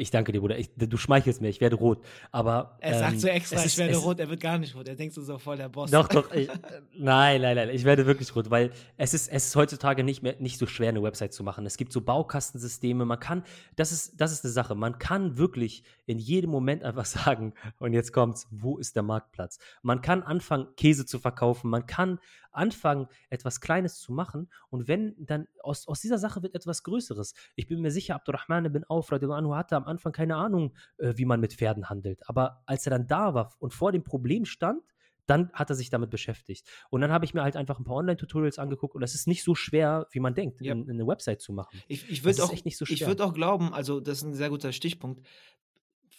ich 0.00 0.10
danke 0.10 0.32
dir, 0.32 0.40
Bruder. 0.40 0.58
Ich, 0.58 0.70
du 0.74 0.96
schmeichelst 0.96 1.42
mir, 1.42 1.48
ich 1.48 1.60
werde 1.60 1.76
rot. 1.76 2.02
Aber. 2.32 2.78
Er 2.80 2.98
sagt 2.98 3.12
ähm, 3.12 3.18
so 3.18 3.28
extra, 3.28 3.62
ich 3.62 3.76
werde 3.76 3.96
rot, 3.98 4.18
er 4.18 4.30
wird 4.30 4.40
gar 4.40 4.56
nicht 4.56 4.74
rot. 4.74 4.88
Er 4.88 4.94
denkt 4.94 5.14
so 5.14 5.38
voll 5.38 5.58
der 5.58 5.68
Boss. 5.68 5.90
Doch, 5.90 6.08
doch. 6.08 6.32
Ich, 6.32 6.48
nein, 6.98 7.42
nein, 7.42 7.54
nein. 7.54 7.68
Ich 7.68 7.84
werde 7.84 8.06
wirklich 8.06 8.34
rot, 8.34 8.50
weil 8.50 8.70
es 8.96 9.12
ist, 9.12 9.28
es 9.28 9.48
ist 9.48 9.56
heutzutage 9.56 10.02
nicht 10.02 10.22
mehr 10.22 10.36
nicht 10.38 10.58
so 10.58 10.66
schwer, 10.66 10.88
eine 10.88 11.02
Website 11.02 11.34
zu 11.34 11.44
machen. 11.44 11.66
Es 11.66 11.76
gibt 11.76 11.92
so 11.92 12.00
Baukastensysteme. 12.00 13.04
Man 13.04 13.20
kann, 13.20 13.44
das 13.76 13.92
ist, 13.92 14.18
das 14.18 14.32
ist 14.32 14.42
eine 14.42 14.52
Sache. 14.52 14.74
Man 14.74 14.98
kann 14.98 15.36
wirklich 15.36 15.84
in 16.06 16.18
jedem 16.18 16.50
Moment 16.50 16.82
einfach 16.82 17.04
sagen, 17.04 17.52
und 17.78 17.92
jetzt 17.92 18.12
kommt's, 18.14 18.48
wo 18.50 18.78
ist 18.78 18.96
der 18.96 19.02
Marktplatz? 19.02 19.58
Man 19.82 20.00
kann 20.00 20.22
anfangen, 20.22 20.68
Käse 20.76 21.04
zu 21.04 21.18
verkaufen. 21.18 21.68
Man 21.68 21.86
kann 21.86 22.20
anfangen, 22.52 23.06
etwas 23.28 23.60
Kleines 23.60 24.00
zu 24.00 24.12
machen. 24.12 24.48
Und 24.70 24.88
wenn 24.88 25.14
dann 25.18 25.46
aus, 25.62 25.86
aus 25.86 26.00
dieser 26.00 26.18
Sache 26.18 26.42
wird 26.42 26.54
etwas 26.54 26.82
Größeres. 26.82 27.34
Ich 27.56 27.66
bin 27.66 27.80
mir 27.80 27.90
sicher, 27.90 28.14
Abdurrahman 28.14 28.64
ibn 28.64 28.84
Auf 28.84 29.12
anhu 29.12 29.54
hatte 29.60 29.76
am 29.76 29.84
Anfang 29.84 30.12
keine 30.12 30.36
Ahnung, 30.36 30.74
äh, 30.98 31.14
wie 31.16 31.24
man 31.24 31.40
mit 31.40 31.54
Pferden 31.54 31.88
handelt. 31.88 32.28
Aber 32.28 32.62
als 32.66 32.86
er 32.86 32.90
dann 32.90 33.06
da 33.06 33.34
war 33.34 33.54
und 33.60 33.72
vor 33.72 33.92
dem 33.92 34.02
Problem 34.02 34.44
stand, 34.44 34.82
dann 35.26 35.52
hat 35.52 35.70
er 35.70 35.76
sich 35.76 35.90
damit 35.90 36.10
beschäftigt. 36.10 36.66
Und 36.90 37.02
dann 37.02 37.12
habe 37.12 37.24
ich 37.24 37.34
mir 37.34 37.42
halt 37.42 37.56
einfach 37.56 37.78
ein 37.78 37.84
paar 37.84 37.94
Online-Tutorials 37.94 38.58
angeguckt 38.58 38.96
und 38.96 39.02
es 39.02 39.14
ist 39.14 39.28
nicht 39.28 39.44
so 39.44 39.54
schwer, 39.54 40.08
wie 40.10 40.18
man 40.18 40.34
denkt, 40.34 40.60
ja. 40.60 40.72
eine 40.72 41.06
Website 41.06 41.40
zu 41.40 41.52
machen. 41.52 41.80
Ich, 41.86 42.10
ich 42.10 42.24
würde 42.24 42.42
auch, 42.42 42.52
so 42.52 42.84
ich 42.86 43.06
würd 43.06 43.20
auch 43.20 43.32
glauben, 43.32 43.72
also 43.72 44.00
das 44.00 44.18
ist 44.18 44.24
ein 44.24 44.34
sehr 44.34 44.50
guter 44.50 44.72
Stichpunkt, 44.72 45.24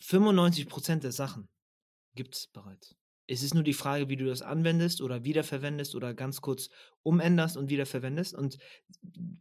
95% 0.01 0.99
der 0.99 1.11
Sachen 1.11 1.49
gibt 2.15 2.35
es 2.35 2.47
bereits. 2.47 2.95
Es 3.27 3.43
ist 3.43 3.53
nur 3.53 3.63
die 3.63 3.73
Frage, 3.73 4.09
wie 4.09 4.17
du 4.17 4.25
das 4.25 4.41
anwendest 4.41 5.01
oder 5.01 5.23
wiederverwendest 5.23 5.95
oder 5.95 6.13
ganz 6.13 6.41
kurz 6.41 6.69
umänderst 7.03 7.55
und 7.55 7.69
wiederverwendest. 7.69 8.33
Und 8.33 8.57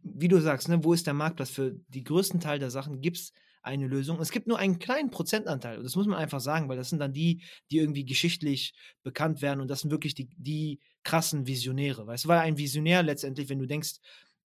wie 0.03 0.27
du 0.27 0.39
sagst, 0.39 0.69
ne, 0.69 0.83
wo 0.83 0.93
ist 0.93 1.07
der 1.07 1.13
Marktplatz? 1.13 1.49
Für 1.49 1.71
die 1.89 2.03
größten 2.03 2.39
Teil 2.39 2.59
der 2.59 2.71
Sachen 2.71 3.01
gibt 3.01 3.17
es 3.17 3.33
eine 3.61 3.87
Lösung. 3.87 4.19
Es 4.19 4.31
gibt 4.31 4.47
nur 4.47 4.57
einen 4.57 4.79
kleinen 4.79 5.11
Prozentanteil, 5.11 5.77
und 5.77 5.83
das 5.83 5.95
muss 5.95 6.07
man 6.07 6.17
einfach 6.17 6.39
sagen, 6.39 6.69
weil 6.69 6.77
das 6.77 6.89
sind 6.89 6.99
dann 6.99 7.13
die, 7.13 7.43
die 7.69 7.77
irgendwie 7.77 8.05
geschichtlich 8.05 8.73
bekannt 9.03 9.41
werden 9.41 9.61
und 9.61 9.69
das 9.69 9.81
sind 9.81 9.91
wirklich 9.91 10.15
die, 10.15 10.29
die 10.37 10.79
krassen 11.03 11.47
Visionäre. 11.47 12.07
Weißt 12.07 12.25
du, 12.25 12.29
weil 12.29 12.39
ein 12.39 12.57
Visionär 12.57 13.03
letztendlich, 13.03 13.49
wenn 13.49 13.59
du 13.59 13.67
denkst 13.67 13.99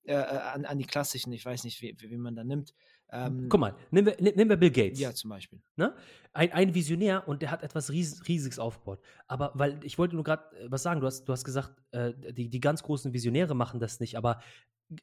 äh, 0.04 0.12
äh 0.12 0.16
an, 0.16 0.64
an, 0.64 0.78
die 0.78 0.84
klassischen, 0.84 1.32
ich 1.32 1.44
weiß 1.44 1.64
nicht, 1.64 1.80
wie, 1.82 1.96
wie 1.98 2.16
man 2.16 2.36
da 2.36 2.44
nimmt, 2.44 2.74
ähm, 3.12 3.48
Guck 3.48 3.60
mal, 3.60 3.74
nehmen 3.90 4.06
wir, 4.08 4.16
nehmen 4.20 4.50
wir 4.50 4.56
Bill 4.56 4.70
Gates. 4.70 4.98
Ja, 4.98 5.14
zum 5.14 5.30
Beispiel. 5.30 5.60
Ne? 5.76 5.94
Ein, 6.32 6.52
ein 6.52 6.74
Visionär 6.74 7.28
und 7.28 7.40
der 7.40 7.52
hat 7.52 7.62
etwas 7.62 7.90
Ries 7.90 8.26
Riesiges 8.26 8.58
aufgebaut. 8.58 9.00
Aber 9.28 9.52
weil 9.54 9.78
ich 9.84 9.96
wollte 9.96 10.16
nur 10.16 10.24
gerade 10.24 10.56
äh, 10.56 10.66
was 10.70 10.82
sagen, 10.82 11.00
du 11.00 11.06
hast, 11.06 11.24
du 11.24 11.32
hast 11.32 11.44
gesagt, 11.44 11.72
äh, 11.92 12.12
die, 12.32 12.48
die 12.48 12.60
ganz 12.60 12.82
großen 12.82 13.12
Visionäre 13.12 13.54
machen 13.54 13.78
das 13.78 14.00
nicht, 14.00 14.16
aber 14.16 14.40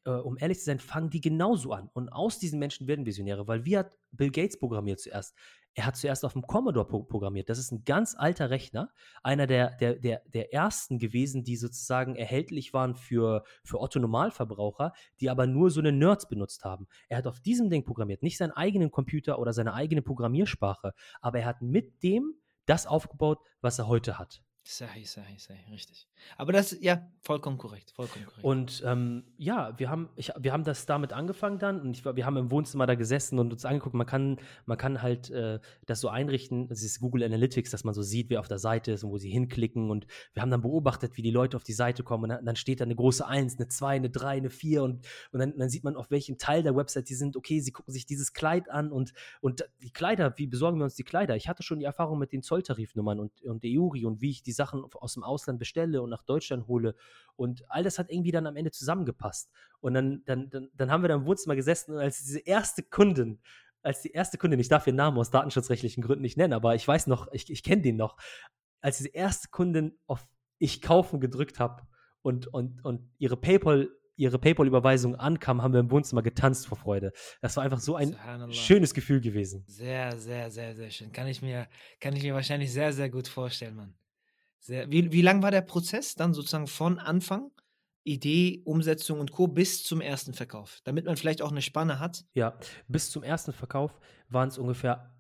äh, 0.05 0.11
um 0.11 0.37
ehrlich 0.37 0.59
zu 0.59 0.65
sein, 0.65 0.79
fangen 0.79 1.09
die 1.09 1.21
genauso 1.21 1.73
an. 1.73 1.89
Und 1.93 2.09
aus 2.09 2.39
diesen 2.39 2.59
Menschen 2.59 2.87
werden 2.87 3.05
Visionäre, 3.05 3.47
weil 3.47 3.65
wie 3.65 3.77
hat 3.77 3.97
Bill 4.11 4.31
Gates 4.31 4.57
programmiert 4.57 4.99
zuerst? 4.99 5.35
Er 5.75 5.87
hat 5.87 5.97
zuerst 5.97 6.23
auf 6.23 6.33
dem 6.33 6.43
Commodore 6.43 6.85
programmiert. 6.85 7.49
Das 7.49 7.57
ist 7.57 7.71
ein 7.71 7.83
ganz 7.83 8.15
alter 8.15 8.51
Rechner, 8.51 8.91
einer 9.23 9.47
der, 9.47 9.75
der, 9.77 9.95
der, 9.95 10.21
der 10.27 10.53
ersten 10.53 10.99
gewesen, 10.99 11.43
die 11.43 11.55
sozusagen 11.55 12.15
erhältlich 12.15 12.73
waren 12.73 12.95
für, 12.95 13.43
für 13.63 13.81
Otto-Normalverbraucher, 13.81 14.93
die 15.19 15.31
aber 15.31 15.47
nur 15.47 15.71
so 15.71 15.79
eine 15.79 15.91
Nerds 15.91 16.27
benutzt 16.27 16.63
haben. 16.63 16.87
Er 17.09 17.17
hat 17.17 17.27
auf 17.27 17.39
diesem 17.39 17.69
Ding 17.71 17.85
programmiert, 17.85 18.21
nicht 18.21 18.37
seinen 18.37 18.51
eigenen 18.51 18.91
Computer 18.91 19.39
oder 19.39 19.51
seine 19.51 19.73
eigene 19.73 20.03
Programmiersprache, 20.03 20.93
aber 21.21 21.39
er 21.39 21.45
hat 21.45 21.61
mit 21.61 22.03
dem 22.03 22.35
das 22.65 22.85
aufgebaut, 22.85 23.39
was 23.61 23.79
er 23.79 23.87
heute 23.87 24.19
hat. 24.19 24.43
Sahi, 24.65 25.03
sahi, 25.03 25.37
sahi, 25.37 25.59
richtig. 25.71 26.07
Aber 26.37 26.53
das, 26.53 26.77
ja, 26.79 27.05
vollkommen 27.19 27.57
korrekt, 27.57 27.91
vollkommen 27.91 28.25
korrekt. 28.25 28.45
Und 28.45 28.81
ähm, 28.85 29.25
ja, 29.37 29.77
wir 29.77 29.89
haben, 29.89 30.09
ich, 30.15 30.31
wir 30.39 30.53
haben 30.53 30.63
das 30.63 30.85
damit 30.85 31.11
angefangen 31.11 31.59
dann 31.59 31.81
und 31.81 31.97
ich, 31.97 32.05
wir 32.05 32.25
haben 32.25 32.37
im 32.37 32.49
Wohnzimmer 32.49 32.87
da 32.87 32.95
gesessen 32.95 33.39
und 33.39 33.51
uns 33.51 33.65
angeguckt, 33.65 33.93
man 33.93 34.07
kann, 34.07 34.39
man 34.65 34.77
kann 34.77 35.01
halt 35.01 35.29
äh, 35.31 35.59
das 35.85 35.99
so 35.99 36.07
einrichten, 36.07 36.69
das 36.69 36.81
ist 36.81 37.01
Google 37.01 37.23
Analytics, 37.23 37.71
dass 37.71 37.83
man 37.83 37.93
so 37.93 38.01
sieht, 38.01 38.29
wer 38.29 38.39
auf 38.39 38.47
der 38.47 38.57
Seite 38.57 38.93
ist 38.93 39.03
und 39.03 39.11
wo 39.11 39.17
sie 39.17 39.29
hinklicken 39.29 39.89
und 39.91 40.07
wir 40.33 40.41
haben 40.41 40.49
dann 40.49 40.61
beobachtet, 40.61 41.17
wie 41.17 41.21
die 41.21 41.31
Leute 41.31 41.57
auf 41.57 41.65
die 41.65 41.73
Seite 41.73 42.03
kommen 42.03 42.31
und 42.31 42.45
dann, 42.45 42.55
steht 42.55 42.79
da 42.79 42.85
eine 42.85 42.95
große 42.95 43.27
Eins, 43.27 43.57
eine 43.57 43.67
Zwei, 43.67 43.97
eine 43.97 44.09
Drei, 44.09 44.37
eine 44.37 44.49
Vier 44.49 44.83
und, 44.83 45.05
und 45.33 45.39
dann, 45.39 45.57
dann 45.57 45.69
sieht 45.69 45.83
man, 45.83 45.97
auf 45.97 46.09
welchem 46.09 46.37
Teil 46.37 46.63
der 46.63 46.75
Website 46.75 47.09
die 47.09 47.15
sind, 47.15 47.35
okay, 47.35 47.59
sie 47.59 47.73
gucken 47.73 47.93
sich 47.93 48.05
dieses 48.05 48.31
Kleid 48.31 48.69
an 48.69 48.93
und, 48.93 49.13
und 49.41 49.65
die 49.81 49.91
Kleider, 49.91 50.33
wie 50.37 50.47
besorgen 50.47 50.77
wir 50.77 50.85
uns 50.85 50.95
die 50.95 51.03
Kleider? 51.03 51.35
Ich 51.35 51.49
hatte 51.49 51.63
schon 51.63 51.79
die 51.79 51.85
Erfahrung 51.85 52.17
mit 52.17 52.31
den 52.31 52.43
Zolltarifnummern 52.43 53.19
und, 53.19 53.41
und 53.43 53.63
der 53.63 53.71
EURI 53.71 54.05
und 54.05 54.21
wie 54.21 54.29
ich 54.29 54.41
die 54.41 54.52
Sachen 54.53 54.85
aus 54.93 55.13
dem 55.13 55.23
Ausland 55.23 55.59
bestelle 55.59 56.01
und 56.01 56.09
nach 56.09 56.23
Deutschland 56.23 56.67
hole. 56.67 56.95
Und 57.35 57.69
all 57.69 57.83
das 57.83 57.99
hat 57.99 58.11
irgendwie 58.11 58.31
dann 58.31 58.47
am 58.47 58.55
Ende 58.55 58.71
zusammengepasst. 58.71 59.51
Und 59.79 59.93
dann, 59.93 60.23
dann, 60.25 60.49
dann, 60.49 60.69
dann 60.73 60.91
haben 60.91 61.03
wir 61.03 61.09
da 61.09 61.15
im 61.15 61.25
Wohnzimmer 61.25 61.55
gesessen 61.55 61.93
und 61.93 61.99
als 61.99 62.23
diese 62.23 62.39
erste 62.39 62.83
Kundin, 62.83 63.39
als 63.81 64.01
die 64.01 64.11
erste 64.11 64.37
Kundin, 64.37 64.59
ich 64.59 64.69
darf 64.69 64.87
ihren 64.87 64.95
Namen 64.95 65.17
aus 65.17 65.29
datenschutzrechtlichen 65.29 66.01
Gründen 66.03 66.21
nicht 66.21 66.37
nennen, 66.37 66.53
aber 66.53 66.75
ich 66.75 66.87
weiß 66.87 67.07
noch, 67.07 67.31
ich, 67.33 67.49
ich 67.51 67.63
kenne 67.63 67.81
den 67.81 67.97
noch, 67.97 68.17
als 68.81 68.97
diese 68.97 69.09
erste 69.09 69.49
Kundin 69.49 69.97
auf 70.07 70.25
Ich 70.57 70.81
kaufen 70.81 71.19
gedrückt 71.19 71.59
habe 71.59 71.83
und, 72.21 72.47
und, 72.47 72.83
und 72.85 73.09
ihre 73.17 73.37
PayPal 73.37 73.89
ihre 74.15 74.39
PayPal-Überweisung 74.39 75.15
ankam, 75.15 75.61
haben 75.61 75.73
wir 75.73 75.79
im 75.79 75.91
Wohnzimmer 75.91 76.21
getanzt 76.21 76.67
vor 76.67 76.77
Freude. 76.77 77.13
Das 77.41 77.57
war 77.57 77.63
einfach 77.63 77.79
so 77.79 77.95
ein 77.95 78.15
schönes 78.51 78.93
Gefühl 78.93 79.21
gewesen. 79.21 79.63
Sehr, 79.67 80.17
sehr, 80.17 80.51
sehr, 80.51 80.75
sehr 80.75 80.91
schön. 80.91 81.11
Kann 81.11 81.27
ich 81.27 81.41
mir, 81.41 81.67
kann 81.99 82.15
ich 82.15 82.23
mir 82.23 82.33
wahrscheinlich 82.33 82.71
sehr, 82.71 82.93
sehr 82.93 83.09
gut 83.09 83.27
vorstellen, 83.27 83.75
Mann. 83.75 83.95
Sehr, 84.63 84.89
wie, 84.89 85.11
wie 85.11 85.21
lang 85.21 85.43
war 85.43 85.51
der 85.51 85.61
Prozess 85.61 86.15
dann 86.15 86.33
sozusagen 86.33 86.67
von 86.67 86.97
Anfang 86.97 87.51
Idee, 88.05 88.61
Umsetzung 88.63 89.19
und 89.19 89.31
Co. 89.31 89.47
bis 89.47 89.83
zum 89.83 89.99
ersten 89.99 90.33
Verkauf, 90.33 90.79
damit 90.85 91.05
man 91.05 91.17
vielleicht 91.17 91.41
auch 91.41 91.51
eine 91.51 91.61
Spanne 91.61 91.99
hat. 91.99 92.25
Ja, 92.33 92.57
bis 92.87 93.11
zum 93.11 93.23
ersten 93.23 93.51
Verkauf 93.51 93.99
waren 94.29 94.47
es 94.47 94.57
ungefähr 94.57 95.12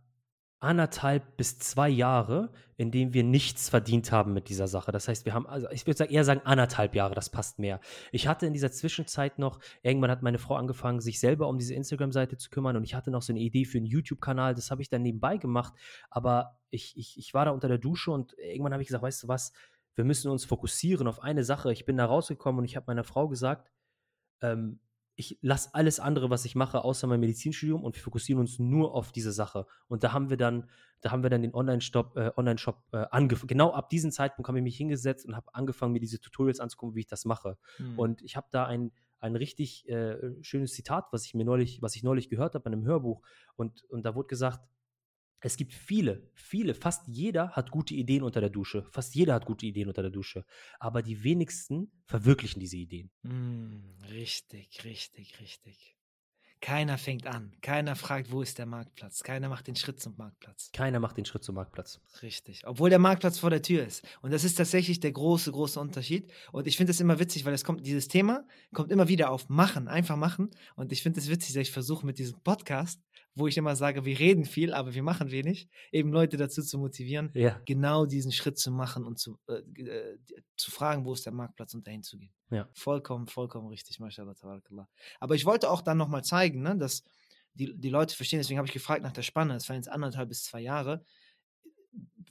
anderthalb 0.63 1.37
bis 1.37 1.59
zwei 1.59 1.89
Jahre, 1.89 2.49
in 2.77 2.89
denen 2.89 3.13
wir 3.13 3.23
nichts 3.23 3.69
verdient 3.69 4.11
haben 4.11 4.33
mit 4.33 4.49
dieser 4.49 4.67
Sache. 4.67 4.91
Das 4.91 5.07
heißt, 5.07 5.25
wir 5.25 5.33
haben, 5.33 5.45
also 5.45 5.69
ich 5.71 5.85
würde 5.85 6.05
eher 6.05 6.23
sagen 6.23 6.41
anderthalb 6.45 6.95
Jahre, 6.95 7.13
das 7.13 7.29
passt 7.29 7.59
mehr. 7.59 7.79
Ich 8.11 8.27
hatte 8.27 8.45
in 8.45 8.53
dieser 8.53 8.71
Zwischenzeit 8.71 9.39
noch, 9.39 9.59
irgendwann 9.81 10.09
hat 10.09 10.23
meine 10.23 10.39
Frau 10.39 10.55
angefangen, 10.55 11.01
sich 11.01 11.19
selber 11.19 11.47
um 11.47 11.57
diese 11.57 11.73
Instagram-Seite 11.73 12.37
zu 12.37 12.49
kümmern 12.49 12.77
und 12.77 12.83
ich 12.83 12.95
hatte 12.95 13.11
noch 13.11 13.21
so 13.21 13.33
eine 13.33 13.41
Idee 13.41 13.65
für 13.65 13.77
einen 13.77 13.87
YouTube-Kanal, 13.87 14.55
das 14.55 14.71
habe 14.71 14.81
ich 14.81 14.89
dann 14.89 15.01
nebenbei 15.01 15.37
gemacht, 15.37 15.73
aber 16.09 16.57
ich, 16.69 16.97
ich, 16.97 17.17
ich 17.17 17.33
war 17.33 17.45
da 17.45 17.51
unter 17.51 17.67
der 17.67 17.77
Dusche 17.77 18.11
und 18.11 18.33
irgendwann 18.37 18.73
habe 18.73 18.81
ich 18.81 18.87
gesagt, 18.87 19.03
weißt 19.03 19.23
du 19.23 19.27
was, 19.27 19.53
wir 19.95 20.05
müssen 20.05 20.31
uns 20.31 20.45
fokussieren 20.45 21.07
auf 21.07 21.21
eine 21.21 21.43
Sache. 21.43 21.71
Ich 21.71 21.85
bin 21.85 21.97
da 21.97 22.05
rausgekommen 22.05 22.59
und 22.59 22.65
ich 22.65 22.75
habe 22.75 22.85
meiner 22.87 23.03
Frau 23.03 23.27
gesagt, 23.27 23.71
ähm, 24.41 24.79
ich 25.15 25.37
lasse 25.41 25.69
alles 25.73 25.99
andere, 25.99 26.29
was 26.29 26.45
ich 26.45 26.55
mache, 26.55 26.83
außer 26.83 27.07
mein 27.07 27.19
Medizinstudium 27.19 27.83
und 27.83 27.95
wir 27.95 28.01
fokussieren 28.01 28.39
uns 28.39 28.59
nur 28.59 28.95
auf 28.95 29.11
diese 29.11 29.31
Sache. 29.31 29.67
Und 29.87 30.03
da 30.03 30.11
haben 30.11 30.29
wir 30.29 30.37
dann, 30.37 30.69
da 31.01 31.11
haben 31.11 31.21
wir 31.23 31.29
dann 31.29 31.41
den 31.41 31.53
Online-Shop, 31.53 32.17
äh, 32.17 32.31
Online-Shop 32.35 32.83
äh, 32.93 33.05
angefangen. 33.11 33.47
Genau 33.47 33.71
ab 33.71 33.89
diesem 33.89 34.11
Zeitpunkt 34.11 34.47
habe 34.47 34.57
ich 34.57 34.63
mich 34.63 34.77
hingesetzt 34.77 35.25
und 35.25 35.35
habe 35.35 35.53
angefangen, 35.53 35.93
mir 35.93 35.99
diese 35.99 36.19
Tutorials 36.19 36.59
anzugucken, 36.59 36.95
wie 36.95 37.01
ich 37.01 37.07
das 37.07 37.25
mache. 37.25 37.57
Mhm. 37.77 37.99
Und 37.99 38.21
ich 38.23 38.35
habe 38.35 38.47
da 38.51 38.65
ein, 38.65 38.91
ein 39.19 39.35
richtig 39.35 39.87
äh, 39.87 40.17
schönes 40.41 40.73
Zitat, 40.73 41.05
was 41.11 41.25
ich 41.25 41.33
mir 41.35 41.45
neulich, 41.45 41.81
was 41.81 41.95
ich 41.95 42.03
neulich 42.03 42.29
gehört 42.29 42.55
habe 42.55 42.67
in 42.69 42.73
einem 42.73 42.85
Hörbuch. 42.85 43.21
Und, 43.55 43.83
und 43.89 44.03
da 44.03 44.15
wurde 44.15 44.27
gesagt, 44.27 44.61
es 45.43 45.57
gibt 45.57 45.73
viele, 45.73 46.31
viele, 46.33 46.73
fast 46.73 47.05
jeder 47.07 47.51
hat 47.51 47.69
gute 47.69 47.93
Ideen 47.93 48.23
unter 48.23 48.39
der 48.39 48.49
Dusche. 48.49 48.85
Fast 48.91 49.13
jeder 49.13 49.33
hat 49.33 49.45
gute 49.45 49.65
Ideen 49.65 49.89
unter 49.89 50.01
der 50.01 50.11
Dusche. 50.11 50.45
Aber 50.79 51.01
die 51.01 51.23
wenigsten 51.23 51.91
verwirklichen 52.05 52.61
diese 52.61 52.77
Ideen. 52.77 53.11
Mm, 53.23 54.01
richtig, 54.09 54.85
richtig, 54.85 55.41
richtig. 55.41 55.97
Keiner 56.61 56.97
fängt 56.97 57.27
an. 57.27 57.51
Keiner 57.61 57.97
fragt, 57.97 58.31
wo 58.31 58.41
ist 58.41 58.57
der 58.57 58.65
Marktplatz. 58.65 59.21
Keiner 59.21 59.49
macht 59.49 59.67
den 59.67 59.75
Schritt 59.75 59.99
zum 59.99 60.15
Marktplatz. 60.15 60.69
Keiner 60.71 61.01
macht 61.01 61.17
den 61.17 61.25
Schritt 61.25 61.43
zum 61.43 61.55
Marktplatz. 61.55 61.99
Richtig. 62.21 62.61
Obwohl 62.65 62.89
der 62.89 62.99
Marktplatz 62.99 63.37
vor 63.37 63.49
der 63.49 63.61
Tür 63.61 63.85
ist. 63.85 64.07
Und 64.21 64.31
das 64.31 64.45
ist 64.45 64.55
tatsächlich 64.55 65.01
der 65.01 65.11
große, 65.11 65.51
große 65.51 65.77
Unterschied. 65.77 66.31
Und 66.53 66.65
ich 66.65 66.77
finde 66.77 66.91
es 66.91 67.01
immer 67.01 67.19
witzig, 67.19 67.43
weil 67.43 67.53
es 67.53 67.65
kommt, 67.65 67.85
dieses 67.85 68.07
Thema 68.07 68.47
kommt 68.73 68.93
immer 68.93 69.09
wieder 69.09 69.29
auf 69.29 69.49
machen, 69.49 69.89
einfach 69.89 70.15
machen. 70.15 70.51
Und 70.77 70.93
ich 70.93 71.03
finde 71.03 71.19
es 71.19 71.29
witzig, 71.29 71.53
dass 71.53 71.63
ich 71.63 71.71
versuche 71.71 72.05
mit 72.05 72.17
diesem 72.17 72.39
Podcast 72.39 73.01
wo 73.35 73.47
ich 73.47 73.57
immer 73.57 73.75
sage, 73.75 74.05
wir 74.05 74.19
reden 74.19 74.45
viel, 74.45 74.73
aber 74.73 74.93
wir 74.93 75.03
machen 75.03 75.31
wenig, 75.31 75.67
eben 75.91 76.11
Leute 76.11 76.37
dazu 76.37 76.61
zu 76.61 76.77
motivieren, 76.77 77.31
ja. 77.33 77.59
genau 77.65 78.05
diesen 78.05 78.31
Schritt 78.31 78.57
zu 78.57 78.71
machen 78.71 79.05
und 79.05 79.19
zu, 79.19 79.39
äh, 79.47 79.81
äh, 79.81 80.17
zu 80.55 80.71
fragen, 80.71 81.05
wo 81.05 81.13
ist 81.13 81.25
der 81.25 81.33
Marktplatz 81.33 81.73
und 81.73 81.87
dahin 81.87 82.03
zu 82.03 82.17
gehen. 82.17 82.33
Ja. 82.51 82.69
Vollkommen, 82.73 83.27
vollkommen 83.27 83.67
richtig, 83.67 83.99
mashallah, 83.99 84.35
tabarakallah. 84.35 84.87
Aber 85.19 85.35
ich 85.35 85.45
wollte 85.45 85.69
auch 85.69 85.81
dann 85.81 85.97
nochmal 85.97 86.23
zeigen, 86.23 86.61
ne, 86.61 86.77
dass 86.77 87.03
die, 87.53 87.73
die 87.75 87.89
Leute 87.89 88.15
verstehen, 88.15 88.39
deswegen 88.39 88.57
habe 88.57 88.67
ich 88.67 88.73
gefragt 88.73 89.03
nach 89.03 89.11
der 89.11 89.21
Spanne, 89.23 89.55
es 89.55 89.67
waren 89.69 89.77
jetzt 89.77 89.89
anderthalb 89.89 90.29
bis 90.29 90.43
zwei 90.43 90.61
Jahre, 90.61 91.03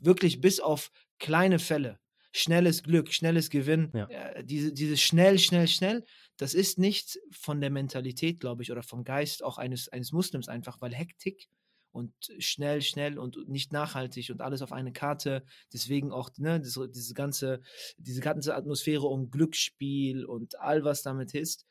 wirklich 0.00 0.40
bis 0.40 0.60
auf 0.60 0.90
kleine 1.18 1.58
Fälle, 1.58 1.98
schnelles 2.32 2.82
Glück, 2.82 3.12
schnelles 3.12 3.50
Gewinn, 3.50 3.90
ja. 3.94 4.06
äh, 4.06 4.44
diese, 4.44 4.72
dieses 4.72 5.00
schnell, 5.00 5.38
schnell, 5.38 5.68
schnell, 5.68 6.04
das 6.36 6.54
ist 6.54 6.78
nicht 6.78 7.18
von 7.30 7.60
der 7.60 7.70
Mentalität, 7.70 8.40
glaube 8.40 8.62
ich, 8.62 8.72
oder 8.72 8.82
vom 8.82 9.04
Geist 9.04 9.42
auch 9.42 9.58
eines, 9.58 9.88
eines 9.88 10.12
Muslims 10.12 10.48
einfach, 10.48 10.80
weil 10.80 10.94
Hektik 10.94 11.48
und 11.92 12.12
schnell, 12.38 12.80
schnell 12.80 13.18
und 13.18 13.48
nicht 13.48 13.72
nachhaltig 13.72 14.30
und 14.30 14.40
alles 14.40 14.62
auf 14.62 14.72
eine 14.72 14.92
Karte. 14.92 15.44
Deswegen 15.72 16.10
auch 16.10 16.30
ne, 16.38 16.58
das, 16.58 16.78
diese, 16.90 17.14
ganze, 17.14 17.60
diese 17.98 18.20
ganze 18.20 18.54
Atmosphäre 18.54 19.06
um 19.06 19.30
Glücksspiel 19.30 20.24
und 20.24 20.58
all 20.58 20.84
was 20.84 21.02
damit 21.02 21.34
ist, 21.34 21.66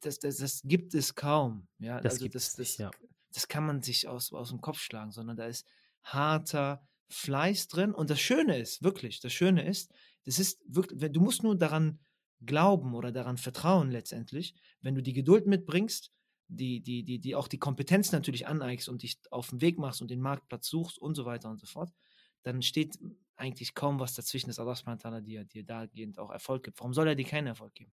das, 0.00 0.20
das, 0.20 0.36
das 0.36 0.62
gibt 0.64 0.94
es 0.94 1.14
kaum. 1.14 1.66
Ja? 1.78 2.00
Das, 2.00 2.14
also 2.14 2.28
das, 2.28 2.54
das, 2.54 2.78
ja. 2.78 2.90
das 3.32 3.48
kann 3.48 3.66
man 3.66 3.82
sich 3.82 4.06
aus, 4.06 4.32
aus 4.32 4.50
dem 4.50 4.60
Kopf 4.60 4.78
schlagen, 4.78 5.10
sondern 5.10 5.36
da 5.36 5.46
ist 5.46 5.66
harter 6.02 6.86
Fleiß 7.08 7.68
drin. 7.68 7.92
Und 7.92 8.10
das 8.10 8.20
Schöne 8.20 8.58
ist, 8.58 8.82
wirklich, 8.82 9.20
das 9.20 9.32
Schöne 9.32 9.66
ist, 9.66 9.90
das 10.24 10.38
ist 10.38 10.60
wirklich, 10.66 11.10
du 11.12 11.20
musst 11.20 11.42
nur 11.42 11.56
daran 11.56 11.98
glauben 12.44 12.94
oder 12.94 13.12
daran 13.12 13.36
vertrauen 13.36 13.90
letztendlich, 13.90 14.54
wenn 14.80 14.94
du 14.94 15.02
die 15.02 15.12
Geduld 15.12 15.46
mitbringst, 15.46 16.12
die, 16.48 16.80
die, 16.80 17.04
die, 17.04 17.18
die 17.18 17.34
auch 17.34 17.48
die 17.48 17.58
Kompetenz 17.58 18.12
natürlich 18.12 18.46
aneignest 18.46 18.88
und 18.88 19.02
dich 19.02 19.18
auf 19.30 19.50
den 19.50 19.60
Weg 19.60 19.78
machst 19.78 20.00
und 20.00 20.10
den 20.10 20.20
Marktplatz 20.20 20.68
suchst 20.68 20.98
und 20.98 21.14
so 21.14 21.24
weiter 21.24 21.50
und 21.50 21.58
so 21.58 21.66
fort, 21.66 21.92
dann 22.42 22.62
steht 22.62 22.98
eigentlich 23.36 23.74
kaum 23.74 24.00
was 24.00 24.14
dazwischen, 24.14 24.48
dass 24.48 24.58
Allah 24.58 25.20
dir, 25.20 25.44
dir 25.44 25.64
dahingehend 25.64 26.18
auch 26.18 26.30
Erfolg 26.30 26.64
gibt. 26.64 26.80
Warum 26.80 26.94
soll 26.94 27.08
er 27.08 27.14
dir 27.14 27.26
keinen 27.26 27.48
Erfolg 27.48 27.74
geben? 27.74 27.92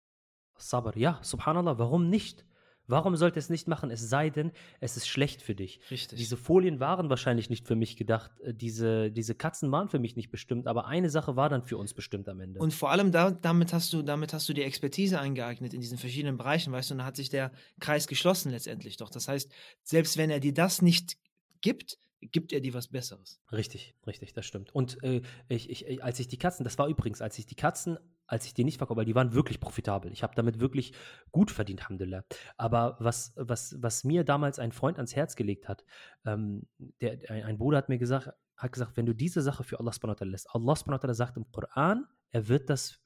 Sabr, 0.58 0.96
ja, 0.98 1.20
subhanallah, 1.24 1.78
warum 1.80 2.10
nicht? 2.10 2.46
Warum 2.88 3.16
sollte 3.16 3.40
es 3.40 3.50
nicht 3.50 3.68
machen, 3.68 3.92
es 3.92 4.10
sei 4.10 4.30
denn, 4.30 4.52
es 4.82 4.98
ist 4.98 5.08
schlecht 5.08 5.42
für 5.42 5.56
dich? 5.56 5.80
Richtig. 5.90 6.18
Diese 6.18 6.36
Folien 6.36 6.80
waren 6.80 7.10
wahrscheinlich 7.10 7.50
nicht 7.50 7.66
für 7.66 7.76
mich 7.76 7.96
gedacht. 7.96 8.32
Äh, 8.42 8.54
diese, 8.54 9.12
diese 9.12 9.36
Katzen 9.36 9.72
waren 9.72 9.88
für 9.88 10.00
mich 10.00 10.16
nicht 10.16 10.32
bestimmt, 10.32 10.68
aber 10.68 10.88
eine 10.88 11.10
Sache 11.10 11.36
war 11.36 11.50
dann 11.50 11.64
für 11.64 11.78
uns 11.78 11.94
bestimmt 11.94 12.28
am 12.28 12.40
Ende. 12.42 12.60
Und 12.60 12.74
vor 12.74 12.92
allem 12.92 13.12
da, 13.12 13.32
damit, 13.32 13.72
hast 13.74 13.94
du, 13.94 14.02
damit 14.02 14.34
hast 14.34 14.50
du 14.50 14.54
die 14.54 14.64
Expertise 14.64 15.20
eingeeignet 15.20 15.74
in 15.74 15.82
diesen 15.82 15.98
verschiedenen 15.98 16.38
Bereichen, 16.38 16.74
weißt 16.74 16.90
du, 16.90 16.96
und 16.96 16.98
dann 17.00 17.08
hat 17.08 17.16
sich 17.16 17.30
der 17.30 17.52
Kreis 17.80 18.08
geschlossen 18.08 18.52
letztendlich 18.52 18.98
doch. 18.98 19.10
Das 19.10 19.28
heißt, 19.28 19.52
selbst 19.84 20.18
wenn 20.18 20.30
er 20.30 20.40
dir 20.40 20.54
das 20.54 20.82
nicht 20.82 21.18
gibt, 21.62 21.98
gibt 22.32 22.54
er 22.54 22.62
dir 22.62 22.74
was 22.74 22.88
Besseres. 22.88 23.42
Richtig, 23.52 23.96
richtig, 24.06 24.34
das 24.34 24.46
stimmt. 24.46 24.74
Und 24.74 25.02
äh, 25.04 25.22
ich, 25.50 25.70
ich, 25.70 26.04
als 26.04 26.20
ich 26.20 26.28
die 26.28 26.38
Katzen, 26.38 26.64
das 26.64 26.78
war 26.78 26.88
übrigens, 26.88 27.22
als 27.22 27.38
ich 27.38 27.46
die 27.46 27.56
Katzen 27.56 27.98
als 28.34 28.46
ich 28.46 28.54
die 28.56 28.64
nicht 28.64 28.80
verkaufe, 28.80 28.98
weil 28.98 29.06
die 29.06 29.16
waren 29.16 29.34
wirklich 29.34 29.60
profitabel. 29.60 30.12
Ich 30.12 30.24
habe 30.24 30.34
damit 30.36 30.60
wirklich 30.60 30.94
gut 31.32 31.52
verdient, 31.52 31.82
Alhamdulillah. 31.82 32.26
Aber 32.58 32.98
was, 33.00 33.34
was, 33.38 33.76
was 33.80 34.04
mir 34.04 34.24
damals 34.24 34.58
ein 34.58 34.72
Freund 34.72 34.98
ans 34.98 35.16
Herz 35.16 35.36
gelegt 35.36 35.70
hat, 35.70 35.86
ähm, 36.26 36.68
der, 37.00 37.20
ein, 37.30 37.60
Bruder 37.60 37.78
hat 37.78 37.90
mir 37.90 38.00
gesagt, 38.00 38.30
hat 38.58 38.72
gesagt, 38.72 38.98
wenn 38.98 39.06
du 39.06 39.14
diese 39.14 39.42
Sache 39.42 39.64
für 39.64 39.80
Allah 39.80 39.92
subhanahu 39.92 40.24
lässt, 40.26 40.50
Allah 40.54 40.76
subhanahu 40.76 41.14
sagt 41.14 41.38
im 41.38 41.50
Koran, 41.52 42.08
er 42.32 42.48
wird 42.48 42.72
das 42.72 43.00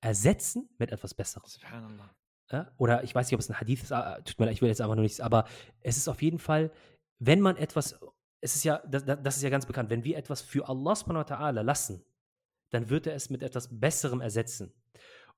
ersetzen 0.00 0.68
mit 0.78 0.90
etwas 0.90 1.14
Besseres. 1.14 1.60
Ja? 2.50 2.72
Oder 2.76 3.04
ich 3.04 3.14
weiß 3.14 3.28
nicht, 3.28 3.34
ob 3.34 3.40
es 3.40 3.48
ein 3.48 3.60
Hadith 3.60 3.84
ist, 3.84 3.92
ah, 3.92 4.20
tut 4.22 4.38
mir 4.40 4.46
leid, 4.46 4.54
ich 4.54 4.60
will 4.60 4.68
jetzt 4.68 4.80
einfach 4.80 4.96
nur 4.96 5.04
nichts, 5.04 5.20
aber 5.20 5.46
es 5.80 5.96
ist 5.96 6.08
auf 6.08 6.20
jeden 6.20 6.40
Fall, 6.40 6.72
wenn 7.20 7.40
man 7.40 7.56
etwas, 7.56 7.98
es 8.40 8.56
ist 8.56 8.64
ja, 8.64 8.82
das, 8.88 9.04
das 9.04 9.36
ist 9.36 9.42
ja 9.42 9.50
ganz 9.50 9.66
bekannt, 9.66 9.88
wenn 9.88 10.02
wir 10.02 10.16
etwas 10.16 10.42
für 10.42 10.68
Allah 10.68 10.96
subhanahu 10.96 11.62
lassen, 11.62 12.04
dann 12.74 12.90
wird 12.90 13.06
er 13.06 13.14
es 13.14 13.30
mit 13.30 13.42
etwas 13.42 13.68
Besserem 13.70 14.20
ersetzen. 14.20 14.72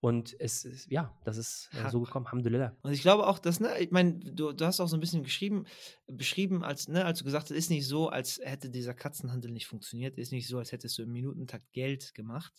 Und 0.01 0.37
es 0.39 0.65
ist, 0.65 0.91
ja, 0.91 1.17
das 1.25 1.37
ist 1.39 1.71
äh, 1.73 1.91
so 1.91 2.01
gekommen, 2.01 2.27
Alhamdulillah. 2.27 2.77
Und 2.83 2.93
ich 2.93 3.01
glaube 3.01 3.27
auch, 3.27 3.39
dass, 3.39 3.61
ne, 3.61 3.79
ich 3.79 3.91
meine, 3.91 4.19
du, 4.19 4.53
du 4.53 4.65
hast 4.67 4.79
auch 4.79 4.89
so 4.89 4.97
ein 4.97 5.01
bisschen 5.01 5.23
geschrieben, 5.23 5.65
beschrieben, 6.07 6.63
als, 6.63 6.89
ne, 6.89 7.05
als 7.05 7.21
du 7.21 7.25
gesagt 7.25 7.45
hast, 7.45 7.51
es 7.51 7.57
ist 7.57 7.71
nicht 7.71 7.87
so, 7.87 8.09
als 8.09 8.39
hätte 8.43 8.69
dieser 8.69 8.95
Katzenhandel 8.95 9.51
nicht 9.51 9.67
funktioniert, 9.67 10.19
es 10.19 10.29
ist 10.29 10.33
nicht 10.33 10.49
so, 10.49 10.59
als 10.59 10.73
hättest 10.73 10.99
du 10.99 11.03
im 11.03 11.13
Minutentakt 11.13 11.73
Geld 11.73 12.15
gemacht. 12.15 12.53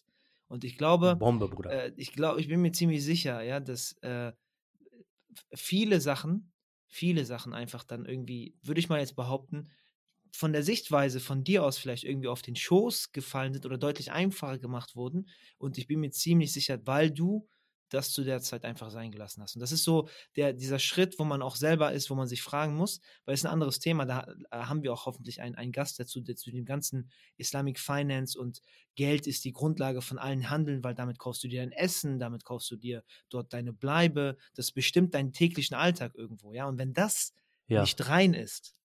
Und 0.48 0.64
ich 0.64 0.78
glaube, 0.78 1.16
Bombe, 1.16 1.48
Bruder. 1.48 1.72
Äh, 1.72 1.94
ich 1.96 2.12
glaube, 2.12 2.40
ich 2.40 2.48
bin 2.48 2.62
mir 2.62 2.72
ziemlich 2.72 3.04
sicher, 3.04 3.42
ja, 3.44 3.60
dass 3.60 3.94
äh, 4.02 4.32
viele 5.54 6.02
Sachen, 6.02 6.52
viele 6.88 7.24
Sachen 7.26 7.54
einfach 7.54 7.84
dann 7.84 8.06
irgendwie, 8.06 8.56
würde 8.64 8.80
ich 8.80 8.90
mal 8.90 9.00
jetzt 9.00 9.16
behaupten, 9.16 9.70
von 10.38 10.54
der 10.54 10.62
Sichtweise 10.62 11.20
von 11.20 11.44
dir 11.44 11.64
aus 11.64 11.80
vielleicht 11.80 12.04
irgendwie 12.04 12.28
auf 12.28 12.44
den 12.44 12.56
Schoß 12.56 13.12
gefallen 13.12 13.54
sind 13.54 13.66
oder 13.66 13.80
deutlich 13.80 14.12
einfacher 14.12 14.60
gemacht 14.60 14.96
wurden. 14.96 15.30
Und 15.58 15.80
ich 15.80 15.88
bin 15.88 16.00
mir 16.00 16.12
ziemlich 16.12 16.54
sicher, 16.54 16.80
weil 16.86 17.10
du 17.10 17.50
das 17.90 18.12
zu 18.12 18.24
der 18.24 18.40
Zeit 18.42 18.64
einfach 18.64 18.92
sein 18.92 19.10
gelassen 19.10 19.42
hast. 19.42 19.56
Und 19.56 19.62
das 19.62 19.72
ist 19.72 19.84
so 19.84 20.10
der, 20.36 20.54
dieser 20.54 20.78
Schritt, 20.78 21.18
wo 21.18 21.24
man 21.24 21.42
auch 21.42 21.56
selber 21.56 21.92
ist, 21.92 22.12
wo 22.12 22.16
man 22.16 22.28
sich 22.28 22.44
fragen 22.44 22.76
muss, 22.76 23.02
weil 23.26 23.34
es 23.34 23.46
ein 23.46 23.52
anderes 23.52 23.80
Thema, 23.80 24.06
da 24.06 24.28
äh, 24.52 24.58
haben 24.58 24.84
wir 24.84 24.94
auch 24.94 25.08
hoffentlich 25.08 25.42
einen, 25.42 25.56
einen 25.56 25.72
Gast 25.72 26.00
dazu, 26.00 26.22
der 26.22 26.36
zu 26.36 26.52
dem 26.52 26.66
ganzen 26.66 27.10
Islamic 27.38 27.80
Finance 27.80 28.40
und 28.40 28.62
Geld 28.94 29.26
ist 29.26 29.44
die 29.44 29.54
Grundlage 29.54 30.04
von 30.04 30.20
allen 30.20 30.52
Handeln, 30.52 30.84
weil 30.84 30.94
damit 30.94 31.18
kaufst 31.18 31.44
du 31.44 31.48
dir 31.48 31.62
dein 31.62 31.72
Essen, 31.72 32.20
damit 32.20 32.44
kaufst 32.44 32.70
du 32.70 32.76
dir 32.76 33.04
dort 33.30 33.54
deine 33.54 33.74
Bleibe, 33.74 34.38
das 34.54 34.72
bestimmt 34.72 35.16
deinen 35.16 35.34
täglichen 35.34 35.76
Alltag 35.76 36.14
irgendwo, 36.14 36.54
ja. 36.54 36.68
Und 36.68 36.78
wenn 36.78 36.94
das 36.94 37.34
ja. 37.68 37.82
nicht 37.82 38.08
rein 38.08 38.36
ist, 38.36 38.77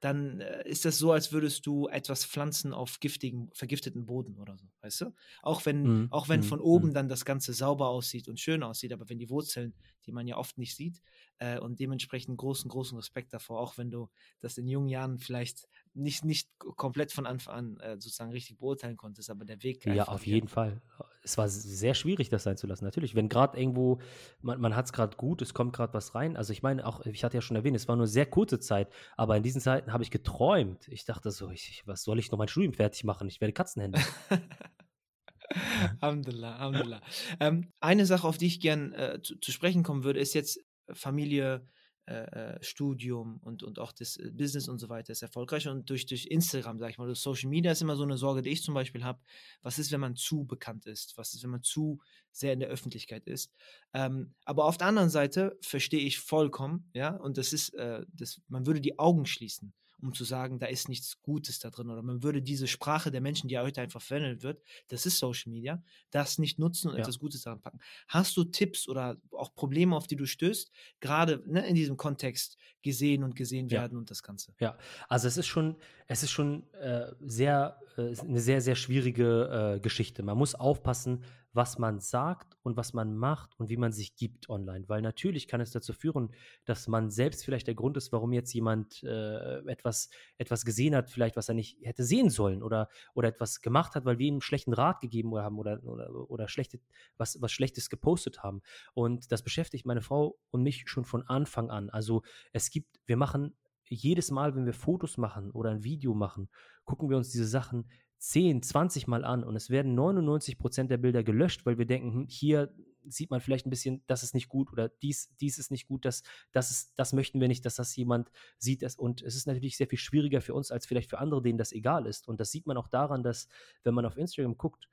dann 0.00 0.40
äh, 0.40 0.68
ist 0.68 0.84
das 0.84 0.98
so, 0.98 1.12
als 1.12 1.32
würdest 1.32 1.66
du 1.66 1.88
etwas 1.88 2.24
pflanzen 2.24 2.72
auf 2.72 3.00
giftigen, 3.00 3.50
vergifteten 3.52 4.06
Boden 4.06 4.38
oder 4.38 4.56
so, 4.56 4.66
weißt 4.82 5.00
du? 5.02 5.14
Auch 5.42 5.66
wenn, 5.66 5.82
mhm. 5.82 6.08
auch 6.10 6.28
wenn 6.28 6.40
mhm. 6.40 6.44
von 6.44 6.60
oben 6.60 6.88
mhm. 6.88 6.94
dann 6.94 7.08
das 7.08 7.24
Ganze 7.24 7.52
sauber 7.52 7.88
aussieht 7.88 8.28
und 8.28 8.38
schön 8.38 8.62
aussieht, 8.62 8.92
aber 8.92 9.08
wenn 9.08 9.18
die 9.18 9.30
Wurzeln, 9.30 9.74
die 10.06 10.12
man 10.12 10.26
ja 10.26 10.36
oft 10.36 10.58
nicht 10.58 10.76
sieht, 10.76 11.02
äh, 11.38 11.58
und 11.58 11.80
dementsprechend 11.80 12.36
großen, 12.36 12.68
großen 12.68 12.96
Respekt 12.96 13.32
davor, 13.32 13.60
auch 13.60 13.78
wenn 13.78 13.90
du 13.90 14.08
das 14.40 14.56
in 14.58 14.68
jungen 14.68 14.88
Jahren 14.88 15.18
vielleicht 15.18 15.68
nicht, 15.94 16.24
nicht 16.24 16.48
komplett 16.58 17.12
von 17.12 17.26
Anfang 17.26 17.54
an 17.54 17.80
äh, 17.80 17.94
sozusagen 17.94 18.30
richtig 18.30 18.58
beurteilen 18.58 18.96
konntest, 18.96 19.30
aber 19.30 19.44
der 19.44 19.62
Weg. 19.62 19.84
Ja, 19.86 20.04
auf 20.04 20.26
jeden 20.26 20.48
Fall. 20.48 20.80
Es 21.28 21.36
war 21.36 21.48
sehr 21.48 21.94
schwierig, 21.94 22.30
das 22.30 22.44
sein 22.44 22.56
zu 22.56 22.66
lassen. 22.66 22.84
Natürlich, 22.84 23.14
wenn 23.14 23.28
gerade 23.28 23.58
irgendwo, 23.58 24.00
man, 24.40 24.60
man 24.60 24.74
hat 24.74 24.86
es 24.86 24.92
gerade 24.92 25.16
gut, 25.16 25.42
es 25.42 25.52
kommt 25.52 25.74
gerade 25.74 25.92
was 25.92 26.14
rein. 26.14 26.36
Also 26.36 26.52
ich 26.52 26.62
meine, 26.62 26.86
auch, 26.86 27.04
ich 27.04 27.22
hatte 27.22 27.36
ja 27.36 27.42
schon 27.42 27.56
erwähnt, 27.56 27.76
es 27.76 27.86
war 27.86 27.96
nur 27.96 28.06
sehr 28.06 28.26
kurze 28.26 28.58
Zeit, 28.58 28.88
aber 29.16 29.36
in 29.36 29.42
diesen 29.42 29.60
Zeiten 29.60 29.92
habe 29.92 30.02
ich 30.02 30.10
geträumt. 30.10 30.88
Ich 30.88 31.04
dachte 31.04 31.30
so, 31.30 31.50
ich, 31.50 31.82
was 31.86 32.02
soll 32.02 32.18
ich 32.18 32.30
noch 32.30 32.38
mein 32.38 32.48
Studium 32.48 32.72
fertig 32.72 33.04
machen? 33.04 33.28
Ich 33.28 33.40
werde 33.40 33.52
Katzenhändler. 33.52 34.02
Alhamdulillah, 36.00 36.56
Alhamdulillah. 36.56 37.00
Ähm, 37.40 37.72
eine 37.80 38.06
Sache, 38.06 38.26
auf 38.26 38.38
die 38.38 38.46
ich 38.46 38.60
gern 38.60 38.92
äh, 38.92 39.20
zu, 39.22 39.36
zu, 39.36 39.52
sprechen 39.52 39.82
kommen 39.82 40.04
würde, 40.04 40.20
ist 40.20 40.34
jetzt 40.34 40.60
Familie, 40.92 41.66
äh, 42.08 42.54
äh, 42.54 42.58
Studium 42.62 43.38
und, 43.42 43.62
und 43.62 43.78
auch 43.78 43.92
das 43.92 44.16
äh, 44.16 44.30
Business 44.30 44.66
und 44.66 44.78
so 44.78 44.88
weiter 44.88 45.12
ist 45.12 45.20
erfolgreich 45.20 45.68
und 45.68 45.90
durch, 45.90 46.06
durch 46.06 46.24
Instagram, 46.24 46.78
sag 46.78 46.88
ich 46.88 46.96
mal, 46.96 47.04
durch 47.04 47.18
Social 47.18 47.50
Media 47.50 47.70
ist 47.70 47.82
immer 47.82 47.96
so 47.96 48.02
eine 48.02 48.16
Sorge, 48.16 48.40
die 48.40 48.48
ich 48.48 48.62
zum 48.62 48.72
Beispiel 48.72 49.04
habe. 49.04 49.20
Was 49.60 49.78
ist, 49.78 49.92
wenn 49.92 50.00
man 50.00 50.16
zu 50.16 50.44
bekannt 50.44 50.86
ist? 50.86 51.18
Was 51.18 51.34
ist, 51.34 51.42
wenn 51.42 51.50
man 51.50 51.62
zu 51.62 52.00
sehr 52.32 52.54
in 52.54 52.60
der 52.60 52.70
Öffentlichkeit 52.70 53.26
ist? 53.26 53.52
Ähm, 53.92 54.34
aber 54.46 54.64
auf 54.64 54.78
der 54.78 54.86
anderen 54.86 55.10
Seite 55.10 55.58
verstehe 55.60 56.00
ich 56.00 56.18
vollkommen, 56.18 56.88
ja, 56.94 57.14
und 57.14 57.36
das 57.36 57.52
ist, 57.52 57.74
äh, 57.74 58.06
das, 58.10 58.40
man 58.48 58.66
würde 58.66 58.80
die 58.80 58.98
Augen 58.98 59.26
schließen 59.26 59.74
um 60.00 60.12
zu 60.12 60.24
sagen, 60.24 60.58
da 60.58 60.66
ist 60.66 60.88
nichts 60.88 61.20
Gutes 61.22 61.58
da 61.58 61.70
drin. 61.70 61.90
Oder 61.90 62.02
man 62.02 62.22
würde 62.22 62.42
diese 62.42 62.66
Sprache 62.66 63.10
der 63.10 63.20
Menschen, 63.20 63.48
die 63.48 63.58
heute 63.58 63.80
einfach 63.80 64.00
verwendet 64.00 64.42
wird, 64.42 64.62
das 64.88 65.06
ist 65.06 65.18
Social 65.18 65.50
Media, 65.50 65.82
das 66.10 66.38
nicht 66.38 66.58
nutzen 66.58 66.88
und 66.88 66.94
ja. 66.94 67.00
etwas 67.00 67.18
Gutes 67.18 67.42
daran 67.42 67.60
packen. 67.60 67.80
Hast 68.06 68.36
du 68.36 68.44
Tipps 68.44 68.88
oder 68.88 69.16
auch 69.32 69.54
Probleme, 69.54 69.96
auf 69.96 70.06
die 70.06 70.16
du 70.16 70.26
stößt, 70.26 70.70
gerade 71.00 71.42
ne, 71.46 71.66
in 71.66 71.74
diesem 71.74 71.96
Kontext 71.96 72.56
gesehen 72.82 73.24
und 73.24 73.34
gesehen 73.34 73.70
werden 73.70 73.94
ja. 73.94 73.98
und 73.98 74.10
das 74.10 74.22
Ganze? 74.22 74.54
Ja, 74.60 74.78
also 75.08 75.26
es 75.28 75.36
ist 75.36 75.46
schon, 75.46 75.76
es 76.06 76.22
ist 76.22 76.30
schon 76.30 76.70
äh, 76.74 77.12
sehr, 77.20 77.80
äh, 77.96 78.16
eine 78.18 78.40
sehr, 78.40 78.60
sehr 78.60 78.76
schwierige 78.76 79.76
äh, 79.76 79.80
Geschichte. 79.80 80.22
Man 80.22 80.38
muss 80.38 80.54
aufpassen, 80.54 81.24
was 81.52 81.78
man 81.78 82.00
sagt 82.00 82.56
und 82.62 82.76
was 82.76 82.92
man 82.92 83.16
macht 83.16 83.58
und 83.58 83.68
wie 83.70 83.76
man 83.76 83.92
sich 83.92 84.16
gibt 84.16 84.48
online. 84.48 84.88
Weil 84.88 85.02
natürlich 85.02 85.48
kann 85.48 85.60
es 85.60 85.70
dazu 85.70 85.92
führen, 85.92 86.30
dass 86.64 86.88
man 86.88 87.10
selbst 87.10 87.44
vielleicht 87.44 87.66
der 87.66 87.74
Grund 87.74 87.96
ist, 87.96 88.12
warum 88.12 88.32
jetzt 88.32 88.52
jemand 88.52 89.02
äh, 89.02 89.58
etwas, 89.66 90.10
etwas 90.36 90.64
gesehen 90.64 90.94
hat, 90.94 91.10
vielleicht 91.10 91.36
was 91.36 91.48
er 91.48 91.54
nicht 91.54 91.78
hätte 91.82 92.04
sehen 92.04 92.30
sollen 92.30 92.62
oder, 92.62 92.88
oder 93.14 93.28
etwas 93.28 93.60
gemacht 93.60 93.94
hat, 93.94 94.04
weil 94.04 94.18
wir 94.18 94.26
ihm 94.26 94.34
einen 94.34 94.40
schlechten 94.42 94.72
Rat 94.72 95.00
gegeben 95.00 95.34
haben 95.36 95.58
oder, 95.58 95.82
oder, 95.84 96.30
oder 96.30 96.48
schlechte, 96.48 96.80
was, 97.16 97.40
was 97.40 97.52
Schlechtes 97.52 97.90
gepostet 97.90 98.42
haben. 98.42 98.62
Und 98.94 99.32
das 99.32 99.42
beschäftigt 99.42 99.86
meine 99.86 100.02
Frau 100.02 100.38
und 100.50 100.62
mich 100.62 100.84
schon 100.86 101.04
von 101.04 101.26
Anfang 101.26 101.70
an. 101.70 101.90
Also 101.90 102.22
es 102.52 102.70
gibt, 102.70 103.00
wir 103.06 103.16
machen 103.16 103.56
jedes 103.90 104.30
Mal, 104.30 104.54
wenn 104.54 104.66
wir 104.66 104.74
Fotos 104.74 105.16
machen 105.16 105.50
oder 105.50 105.70
ein 105.70 105.82
Video 105.82 106.14
machen, 106.14 106.48
gucken 106.84 107.08
wir 107.08 107.16
uns 107.16 107.30
diese 107.30 107.46
Sachen 107.46 107.88
10, 108.18 108.62
20 108.62 109.06
Mal 109.06 109.24
an 109.24 109.44
und 109.44 109.56
es 109.56 109.70
werden 109.70 109.94
99 109.94 110.58
Prozent 110.58 110.90
der 110.90 110.98
Bilder 110.98 111.22
gelöscht, 111.22 111.64
weil 111.66 111.78
wir 111.78 111.86
denken, 111.86 112.12
hm, 112.12 112.26
hier 112.28 112.72
sieht 113.04 113.30
man 113.30 113.40
vielleicht 113.40 113.66
ein 113.66 113.70
bisschen, 113.70 114.02
das 114.06 114.22
ist 114.22 114.34
nicht 114.34 114.48
gut 114.48 114.72
oder 114.72 114.88
dies, 114.88 115.34
dies 115.40 115.58
ist 115.58 115.70
nicht 115.70 115.86
gut, 115.86 116.04
das, 116.04 116.22
das, 116.52 116.70
ist, 116.70 116.98
das 116.98 117.12
möchten 117.12 117.40
wir 117.40 117.48
nicht, 117.48 117.64
dass 117.64 117.76
das 117.76 117.94
jemand 117.96 118.30
sieht. 118.58 118.82
Und 118.98 119.22
es 119.22 119.34
ist 119.34 119.46
natürlich 119.46 119.76
sehr 119.76 119.86
viel 119.86 119.98
schwieriger 119.98 120.40
für 120.40 120.54
uns 120.54 120.70
als 120.70 120.86
vielleicht 120.86 121.10
für 121.10 121.18
andere, 121.18 121.42
denen 121.42 121.58
das 121.58 121.72
egal 121.72 122.06
ist. 122.06 122.28
Und 122.28 122.40
das 122.40 122.50
sieht 122.50 122.66
man 122.66 122.76
auch 122.76 122.88
daran, 122.88 123.22
dass, 123.22 123.48
wenn 123.84 123.94
man 123.94 124.04
auf 124.04 124.16
Instagram 124.16 124.56
guckt, 124.56 124.88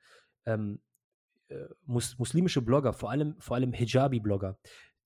ähm, 0.46 0.80
äh, 1.48 1.66
mus 1.84 2.18
muslimische 2.18 2.62
Blogger, 2.62 2.92
vor 2.92 3.10
allem, 3.10 3.36
vor 3.38 3.56
allem 3.56 3.72
Hijabi-Blogger, 3.72 4.58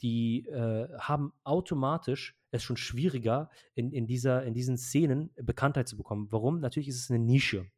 die 0.03 0.47
äh, 0.47 0.89
haben 0.99 1.33
automatisch 1.45 2.37
es 2.53 2.63
schon 2.63 2.77
schwieriger, 2.77 3.51
in, 3.75 3.93
in, 3.93 4.07
dieser, 4.07 4.45
in 4.45 4.55
diesen 4.55 4.77
Szenen 4.77 5.31
Bekanntheit 5.37 5.89
zu 5.89 5.97
bekommen. 5.97 6.29
Warum? 6.31 6.61
Natürlich 6.61 6.89
ist 6.89 7.03
es 7.03 7.11
eine 7.11 7.19
Nische. 7.19 7.71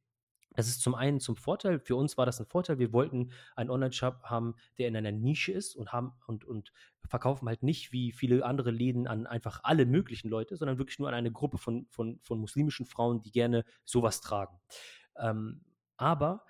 Das 0.54 0.68
ist 0.68 0.82
zum 0.82 0.94
einen 0.94 1.20
zum 1.20 1.36
Vorteil, 1.36 1.78
für 1.78 1.96
uns 1.96 2.16
war 2.18 2.26
das 2.26 2.40
ein 2.40 2.46
Vorteil. 2.46 2.78
Wir 2.78 2.92
wollten 2.92 3.32
einen 3.56 3.70
Online-Shop 3.70 4.24
haben, 4.24 4.54
der 4.78 4.88
in 4.88 4.96
einer 4.96 5.12
Nische 5.12 5.52
ist 5.52 5.74
und 5.74 5.92
haben 5.92 6.12
und, 6.26 6.44
und 6.44 6.72
verkaufen 7.08 7.48
halt 7.48 7.62
nicht 7.62 7.92
wie 7.92 8.12
viele 8.12 8.44
andere 8.44 8.70
Läden 8.70 9.06
an 9.06 9.26
einfach 9.26 9.60
alle 9.62 9.86
möglichen 9.86 10.28
Leute, 10.28 10.56
sondern 10.56 10.78
wirklich 10.78 10.98
nur 10.98 11.08
an 11.08 11.14
eine 11.14 11.32
Gruppe 11.32 11.58
von, 11.58 11.86
von, 11.90 12.18
von 12.22 12.38
muslimischen 12.38 12.86
Frauen, 12.86 13.20
die 13.20 13.30
gerne 13.30 13.64
sowas 13.84 14.20
tragen. 14.20 14.60
Ähm, 15.16 15.64
aber 15.96 16.44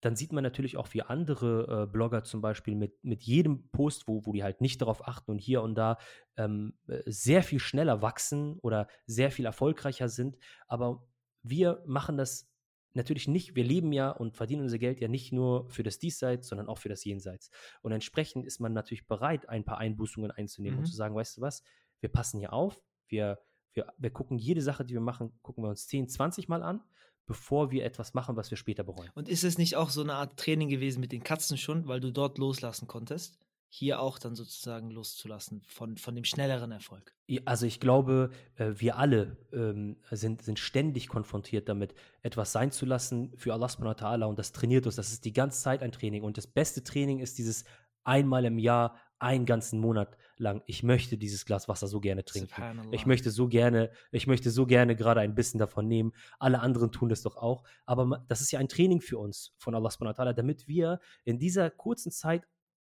dann 0.00 0.14
sieht 0.14 0.32
man 0.32 0.44
natürlich 0.44 0.76
auch, 0.76 0.92
wie 0.92 1.02
andere 1.02 1.84
äh, 1.84 1.90
Blogger 1.90 2.22
zum 2.22 2.40
Beispiel 2.40 2.74
mit, 2.74 3.02
mit 3.02 3.22
jedem 3.22 3.68
Post, 3.70 4.06
wo, 4.06 4.24
wo 4.26 4.32
die 4.32 4.44
halt 4.44 4.60
nicht 4.60 4.80
darauf 4.80 5.06
achten 5.06 5.30
und 5.30 5.38
hier 5.38 5.62
und 5.62 5.74
da 5.74 5.98
ähm, 6.36 6.74
äh, 6.86 7.02
sehr 7.06 7.42
viel 7.42 7.58
schneller 7.58 8.02
wachsen 8.02 8.58
oder 8.60 8.88
sehr 9.06 9.30
viel 9.30 9.46
erfolgreicher 9.46 10.08
sind. 10.08 10.36
Aber 10.68 11.06
wir 11.42 11.82
machen 11.86 12.18
das 12.18 12.48
natürlich 12.96 13.28
nicht, 13.28 13.54
wir 13.54 13.64
leben 13.64 13.92
ja 13.92 14.10
und 14.10 14.36
verdienen 14.36 14.62
unser 14.62 14.78
Geld 14.78 15.00
ja 15.00 15.08
nicht 15.08 15.32
nur 15.32 15.70
für 15.70 15.82
das 15.82 15.98
Diesseits, 15.98 16.48
sondern 16.48 16.68
auch 16.68 16.78
für 16.78 16.88
das 16.88 17.04
Jenseits. 17.04 17.50
Und 17.82 17.92
entsprechend 17.92 18.46
ist 18.46 18.60
man 18.60 18.72
natürlich 18.72 19.06
bereit, 19.06 19.48
ein 19.48 19.64
paar 19.64 19.78
Einbußungen 19.78 20.30
einzunehmen 20.30 20.78
mhm. 20.78 20.84
und 20.84 20.86
zu 20.86 20.96
sagen, 20.96 21.14
weißt 21.14 21.36
du 21.36 21.40
was, 21.40 21.62
wir 22.00 22.08
passen 22.08 22.38
hier 22.38 22.52
auf, 22.52 22.80
wir, 23.08 23.38
wir, 23.74 23.92
wir 23.98 24.10
gucken 24.10 24.38
jede 24.38 24.62
Sache, 24.62 24.84
die 24.84 24.94
wir 24.94 25.00
machen, 25.00 25.38
gucken 25.42 25.62
wir 25.64 25.68
uns 25.68 25.86
10, 25.86 26.08
20 26.08 26.48
Mal 26.48 26.62
an, 26.62 26.82
bevor 27.26 27.70
wir 27.70 27.84
etwas 27.84 28.14
machen, 28.14 28.36
was 28.36 28.50
wir 28.50 28.56
später 28.56 28.84
bereuen. 28.84 29.10
Und 29.14 29.28
ist 29.28 29.44
es 29.44 29.58
nicht 29.58 29.76
auch 29.76 29.90
so 29.90 30.02
eine 30.02 30.14
Art 30.14 30.38
Training 30.38 30.68
gewesen 30.68 31.00
mit 31.00 31.12
den 31.12 31.22
Katzen 31.22 31.58
schon, 31.58 31.86
weil 31.86 32.00
du 32.00 32.12
dort 32.12 32.38
loslassen 32.38 32.86
konntest? 32.86 33.38
Hier 33.76 34.00
auch 34.00 34.18
dann 34.18 34.34
sozusagen 34.34 34.90
loszulassen 34.90 35.62
von, 35.66 35.98
von 35.98 36.14
dem 36.14 36.24
schnelleren 36.24 36.72
Erfolg? 36.72 37.14
Also 37.44 37.66
ich 37.66 37.78
glaube, 37.78 38.30
äh, 38.54 38.72
wir 38.76 38.96
alle 38.96 39.36
ähm, 39.52 39.98
sind, 40.10 40.40
sind 40.40 40.58
ständig 40.58 41.08
konfrontiert 41.08 41.68
damit, 41.68 41.94
etwas 42.22 42.52
sein 42.52 42.72
zu 42.72 42.86
lassen 42.86 43.34
für 43.36 43.52
Allah 43.52 43.68
subhanahu 43.68 44.00
wa 44.00 44.08
ta'ala 44.08 44.24
und 44.24 44.38
das 44.38 44.52
trainiert 44.52 44.86
uns. 44.86 44.96
Das 44.96 45.12
ist 45.12 45.26
die 45.26 45.32
ganze 45.34 45.60
Zeit 45.60 45.82
ein 45.82 45.92
Training 45.92 46.22
und 46.22 46.38
das 46.38 46.46
beste 46.46 46.82
Training 46.82 47.18
ist 47.18 47.36
dieses 47.36 47.64
einmal 48.02 48.46
im 48.46 48.58
Jahr, 48.58 48.96
einen 49.18 49.46
ganzen 49.46 49.80
Monat 49.80 50.16
lang. 50.36 50.62
Ich 50.66 50.82
möchte 50.82 51.16
dieses 51.16 51.46
Glas 51.46 51.68
Wasser 51.68 51.86
so 51.86 52.00
gerne 52.00 52.24
trinken. 52.24 52.82
Ich 52.92 53.06
möchte 53.06 53.30
so 53.30 53.48
gerne, 53.48 53.90
ich 54.10 54.26
möchte 54.26 54.50
so 54.50 54.66
gerne 54.66 54.94
gerade 54.94 55.20
ein 55.20 55.34
bisschen 55.34 55.58
davon 55.58 55.88
nehmen. 55.88 56.12
Alle 56.38 56.60
anderen 56.60 56.92
tun 56.92 57.08
das 57.08 57.22
doch 57.22 57.36
auch. 57.36 57.64
Aber 57.86 58.24
das 58.28 58.42
ist 58.42 58.52
ja 58.52 58.60
ein 58.60 58.68
Training 58.68 59.00
für 59.00 59.18
uns 59.18 59.54
von 59.56 59.74
Allah 59.74 59.90
subhanahu 59.90 60.16
wa 60.16 60.22
ta'ala, 60.22 60.32
damit 60.34 60.68
wir 60.68 61.00
in 61.24 61.38
dieser 61.38 61.70
kurzen 61.70 62.12
Zeit 62.12 62.46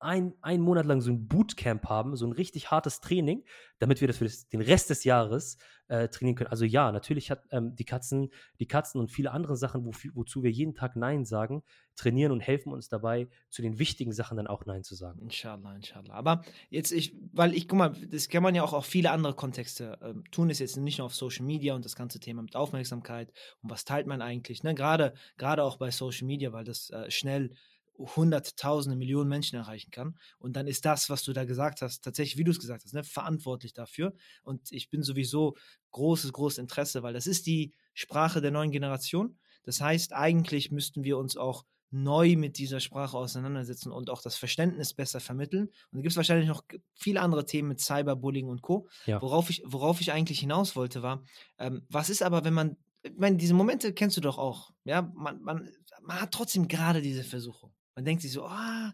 ein, 0.02 0.34
einen 0.42 0.62
Monat 0.62 0.86
lang 0.86 1.00
so 1.00 1.10
ein 1.10 1.28
Bootcamp 1.28 1.88
haben, 1.88 2.16
so 2.16 2.26
ein 2.26 2.32
richtig 2.32 2.70
hartes 2.70 3.00
Training, 3.00 3.44
damit 3.78 4.00
wir 4.00 4.08
das 4.08 4.18
für 4.18 4.24
das, 4.24 4.48
den 4.48 4.60
Rest 4.60 4.90
des 4.90 5.04
Jahres 5.04 5.58
äh, 5.88 6.08
trainieren 6.08 6.36
können. 6.36 6.50
Also 6.50 6.64
ja, 6.64 6.90
natürlich 6.90 7.30
hat 7.30 7.44
ähm, 7.50 7.74
die 7.76 7.84
Katzen, 7.84 8.30
die 8.58 8.66
Katzen 8.66 9.00
und 9.00 9.10
viele 9.10 9.30
andere 9.30 9.56
Sachen, 9.56 9.84
wo, 9.84 9.92
wozu 10.14 10.42
wir 10.42 10.50
jeden 10.50 10.74
Tag 10.74 10.96
Nein 10.96 11.24
sagen, 11.24 11.62
trainieren 11.96 12.32
und 12.32 12.40
helfen 12.40 12.72
uns 12.72 12.88
dabei, 12.88 13.28
zu 13.50 13.62
den 13.62 13.78
wichtigen 13.78 14.12
Sachen 14.12 14.36
dann 14.36 14.46
auch 14.46 14.64
Nein 14.66 14.82
zu 14.82 14.94
sagen. 14.94 15.20
Inshallah, 15.22 15.74
inshallah. 15.74 16.14
Aber 16.14 16.42
jetzt 16.70 16.92
ich, 16.92 17.16
weil 17.32 17.54
ich, 17.54 17.68
guck 17.68 17.78
mal, 17.78 17.90
das 18.10 18.28
kann 18.28 18.42
man 18.42 18.54
ja 18.54 18.62
auch 18.62 18.72
auf 18.72 18.86
viele 18.86 19.10
andere 19.10 19.34
Kontexte 19.34 19.98
äh, 20.00 20.14
tun, 20.30 20.50
ist 20.50 20.58
jetzt 20.58 20.76
nicht 20.76 20.98
nur 20.98 21.06
auf 21.06 21.14
Social 21.14 21.44
Media 21.44 21.74
und 21.74 21.84
das 21.84 21.96
ganze 21.96 22.20
Thema 22.20 22.42
mit 22.42 22.56
Aufmerksamkeit 22.56 23.32
und 23.62 23.70
was 23.70 23.84
teilt 23.84 24.06
man 24.06 24.22
eigentlich, 24.22 24.62
ne? 24.62 24.74
Gerade, 24.74 25.14
gerade 25.36 25.62
auch 25.62 25.76
bei 25.76 25.90
Social 25.90 26.26
Media, 26.26 26.52
weil 26.52 26.64
das 26.64 26.90
äh, 26.90 27.10
schnell 27.10 27.54
hunderttausende, 27.98 28.96
Millionen 28.96 29.28
Menschen 29.28 29.56
erreichen 29.56 29.90
kann. 29.90 30.16
Und 30.38 30.54
dann 30.56 30.66
ist 30.66 30.84
das, 30.84 31.10
was 31.10 31.22
du 31.22 31.32
da 31.32 31.44
gesagt 31.44 31.82
hast, 31.82 32.02
tatsächlich, 32.02 32.38
wie 32.38 32.44
du 32.44 32.50
es 32.50 32.60
gesagt 32.60 32.84
hast, 32.84 32.94
ne, 32.94 33.04
verantwortlich 33.04 33.72
dafür. 33.74 34.14
Und 34.42 34.72
ich 34.72 34.90
bin 34.90 35.02
sowieso 35.02 35.56
großes, 35.90 36.32
großes 36.32 36.58
Interesse, 36.58 37.02
weil 37.02 37.12
das 37.12 37.26
ist 37.26 37.46
die 37.46 37.72
Sprache 37.94 38.40
der 38.40 38.50
neuen 38.50 38.70
Generation. 38.70 39.38
Das 39.64 39.80
heißt, 39.80 40.12
eigentlich 40.12 40.70
müssten 40.70 41.04
wir 41.04 41.18
uns 41.18 41.36
auch 41.36 41.64
neu 41.92 42.36
mit 42.36 42.56
dieser 42.56 42.80
Sprache 42.80 43.16
auseinandersetzen 43.16 43.92
und 43.92 44.08
auch 44.08 44.22
das 44.22 44.36
Verständnis 44.36 44.94
besser 44.94 45.20
vermitteln. 45.20 45.66
Und 45.66 45.98
da 45.98 46.00
gibt 46.00 46.12
es 46.12 46.16
wahrscheinlich 46.16 46.48
noch 46.48 46.64
viele 46.94 47.20
andere 47.20 47.44
Themen 47.44 47.68
mit 47.68 47.80
Cyberbullying 47.80 48.48
und 48.48 48.62
Co. 48.62 48.88
Ja. 49.04 49.20
Worauf, 49.20 49.50
ich, 49.50 49.62
worauf 49.66 50.00
ich 50.00 50.10
eigentlich 50.10 50.40
hinaus 50.40 50.74
wollte, 50.74 51.02
war, 51.02 51.22
ähm, 51.58 51.84
was 51.90 52.08
ist 52.08 52.22
aber, 52.22 52.44
wenn 52.44 52.54
man, 52.54 52.76
ich 53.02 53.12
meine, 53.16 53.36
diese 53.36 53.52
Momente 53.52 53.92
kennst 53.92 54.16
du 54.16 54.22
doch 54.22 54.38
auch. 54.38 54.72
Ja, 54.84 55.02
man, 55.14 55.42
man, 55.42 55.68
man 56.00 56.20
hat 56.20 56.32
trotzdem 56.32 56.66
gerade 56.66 57.02
diese 57.02 57.24
Versuchung. 57.24 57.74
Man 57.94 58.04
denkt 58.04 58.22
sich 58.22 58.32
so, 58.32 58.44
ah, 58.44 58.92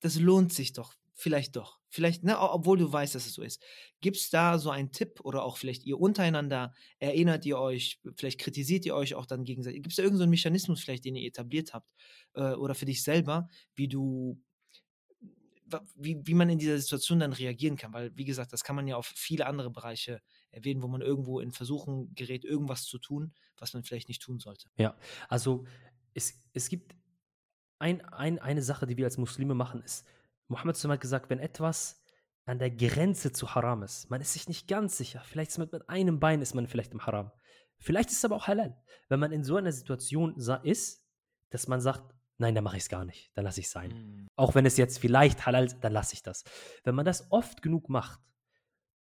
das 0.00 0.18
lohnt 0.18 0.52
sich 0.52 0.72
doch. 0.72 0.94
Vielleicht 1.18 1.56
doch. 1.56 1.78
Vielleicht, 1.88 2.24
ne, 2.24 2.38
obwohl 2.38 2.76
du 2.76 2.92
weißt, 2.92 3.14
dass 3.14 3.24
es 3.24 3.32
so 3.32 3.42
ist. 3.42 3.62
Gibt 4.02 4.18
es 4.18 4.28
da 4.28 4.58
so 4.58 4.68
einen 4.68 4.92
Tipp 4.92 5.20
oder 5.22 5.44
auch 5.44 5.56
vielleicht 5.56 5.84
ihr 5.84 5.98
untereinander, 5.98 6.74
erinnert 6.98 7.46
ihr 7.46 7.58
euch, 7.58 8.02
vielleicht 8.16 8.38
kritisiert 8.38 8.84
ihr 8.84 8.94
euch 8.94 9.14
auch 9.14 9.24
dann 9.24 9.44
gegenseitig? 9.44 9.82
Gibt 9.82 9.92
es 9.92 9.96
da 9.96 10.02
irgendeinen 10.02 10.28
so 10.28 10.30
Mechanismus 10.30 10.82
vielleicht, 10.82 11.06
den 11.06 11.16
ihr 11.16 11.26
etabliert 11.26 11.72
habt 11.72 11.90
äh, 12.34 12.52
oder 12.52 12.74
für 12.74 12.84
dich 12.84 13.02
selber, 13.02 13.48
wie 13.74 13.88
du, 13.88 14.42
wie, 15.94 16.20
wie 16.22 16.34
man 16.34 16.50
in 16.50 16.58
dieser 16.58 16.78
Situation 16.78 17.20
dann 17.20 17.32
reagieren 17.32 17.76
kann? 17.76 17.94
Weil, 17.94 18.14
wie 18.14 18.26
gesagt, 18.26 18.52
das 18.52 18.62
kann 18.62 18.76
man 18.76 18.86
ja 18.86 18.96
auf 18.96 19.06
viele 19.06 19.46
andere 19.46 19.70
Bereiche 19.70 20.20
erwähnen, 20.50 20.82
wo 20.82 20.88
man 20.88 21.00
irgendwo 21.00 21.40
in 21.40 21.50
Versuchen 21.50 22.14
gerät, 22.14 22.44
irgendwas 22.44 22.84
zu 22.84 22.98
tun, 22.98 23.32
was 23.56 23.72
man 23.72 23.84
vielleicht 23.84 24.08
nicht 24.08 24.20
tun 24.20 24.38
sollte. 24.38 24.68
Ja, 24.76 24.94
also 25.30 25.64
es, 26.12 26.42
es 26.52 26.68
gibt 26.68 26.94
ein, 27.78 28.04
ein, 28.06 28.38
eine 28.38 28.62
Sache, 28.62 28.86
die 28.86 28.96
wir 28.96 29.04
als 29.04 29.18
Muslime 29.18 29.54
machen, 29.54 29.82
ist, 29.82 30.06
Mohammed 30.48 30.76
hat 30.76 31.00
gesagt, 31.00 31.30
wenn 31.30 31.38
etwas 31.38 32.02
an 32.44 32.58
der 32.58 32.70
Grenze 32.70 33.32
zu 33.32 33.54
Haram 33.54 33.82
ist, 33.82 34.08
man 34.10 34.20
ist 34.20 34.32
sich 34.32 34.48
nicht 34.48 34.68
ganz 34.68 34.96
sicher, 34.96 35.20
vielleicht 35.24 35.50
ist 35.50 35.58
man 35.58 35.68
mit 35.70 35.88
einem 35.88 36.20
Bein 36.20 36.40
ist 36.40 36.54
man 36.54 36.68
vielleicht 36.68 36.92
im 36.92 37.04
Haram, 37.04 37.32
vielleicht 37.78 38.10
ist 38.10 38.18
es 38.18 38.24
aber 38.24 38.36
auch 38.36 38.46
halal. 38.46 38.80
Wenn 39.08 39.20
man 39.20 39.32
in 39.32 39.42
so 39.44 39.56
einer 39.56 39.72
Situation 39.72 40.36
ist, 40.62 41.04
dass 41.50 41.66
man 41.66 41.80
sagt, 41.80 42.14
nein, 42.38 42.54
dann 42.54 42.64
mache 42.64 42.76
ich 42.76 42.84
es 42.84 42.88
gar 42.88 43.04
nicht, 43.04 43.30
dann 43.34 43.44
lasse 43.44 43.60
ich 43.60 43.66
es 43.66 43.72
sein. 43.72 43.90
Mhm. 43.90 44.28
Auch 44.36 44.54
wenn 44.54 44.66
es 44.66 44.76
jetzt 44.76 44.98
vielleicht 44.98 45.46
halal 45.46 45.66
ist, 45.66 45.80
dann 45.80 45.92
lasse 45.92 46.14
ich 46.14 46.22
das. 46.22 46.44
Wenn 46.84 46.94
man 46.94 47.04
das 47.04 47.30
oft 47.30 47.62
genug 47.62 47.88
macht, 47.88 48.20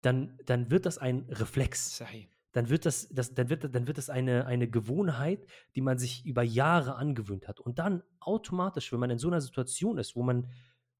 dann, 0.01 0.38
dann 0.45 0.70
wird 0.70 0.86
das 0.86 0.97
ein 0.97 1.28
Reflex. 1.30 1.97
Sahih. 1.97 2.30
Dann 2.54 2.70
wird 2.70 2.86
das, 2.86 3.10
das, 3.10 3.34
dann 3.34 3.49
wird, 3.49 3.76
dann 3.76 3.88
wird 3.88 3.97
das 3.97 4.10
eine, 4.10 4.45
eine 4.45 4.70
Gewohnheit, 4.70 5.45
die 5.76 5.82
man 5.82 5.97
sich 5.97 6.26
über 6.26 6.43
Jahre 6.43 6.95
angewöhnt 6.95 7.47
hat. 7.47 7.60
Und 7.60 7.80
dann 7.80 8.04
automatisch, 8.20 8.91
wenn 8.93 8.99
man 8.99 9.10
in 9.10 9.18
so 9.18 9.28
einer 9.28 9.41
Situation 9.41 9.97
ist, 9.97 10.16
wo 10.16 10.24
man 10.24 10.49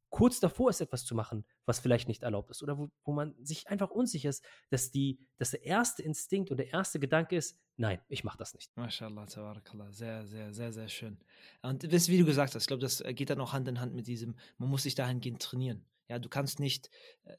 kurz 0.10 0.40
davor 0.40 0.70
ist, 0.70 0.80
etwas 0.80 1.06
zu 1.06 1.16
machen, 1.16 1.44
was 1.66 1.80
vielleicht 1.80 2.08
nicht 2.08 2.22
erlaubt 2.22 2.52
ist, 2.52 2.62
oder 2.62 2.78
wo, 2.78 2.92
wo 3.04 3.14
man 3.14 3.34
sich 3.44 3.68
einfach 3.68 3.90
unsicher 3.90 4.30
ist, 4.30 4.44
dass, 4.70 4.92
die, 4.92 5.20
dass 5.38 5.52
der 5.52 5.64
erste 5.64 6.04
Instinkt 6.04 6.52
und 6.52 6.58
der 6.58 6.72
erste 6.72 7.00
Gedanke 7.00 7.36
ist, 7.36 7.60
nein, 7.78 8.00
ich 8.10 8.24
mache 8.24 8.38
das 8.38 8.54
nicht. 8.54 8.76
MashaAllah, 8.78 9.26
tabarakallah. 9.26 9.92
Sehr, 9.92 10.26
sehr, 10.28 10.54
sehr, 10.54 10.72
sehr 10.72 10.88
schön. 10.88 11.18
Und 11.64 11.92
das, 11.92 12.10
wie 12.10 12.20
du 12.20 12.26
gesagt 12.26 12.54
hast, 12.54 12.64
ich 12.64 12.68
glaube, 12.68 12.82
das 12.82 13.04
geht 13.04 13.32
dann 13.32 13.42
auch 13.42 13.54
Hand 13.54 13.68
in 13.68 13.80
Hand 13.80 13.96
mit 13.96 14.06
diesem, 14.06 14.36
man 14.60 14.70
muss 14.70 14.84
sich 14.84 14.94
dahingehend 14.94 15.42
trainieren. 15.42 15.84
Ja, 16.14 16.20
du 16.20 16.30
kannst 16.30 16.60
nicht 16.60 16.92
äh, 17.24 17.34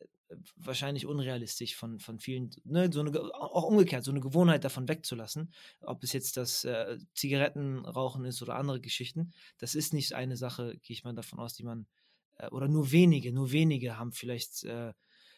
wahrscheinlich 0.56 1.06
unrealistisch 1.06 1.76
von, 1.76 2.00
von 2.00 2.18
vielen, 2.18 2.50
ne, 2.64 2.90
so 2.92 2.98
eine, 2.98 3.16
auch 3.34 3.62
umgekehrt, 3.62 4.02
so 4.02 4.10
eine 4.10 4.18
Gewohnheit 4.18 4.64
davon 4.64 4.88
wegzulassen, 4.88 5.54
ob 5.80 6.02
es 6.02 6.12
jetzt 6.12 6.36
das 6.36 6.64
äh, 6.64 6.98
Zigarettenrauchen 7.14 8.24
ist 8.24 8.42
oder 8.42 8.56
andere 8.56 8.80
Geschichten, 8.80 9.32
das 9.58 9.76
ist 9.76 9.94
nicht 9.94 10.12
eine 10.12 10.36
Sache, 10.36 10.76
gehe 10.82 10.94
ich 10.94 11.04
mal 11.04 11.14
davon 11.14 11.38
aus, 11.38 11.54
die 11.54 11.62
man 11.62 11.86
äh, 12.38 12.48
oder 12.48 12.66
nur 12.66 12.90
wenige, 12.90 13.32
nur 13.32 13.52
wenige 13.52 13.96
haben 13.96 14.10
vielleicht 14.10 14.64
äh, 14.64 14.92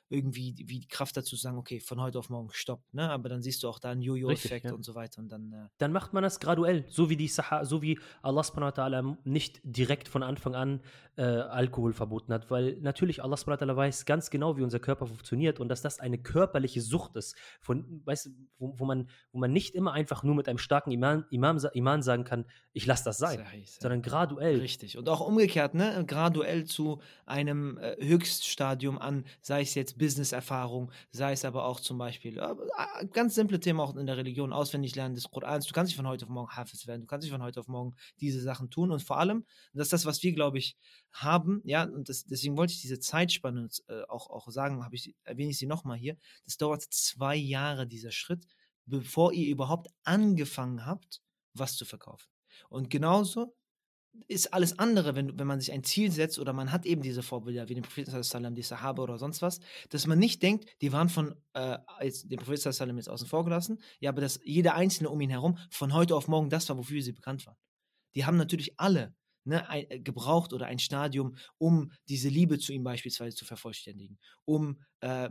irgendwie 0.09 0.55
wie 0.59 0.81
die 0.81 0.89
Kraft 0.89 1.17
dazu 1.17 1.37
zu 1.37 1.43
sagen, 1.43 1.59
okay, 1.59 1.81
von 1.81 2.01
heute 2.01 2.19
auf 2.19 2.31
morgen 2.31 2.51
stopp, 2.53 2.83
ne? 2.93 3.11
Aber 3.11 3.29
dann 3.29 3.43
siehst 3.43 3.63
du 3.63 3.69
auch 3.69 3.79
da 3.79 3.91
einen 3.91 4.03
Jojo-Effekt 4.03 4.67
ja. 4.67 4.73
und 4.73 4.85
so 4.85 4.95
weiter 4.95 5.21
und 5.21 5.29
dann. 5.29 5.53
Äh 5.53 5.69
dann 5.79 5.93
macht 5.93 6.13
man 6.13 6.23
das 6.23 6.41
graduell, 6.41 6.85
so 6.89 7.11
wie 7.11 7.17
die 7.17 7.29
Saha, 7.29 7.65
so 7.65 7.83
wie 7.83 7.99
Allah 8.23 8.43
subhanahu 8.43 8.77
wa 8.77 8.83
ta'ala 8.83 9.17
nicht 9.25 9.61
direkt 9.65 10.09
von 10.09 10.23
Anfang 10.23 10.55
an 10.55 10.81
äh, 11.17 11.23
Alkohol 11.23 11.93
verboten 11.93 12.33
hat, 12.33 12.51
weil 12.51 12.77
natürlich 12.81 13.23
Allah 13.23 13.37
subhanahu 13.37 13.61
wa 13.61 13.73
ta'ala 13.73 13.77
weiß 13.77 14.05
ganz 14.05 14.31
genau, 14.31 14.57
wie 14.57 14.63
unser 14.63 14.79
Körper 14.79 15.07
funktioniert 15.07 15.61
und 15.61 15.69
dass 15.69 15.83
das 15.83 15.99
eine 15.99 16.19
körperliche 16.19 16.81
Sucht 16.81 17.17
ist, 17.17 17.37
von, 17.61 18.03
weißt, 18.05 18.31
wo, 18.59 18.79
wo 18.79 18.85
man, 18.85 19.09
wo 19.33 19.39
man 19.39 19.53
nicht 19.53 19.75
immer 19.75 19.93
einfach 19.93 20.23
nur 20.23 20.35
mit 20.35 20.49
einem 20.49 20.59
starken 20.59 20.91
Iman, 20.91 21.25
Imam, 21.31 21.59
Iman 21.73 22.03
sagen 22.03 22.25
kann, 22.25 22.45
ich 22.73 22.87
lasse 22.87 23.05
das 23.05 23.19
sein, 23.19 23.39
Sahi, 23.39 23.65
Sahi. 23.65 23.81
sondern 23.81 24.03
graduell. 24.03 24.61
Richtig. 24.61 24.99
Und 24.99 25.09
auch 25.09 25.21
umgekehrt, 25.21 25.75
ne? 25.75 26.05
Graduell 26.07 26.65
zu 26.65 27.01
einem 27.25 27.79
äh, 27.79 27.97
Höchststadium 27.99 28.99
an, 28.99 29.25
sei 29.41 29.63
es 29.63 29.75
jetzt 29.75 29.96
Business-Erfahrung, 29.97 30.93
sei 31.11 31.33
es 31.33 31.45
aber 31.45 31.65
auch 31.65 31.81
zum 31.81 31.99
Beispiel 31.99 32.39
äh, 32.39 33.07
ganz 33.07 33.35
simple 33.35 33.59
Themen 33.61 33.81
auch 33.81 33.97
in 33.97 34.07
der 34.07 34.17
Religion, 34.17 34.53
auswendig 34.53 34.95
lernen 34.95 35.15
des 35.15 35.31
Korans. 35.31 35.67
Du 35.67 35.73
kannst 35.73 35.91
nicht 35.91 35.97
von 35.97 36.07
heute 36.07 36.25
auf 36.27 36.31
morgen 36.31 36.51
Hafiz 36.51 36.87
werden, 36.87 37.03
du 37.03 37.07
kannst 37.07 37.25
nicht 37.25 37.33
von 37.33 37.43
heute 37.43 37.61
auf 37.61 37.69
morgen 37.69 37.97
diese 38.21 38.41
Sachen 38.41 38.71
tun 38.71 38.91
und 38.91 39.03
vor 39.03 39.19
allem, 39.19 39.45
das 39.73 39.87
ist 39.87 39.93
das, 39.93 40.07
was 40.07 40.23
wir, 40.23 40.33
glaube 40.33 40.59
ich, 40.59 40.77
haben, 41.13 41.61
ja, 41.65 41.85
und 41.85 42.09
das, 42.09 42.25
deswegen 42.25 42.57
wollte 42.57 42.73
ich 42.73 42.81
diese 42.81 43.01
Zeitspanne 43.01 43.69
äh, 43.89 44.03
auch, 44.09 44.31
auch 44.31 44.49
sagen, 44.51 44.85
habe 44.85 44.95
ich, 44.95 45.15
erwähne 45.25 45.51
ich 45.51 45.59
sie 45.59 45.67
nochmal 45.67 45.97
hier. 45.99 46.17
Das 46.45 46.57
dauert 46.57 46.83
zwei 46.83 47.37
Jahre, 47.37 47.87
dieser 47.87 48.13
Schritt, 48.13 48.47
bevor 48.85 49.33
ihr 49.33 49.49
überhaupt 49.49 49.89
angefangen 50.05 50.87
habt, 50.87 51.23
was 51.55 51.77
zu 51.77 51.85
verkaufen. 51.85 52.29
Und 52.69 52.91
genauso 52.91 53.55
ist 54.29 54.53
alles 54.53 54.79
andere, 54.79 55.15
wenn, 55.15 55.39
wenn 55.39 55.47
man 55.47 55.61
sich 55.61 55.73
ein 55.73 55.85
Ziel 55.85 56.11
setzt 56.11 56.39
oder 56.39 56.53
man 56.53 56.73
hat 56.73 56.87
eben 56.87 57.03
diese 57.03 57.23
Vorbilder 57.23 57.69
wie 57.69 57.75
den 57.75 57.83
Propheten, 57.83 58.55
die 58.55 58.63
Sahaba 58.63 59.03
oder 59.03 59.19
sonst 59.19 59.43
was, 59.43 59.61
dass 59.91 60.07
man 60.07 60.19
nicht 60.19 60.43
denkt, 60.43 60.67
die 60.81 60.93
waren 60.93 61.09
von, 61.09 61.35
äh, 61.55 61.79
jetzt, 62.01 62.31
den 62.31 62.39
Propheten 62.39 62.97
jetzt 62.97 63.09
außen 63.09 63.29
vor 63.29 63.45
gelassen, 63.45 63.81
ja, 64.01 64.11
aber 64.11 64.21
dass 64.21 64.41
jeder 64.45 64.75
Einzelne 64.75 65.11
um 65.11 65.21
ihn 65.21 65.31
herum 65.31 65.59
von 65.71 65.93
heute 65.93 66.17
auf 66.17 66.29
morgen 66.29 66.51
das 66.51 66.69
war, 66.69 66.79
wofür 66.79 67.03
sie 67.03 67.13
bekannt 67.13 67.47
waren. 67.47 67.57
Die 68.15 68.25
haben 68.25 68.37
natürlich 68.37 68.79
alle 68.79 69.15
ne, 69.47 69.69
ein, 69.69 69.91
äh, 69.91 70.01
gebraucht 70.01 70.53
oder 70.53 70.67
ein 70.67 70.79
Stadium, 70.79 71.37
um 71.59 71.93
diese 72.09 72.29
Liebe 72.29 72.59
zu 72.59 72.73
ihm 72.73 72.85
beispielsweise 72.85 73.37
zu 73.37 73.45
vervollständigen, 73.45 74.19
um 74.45 74.81
äh, 75.01 75.31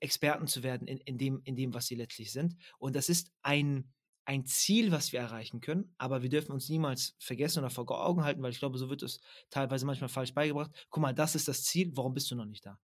Experten 0.00 0.46
zu 0.46 0.62
werden 0.62 0.88
in, 0.88 0.98
in, 0.98 1.18
dem, 1.18 1.40
in 1.44 1.56
dem, 1.56 1.74
was 1.74 1.86
sie 1.86 1.94
letztlich 1.94 2.32
sind. 2.32 2.56
Und 2.78 2.96
das 2.96 3.08
ist 3.08 3.30
ein, 3.42 3.92
ein 4.24 4.46
Ziel, 4.46 4.92
was 4.92 5.12
wir 5.12 5.20
erreichen 5.20 5.60
können, 5.60 5.94
aber 5.98 6.22
wir 6.22 6.28
dürfen 6.28 6.52
uns 6.52 6.68
niemals 6.68 7.16
vergessen 7.18 7.58
oder 7.60 7.70
vor 7.70 7.88
Augen 7.90 8.24
halten, 8.24 8.42
weil 8.42 8.52
ich 8.52 8.58
glaube, 8.58 8.78
so 8.78 8.88
wird 8.88 9.02
es 9.02 9.20
teilweise 9.50 9.84
manchmal 9.84 10.08
falsch 10.08 10.32
beigebracht. 10.34 10.70
Guck 10.90 11.02
mal, 11.02 11.12
das 11.12 11.34
ist 11.34 11.48
das 11.48 11.64
Ziel, 11.64 11.90
warum 11.94 12.14
bist 12.14 12.30
du 12.30 12.36
noch 12.36 12.44
nicht 12.44 12.64
da? 12.64 12.78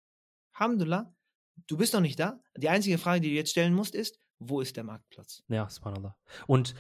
Alhamdulillah, 0.54 1.14
du 1.68 1.78
bist 1.78 1.94
noch 1.94 2.02
nicht 2.02 2.20
da. 2.20 2.40
Die 2.58 2.70
einzige 2.70 2.98
Frage, 2.98 3.22
die 3.22 3.30
du 3.30 3.36
jetzt 3.36 3.52
stellen 3.52 3.74
musst, 3.74 3.96
ist, 3.96 4.20
wo 4.40 4.62
ist 4.62 4.78
der 4.78 4.84
Marktplatz? 4.84 5.44
Ja, 5.48 5.70
subhanallah. 5.70 6.16
Und 6.48 6.76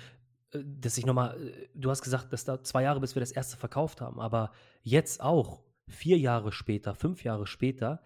äh, 0.51 0.63
dass 0.63 0.97
ich 0.97 1.05
nochmal, 1.05 1.49
äh, 1.49 1.69
du 1.73 1.89
hast 1.89 2.01
gesagt, 2.01 2.31
dass 2.31 2.45
da 2.45 2.63
zwei 2.63 2.83
Jahre, 2.83 2.99
bis 2.99 3.15
wir 3.15 3.19
das 3.19 3.31
erste 3.31 3.57
verkauft 3.57 4.01
haben, 4.01 4.19
aber 4.19 4.51
jetzt 4.83 5.21
auch, 5.21 5.63
vier 5.87 6.17
Jahre 6.17 6.51
später, 6.51 6.95
fünf 6.95 7.23
Jahre 7.23 7.45
später, 7.45 8.03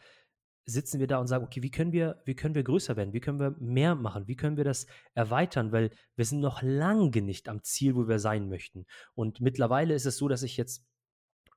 sitzen 0.65 0.99
wir 0.99 1.07
da 1.07 1.17
und 1.17 1.27
sagen, 1.27 1.43
okay, 1.43 1.63
wie 1.63 1.71
können 1.71 1.91
wir, 1.91 2.21
wie 2.25 2.35
können 2.35 2.55
wir 2.55 2.63
größer 2.63 2.95
werden? 2.95 3.13
Wie 3.13 3.19
können 3.19 3.39
wir 3.39 3.55
mehr 3.59 3.95
machen? 3.95 4.27
Wie 4.27 4.35
können 4.35 4.57
wir 4.57 4.63
das 4.63 4.85
erweitern? 5.13 5.71
Weil 5.71 5.91
wir 6.15 6.25
sind 6.25 6.39
noch 6.39 6.61
lange 6.61 7.21
nicht 7.21 7.49
am 7.49 7.63
Ziel, 7.63 7.95
wo 7.95 8.07
wir 8.07 8.19
sein 8.19 8.49
möchten. 8.49 8.85
Und 9.15 9.41
mittlerweile 9.41 9.93
ist 9.93 10.05
es 10.05 10.17
so, 10.17 10.27
dass 10.27 10.43
ich 10.43 10.57
jetzt, 10.57 10.85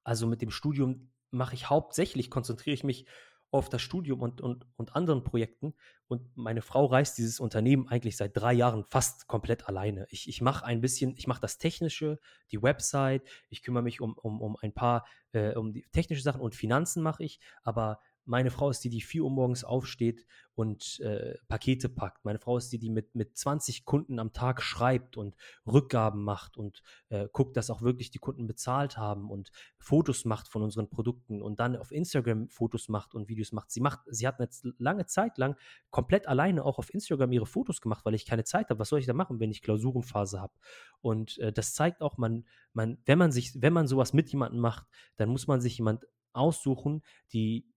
also 0.04 0.26
mit 0.26 0.42
dem 0.42 0.50
Studium 0.50 1.12
mache 1.30 1.54
ich 1.54 1.68
hauptsächlich, 1.68 2.30
konzentriere 2.30 2.74
ich 2.74 2.84
mich 2.84 3.06
auf 3.52 3.68
das 3.68 3.82
Studium 3.82 4.22
und, 4.22 4.40
und, 4.40 4.66
und 4.76 4.96
anderen 4.96 5.24
Projekten. 5.24 5.74
Und 6.08 6.34
meine 6.36 6.62
Frau 6.62 6.86
reißt 6.86 7.16
dieses 7.18 7.38
Unternehmen 7.38 7.86
eigentlich 7.86 8.16
seit 8.16 8.34
drei 8.34 8.54
Jahren 8.54 8.84
fast 8.88 9.28
komplett 9.28 9.68
alleine. 9.68 10.06
Ich, 10.08 10.26
ich 10.26 10.40
mache 10.40 10.64
ein 10.64 10.80
bisschen, 10.80 11.14
ich 11.16 11.26
mache 11.26 11.42
das 11.42 11.58
Technische, 11.58 12.18
die 12.50 12.62
Website, 12.62 13.22
ich 13.50 13.62
kümmere 13.62 13.82
mich 13.82 14.00
um, 14.00 14.14
um, 14.14 14.40
um 14.40 14.56
ein 14.56 14.72
paar, 14.72 15.06
äh, 15.32 15.54
um 15.54 15.74
die 15.74 15.86
technische 15.92 16.22
Sachen 16.22 16.40
und 16.40 16.54
Finanzen 16.54 17.02
mache 17.02 17.24
ich, 17.24 17.40
aber 17.62 18.00
meine 18.24 18.50
Frau 18.50 18.70
ist 18.70 18.84
die, 18.84 18.90
die 18.90 19.00
4 19.00 19.24
Uhr 19.24 19.30
morgens 19.30 19.64
aufsteht 19.64 20.26
und 20.54 21.00
äh, 21.00 21.34
Pakete 21.48 21.88
packt. 21.88 22.24
Meine 22.24 22.38
Frau 22.38 22.56
ist 22.56 22.70
die, 22.72 22.78
die 22.78 22.90
mit, 22.90 23.14
mit 23.14 23.36
20 23.36 23.84
Kunden 23.84 24.18
am 24.18 24.32
Tag 24.32 24.62
schreibt 24.62 25.16
und 25.16 25.34
Rückgaben 25.66 26.22
macht 26.22 26.56
und 26.56 26.82
äh, 27.08 27.26
guckt, 27.32 27.56
dass 27.56 27.70
auch 27.70 27.82
wirklich 27.82 28.10
die 28.10 28.18
Kunden 28.18 28.46
bezahlt 28.46 28.96
haben 28.96 29.30
und 29.30 29.50
Fotos 29.78 30.24
macht 30.24 30.48
von 30.48 30.62
unseren 30.62 30.90
Produkten 30.90 31.42
und 31.42 31.58
dann 31.58 31.76
auf 31.76 31.90
Instagram 31.90 32.48
Fotos 32.48 32.88
macht 32.88 33.14
und 33.14 33.28
Videos 33.28 33.52
macht. 33.52 33.70
Sie 33.70 33.80
macht, 33.80 34.00
sie 34.06 34.26
hat 34.26 34.38
eine 34.38 34.48
lange 34.78 35.06
Zeit 35.06 35.38
lang 35.38 35.56
komplett 35.90 36.28
alleine 36.28 36.64
auch 36.64 36.78
auf 36.78 36.92
Instagram 36.92 37.32
ihre 37.32 37.46
Fotos 37.46 37.80
gemacht, 37.80 38.04
weil 38.04 38.14
ich 38.14 38.26
keine 38.26 38.44
Zeit 38.44 38.68
habe. 38.68 38.78
Was 38.78 38.90
soll 38.90 39.00
ich 39.00 39.06
da 39.06 39.14
machen, 39.14 39.40
wenn 39.40 39.50
ich 39.50 39.62
Klausurenphase 39.62 40.40
habe? 40.40 40.52
Und 41.00 41.38
äh, 41.38 41.52
das 41.52 41.74
zeigt 41.74 42.02
auch, 42.02 42.18
man, 42.18 42.46
man, 42.72 42.98
wenn 43.06 43.18
man 43.18 43.32
sich, 43.32 43.60
wenn 43.60 43.72
man 43.72 43.86
sowas 43.86 44.12
mit 44.12 44.30
jemandem 44.30 44.60
macht, 44.60 44.86
dann 45.16 45.30
muss 45.30 45.46
man 45.46 45.60
sich 45.60 45.78
jemand 45.78 46.06
aussuchen, 46.34 47.02
die 47.32 47.71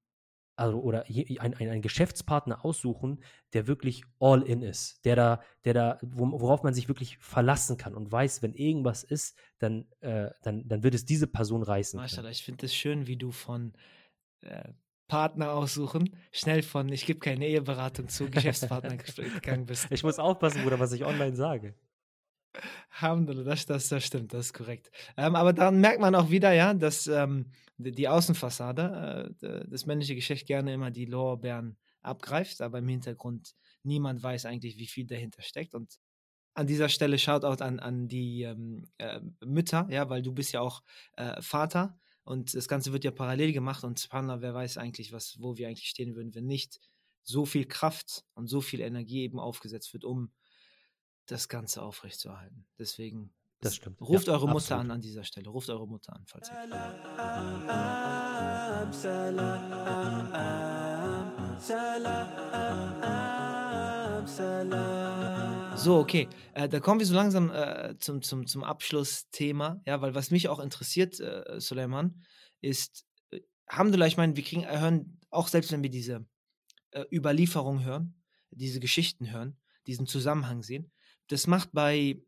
also 0.55 0.79
oder 0.79 1.05
ein, 1.07 1.53
ein, 1.53 1.69
ein, 1.69 1.81
Geschäftspartner 1.81 2.63
aussuchen, 2.63 3.21
der 3.53 3.67
wirklich 3.67 4.03
all 4.19 4.41
in 4.41 4.61
ist, 4.61 5.03
der 5.05 5.15
da, 5.15 5.41
der 5.65 5.73
da, 5.73 5.97
worauf 6.01 6.63
man 6.63 6.73
sich 6.73 6.87
wirklich 6.87 7.17
verlassen 7.17 7.77
kann 7.77 7.93
und 7.93 8.11
weiß, 8.11 8.41
wenn 8.41 8.53
irgendwas 8.53 9.03
ist, 9.03 9.37
dann, 9.59 9.85
äh, 10.01 10.29
dann, 10.43 10.67
dann 10.67 10.83
wird 10.83 10.95
es 10.95 11.05
diese 11.05 11.27
Person 11.27 11.63
reißen. 11.63 11.99
Maschallah, 11.99 12.29
ich 12.29 12.43
finde 12.43 12.65
es 12.65 12.75
schön, 12.75 13.07
wie 13.07 13.17
du 13.17 13.31
von 13.31 13.73
äh, 14.41 14.73
Partner 15.07 15.51
aussuchen, 15.51 16.15
schnell 16.31 16.63
von 16.63 16.89
ich 16.89 17.05
gebe 17.05 17.19
keine 17.19 17.47
Eheberatung 17.47 18.07
zu 18.07 18.29
Geschäftspartner 18.29 18.97
gegangen 19.15 19.65
bist. 19.65 19.87
Ich 19.91 20.03
muss 20.03 20.19
aufpassen, 20.19 20.63
Bruder, 20.63 20.79
was 20.79 20.93
ich 20.93 21.05
online 21.05 21.35
sage. 21.35 21.75
Alhamdulillah, 22.91 23.55
das, 23.67 23.87
das, 23.87 24.03
stimmt, 24.05 24.33
das 24.33 24.47
ist 24.47 24.53
korrekt. 24.53 24.91
Ähm, 25.17 25.35
aber 25.35 25.53
dann 25.53 25.79
merkt 25.81 25.99
man 25.99 26.15
auch 26.15 26.29
wieder, 26.29 26.53
ja, 26.53 26.73
dass 26.73 27.07
ähm, 27.07 27.51
die 27.77 28.07
Außenfassade, 28.07 29.35
äh, 29.41 29.65
das 29.69 29.85
männliche 29.85 30.15
Geschlecht 30.15 30.47
gerne 30.47 30.73
immer 30.73 30.91
die 30.91 31.05
Lorbeeren 31.05 31.77
abgreift, 32.01 32.61
aber 32.61 32.79
im 32.79 32.87
Hintergrund 32.87 33.55
niemand 33.83 34.21
weiß 34.21 34.45
eigentlich, 34.45 34.77
wie 34.77 34.87
viel 34.87 35.05
dahinter 35.05 35.41
steckt. 35.41 35.73
Und 35.73 35.99
an 36.53 36.67
dieser 36.67 36.89
Stelle 36.89 37.19
Shoutout 37.19 37.63
an, 37.63 37.79
an 37.79 38.07
die 38.07 38.43
ähm, 38.43 38.87
äh, 38.97 39.19
Mütter, 39.45 39.87
ja, 39.89 40.09
weil 40.09 40.21
du 40.21 40.33
bist 40.33 40.53
ja 40.53 40.61
auch 40.61 40.83
äh, 41.17 41.41
Vater 41.41 41.99
und 42.23 42.55
das 42.55 42.67
Ganze 42.67 42.93
wird 42.93 43.03
ja 43.03 43.11
parallel 43.11 43.51
gemacht 43.51 43.83
und 43.83 43.99
Spanner, 43.99 44.41
wer 44.41 44.53
weiß 44.53 44.77
eigentlich, 44.77 45.11
was, 45.11 45.35
wo 45.39 45.57
wir 45.57 45.67
eigentlich 45.67 45.89
stehen 45.89 46.15
würden, 46.15 46.33
wenn 46.33 46.45
nicht 46.45 46.79
so 47.23 47.45
viel 47.45 47.65
Kraft 47.65 48.23
und 48.35 48.47
so 48.47 48.61
viel 48.61 48.79
Energie 48.79 49.23
eben 49.23 49.39
aufgesetzt 49.39 49.93
wird, 49.93 50.05
um 50.05 50.31
das 51.25 51.49
Ganze 51.49 51.81
aufrechtzuerhalten. 51.81 52.65
Deswegen 52.77 53.33
das 53.61 53.75
stimmt. 53.75 53.99
Ruft 54.01 54.27
ja, 54.27 54.33
eure 54.33 54.47
Mutter 54.47 54.75
absolut. 54.75 54.81
an 54.81 54.91
an 54.91 55.01
dieser 55.01 55.23
Stelle. 55.23 55.49
Ruft 55.49 55.69
eure 55.69 55.87
Mutter 55.87 56.13
an, 56.13 56.23
falls 56.27 56.49
ihr. 56.49 56.55
So, 65.77 65.97
okay. 65.97 66.27
Äh, 66.53 66.69
da 66.69 66.79
kommen 66.79 66.99
wir 66.99 67.07
so 67.07 67.15
langsam 67.15 67.51
äh, 67.51 67.95
zum, 67.97 68.21
zum, 68.21 68.45
zum 68.45 68.63
Abschlussthema. 68.63 69.81
Ja, 69.85 70.01
weil 70.01 70.15
was 70.15 70.31
mich 70.31 70.47
auch 70.47 70.59
interessiert, 70.59 71.19
äh, 71.19 71.59
Suleiman, 71.59 72.23
ist, 72.61 73.05
äh, 73.31 73.41
Alhamdulillah, 73.67 74.07
ich 74.07 74.17
meine, 74.17 74.35
wir 74.35 74.43
kriegen, 74.43 74.63
äh, 74.63 74.79
hören, 74.79 75.19
auch 75.29 75.47
selbst 75.47 75.71
wenn 75.71 75.83
wir 75.83 75.89
diese 75.89 76.25
äh, 76.91 77.03
Überlieferung 77.11 77.83
hören, 77.83 78.21
diese 78.51 78.79
Geschichten 78.79 79.31
hören, 79.31 79.57
diesen 79.87 80.07
Zusammenhang 80.07 80.63
sehen, 80.63 80.91
das 81.27 81.47
macht 81.47 81.71
bei 81.73 82.21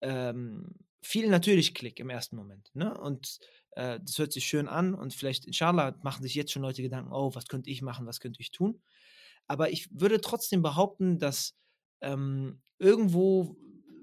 ähm, 0.00 0.74
vielen 1.02 1.30
natürlich 1.30 1.74
Klick 1.74 2.00
im 2.00 2.10
ersten 2.10 2.36
Moment. 2.36 2.70
Ne? 2.74 2.98
Und 2.98 3.38
äh, 3.72 4.00
das 4.00 4.18
hört 4.18 4.32
sich 4.32 4.46
schön 4.46 4.68
an 4.68 4.94
und 4.94 5.14
vielleicht, 5.14 5.46
inshallah, 5.46 5.96
machen 6.02 6.22
sich 6.22 6.34
jetzt 6.34 6.52
schon 6.52 6.62
Leute 6.62 6.82
Gedanken, 6.82 7.12
oh, 7.12 7.34
was 7.34 7.46
könnte 7.46 7.70
ich 7.70 7.82
machen, 7.82 8.06
was 8.06 8.20
könnte 8.20 8.40
ich 8.40 8.50
tun. 8.50 8.80
Aber 9.46 9.70
ich 9.70 9.88
würde 9.92 10.20
trotzdem 10.20 10.62
behaupten, 10.62 11.18
dass 11.18 11.56
ähm, 12.00 12.60
irgendwo, 12.78 13.56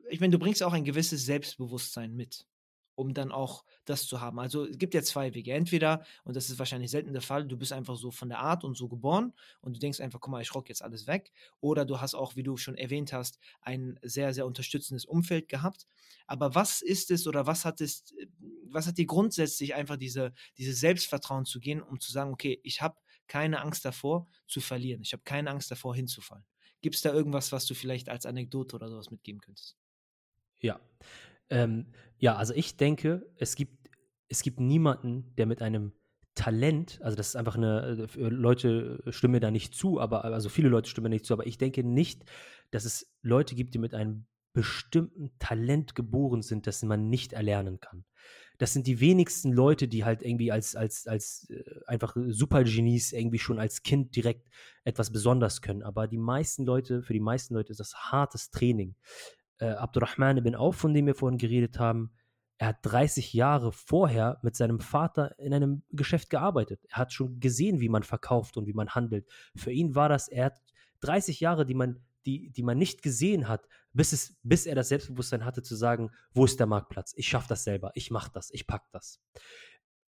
ich 0.09 0.19
meine, 0.19 0.31
du 0.31 0.39
bringst 0.39 0.63
auch 0.63 0.73
ein 0.73 0.83
gewisses 0.83 1.25
Selbstbewusstsein 1.25 2.15
mit 2.15 2.45
um 2.95 3.13
dann 3.13 3.31
auch 3.31 3.63
das 3.85 4.07
zu 4.07 4.21
haben. 4.21 4.39
Also 4.39 4.65
es 4.65 4.77
gibt 4.77 4.93
ja 4.93 5.03
zwei 5.03 5.33
Wege. 5.33 5.53
Entweder, 5.53 6.05
und 6.23 6.35
das 6.35 6.49
ist 6.49 6.57
wahrscheinlich 6.59 6.91
selten 6.91 7.13
der 7.13 7.21
Fall, 7.21 7.47
du 7.47 7.57
bist 7.57 7.73
einfach 7.73 7.95
so 7.95 8.11
von 8.11 8.29
der 8.29 8.39
Art 8.39 8.63
und 8.63 8.75
so 8.75 8.87
geboren 8.87 9.33
und 9.61 9.75
du 9.75 9.79
denkst 9.79 9.99
einfach, 9.99 10.19
guck 10.19 10.31
mal, 10.31 10.41
ich 10.41 10.53
rock 10.55 10.69
jetzt 10.69 10.81
alles 10.81 11.07
weg. 11.07 11.31
Oder 11.59 11.85
du 11.85 12.01
hast 12.01 12.15
auch, 12.15 12.35
wie 12.35 12.43
du 12.43 12.57
schon 12.57 12.75
erwähnt 12.75 13.13
hast, 13.13 13.39
ein 13.61 13.99
sehr, 14.01 14.33
sehr 14.33 14.45
unterstützendes 14.45 15.05
Umfeld 15.05 15.47
gehabt. 15.47 15.87
Aber 16.27 16.55
was 16.55 16.81
ist 16.81 17.11
es 17.11 17.27
oder 17.27 17.45
was 17.45 17.65
hat 17.65 17.81
es, 17.81 18.15
was 18.69 18.87
hat 18.87 18.97
dir 18.97 19.05
grundsätzlich 19.05 19.75
einfach 19.75 19.97
diese, 19.97 20.33
dieses 20.57 20.79
Selbstvertrauen 20.79 21.45
zu 21.45 21.59
gehen, 21.59 21.81
um 21.81 21.99
zu 21.99 22.11
sagen, 22.11 22.31
okay, 22.31 22.59
ich 22.63 22.81
habe 22.81 22.95
keine 23.27 23.61
Angst 23.61 23.85
davor 23.85 24.27
zu 24.47 24.61
verlieren. 24.61 25.01
Ich 25.01 25.13
habe 25.13 25.23
keine 25.23 25.49
Angst 25.49 25.71
davor 25.71 25.95
hinzufallen. 25.95 26.45
Gibt 26.81 26.95
es 26.95 27.01
da 27.01 27.11
irgendwas, 27.11 27.51
was 27.51 27.65
du 27.65 27.73
vielleicht 27.73 28.09
als 28.09 28.25
Anekdote 28.25 28.75
oder 28.75 28.89
sowas 28.89 29.09
mitgeben 29.09 29.41
könntest? 29.41 29.75
Ja, 30.59 30.79
ähm, 31.49 31.87
ja, 32.17 32.35
also 32.35 32.53
ich 32.53 32.77
denke, 32.77 33.25
es 33.37 33.55
gibt, 33.55 33.89
es 34.29 34.41
gibt 34.41 34.59
niemanden, 34.59 35.33
der 35.37 35.45
mit 35.45 35.61
einem 35.61 35.93
Talent, 36.35 36.99
also 37.01 37.15
das 37.15 37.29
ist 37.29 37.35
einfach 37.35 37.55
eine, 37.55 38.07
äh, 38.15 38.21
Leute 38.27 39.01
stimmen 39.09 39.33
mir 39.33 39.39
da 39.39 39.51
nicht 39.51 39.73
zu, 39.73 39.99
aber 39.99 40.25
also 40.25 40.49
viele 40.49 40.69
Leute 40.69 40.89
stimmen 40.89 41.05
mir 41.05 41.15
nicht 41.15 41.25
zu, 41.25 41.33
aber 41.33 41.47
ich 41.47 41.57
denke 41.57 41.83
nicht, 41.83 42.23
dass 42.71 42.85
es 42.85 43.09
Leute 43.21 43.55
gibt, 43.55 43.73
die 43.73 43.79
mit 43.79 43.93
einem 43.93 44.25
bestimmten 44.53 45.31
Talent 45.39 45.95
geboren 45.95 46.41
sind, 46.41 46.67
das 46.67 46.83
man 46.83 47.09
nicht 47.09 47.33
erlernen 47.33 47.79
kann. 47.79 48.05
Das 48.57 48.71
sind 48.71 48.87
die 48.87 49.01
wenigsten 49.01 49.51
Leute, 49.51 49.87
die 49.87 50.05
halt 50.05 50.21
irgendwie 50.21 50.51
als, 50.51 50.75
als, 50.77 51.07
als 51.07 51.49
äh, 51.49 51.63
einfach 51.87 52.15
Supergenies 52.27 53.11
irgendwie 53.11 53.39
schon 53.39 53.59
als 53.59 53.83
Kind 53.83 54.15
direkt 54.15 54.47
etwas 54.85 55.11
besonders 55.11 55.61
können. 55.61 55.83
Aber 55.83 56.07
die 56.07 56.17
meisten 56.17 56.63
Leute, 56.63 57.03
für 57.03 57.11
die 57.11 57.19
meisten 57.19 57.53
Leute 57.53 57.71
ist 57.71 57.81
das 57.81 57.93
hartes 57.95 58.51
Training 58.51 58.95
äh, 59.59 59.65
Abdurrahman 59.65 60.37
ibn 60.37 60.55
Auf, 60.55 60.75
von 60.75 60.93
dem 60.93 61.07
wir 61.07 61.15
vorhin 61.15 61.37
geredet 61.37 61.79
haben, 61.79 62.11
er 62.57 62.69
hat 62.69 62.77
30 62.83 63.33
Jahre 63.33 63.71
vorher 63.71 64.39
mit 64.41 64.55
seinem 64.55 64.79
Vater 64.79 65.37
in 65.39 65.53
einem 65.53 65.83
Geschäft 65.91 66.29
gearbeitet. 66.29 66.85
Er 66.89 66.97
hat 66.97 67.11
schon 67.11 67.39
gesehen, 67.39 67.81
wie 67.81 67.89
man 67.89 68.03
verkauft 68.03 68.55
und 68.55 68.65
wie 68.65 68.73
man 68.73 68.89
handelt. 68.89 69.27
Für 69.55 69.71
ihn 69.71 69.93
war 69.93 70.07
das, 70.07 70.29
er 70.29 70.45
hat 70.45 70.61
30 71.01 71.41
Jahre, 71.41 71.65
die 71.65 71.73
man, 71.73 72.05
die, 72.25 72.51
die 72.51 72.63
man 72.63 72.77
nicht 72.77 73.01
gesehen 73.01 73.49
hat, 73.49 73.67
bis, 73.91 74.13
es, 74.13 74.37
bis 74.43 74.65
er 74.65 74.75
das 74.75 74.89
Selbstbewusstsein 74.89 75.43
hatte 75.43 75.63
zu 75.63 75.75
sagen, 75.75 76.11
wo 76.33 76.45
ist 76.45 76.59
der 76.59 76.67
Marktplatz? 76.67 77.13
Ich 77.17 77.27
schaffe 77.27 77.49
das 77.49 77.65
selber, 77.65 77.91
ich 77.93 78.09
mache 78.09 78.31
das, 78.33 78.51
ich 78.51 78.67
pack 78.67 78.89
das. 78.91 79.21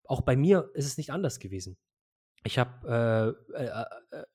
Auch 0.05 0.21
bei 0.21 0.37
mir 0.37 0.71
ist 0.73 0.85
es 0.85 0.97
nicht 0.97 1.11
anders 1.11 1.39
gewesen. 1.39 1.77
Ich 2.43 2.57
habe 2.57 3.35
äh, 3.53 3.61
äh, 3.61 4.19
äh, 4.19 4.25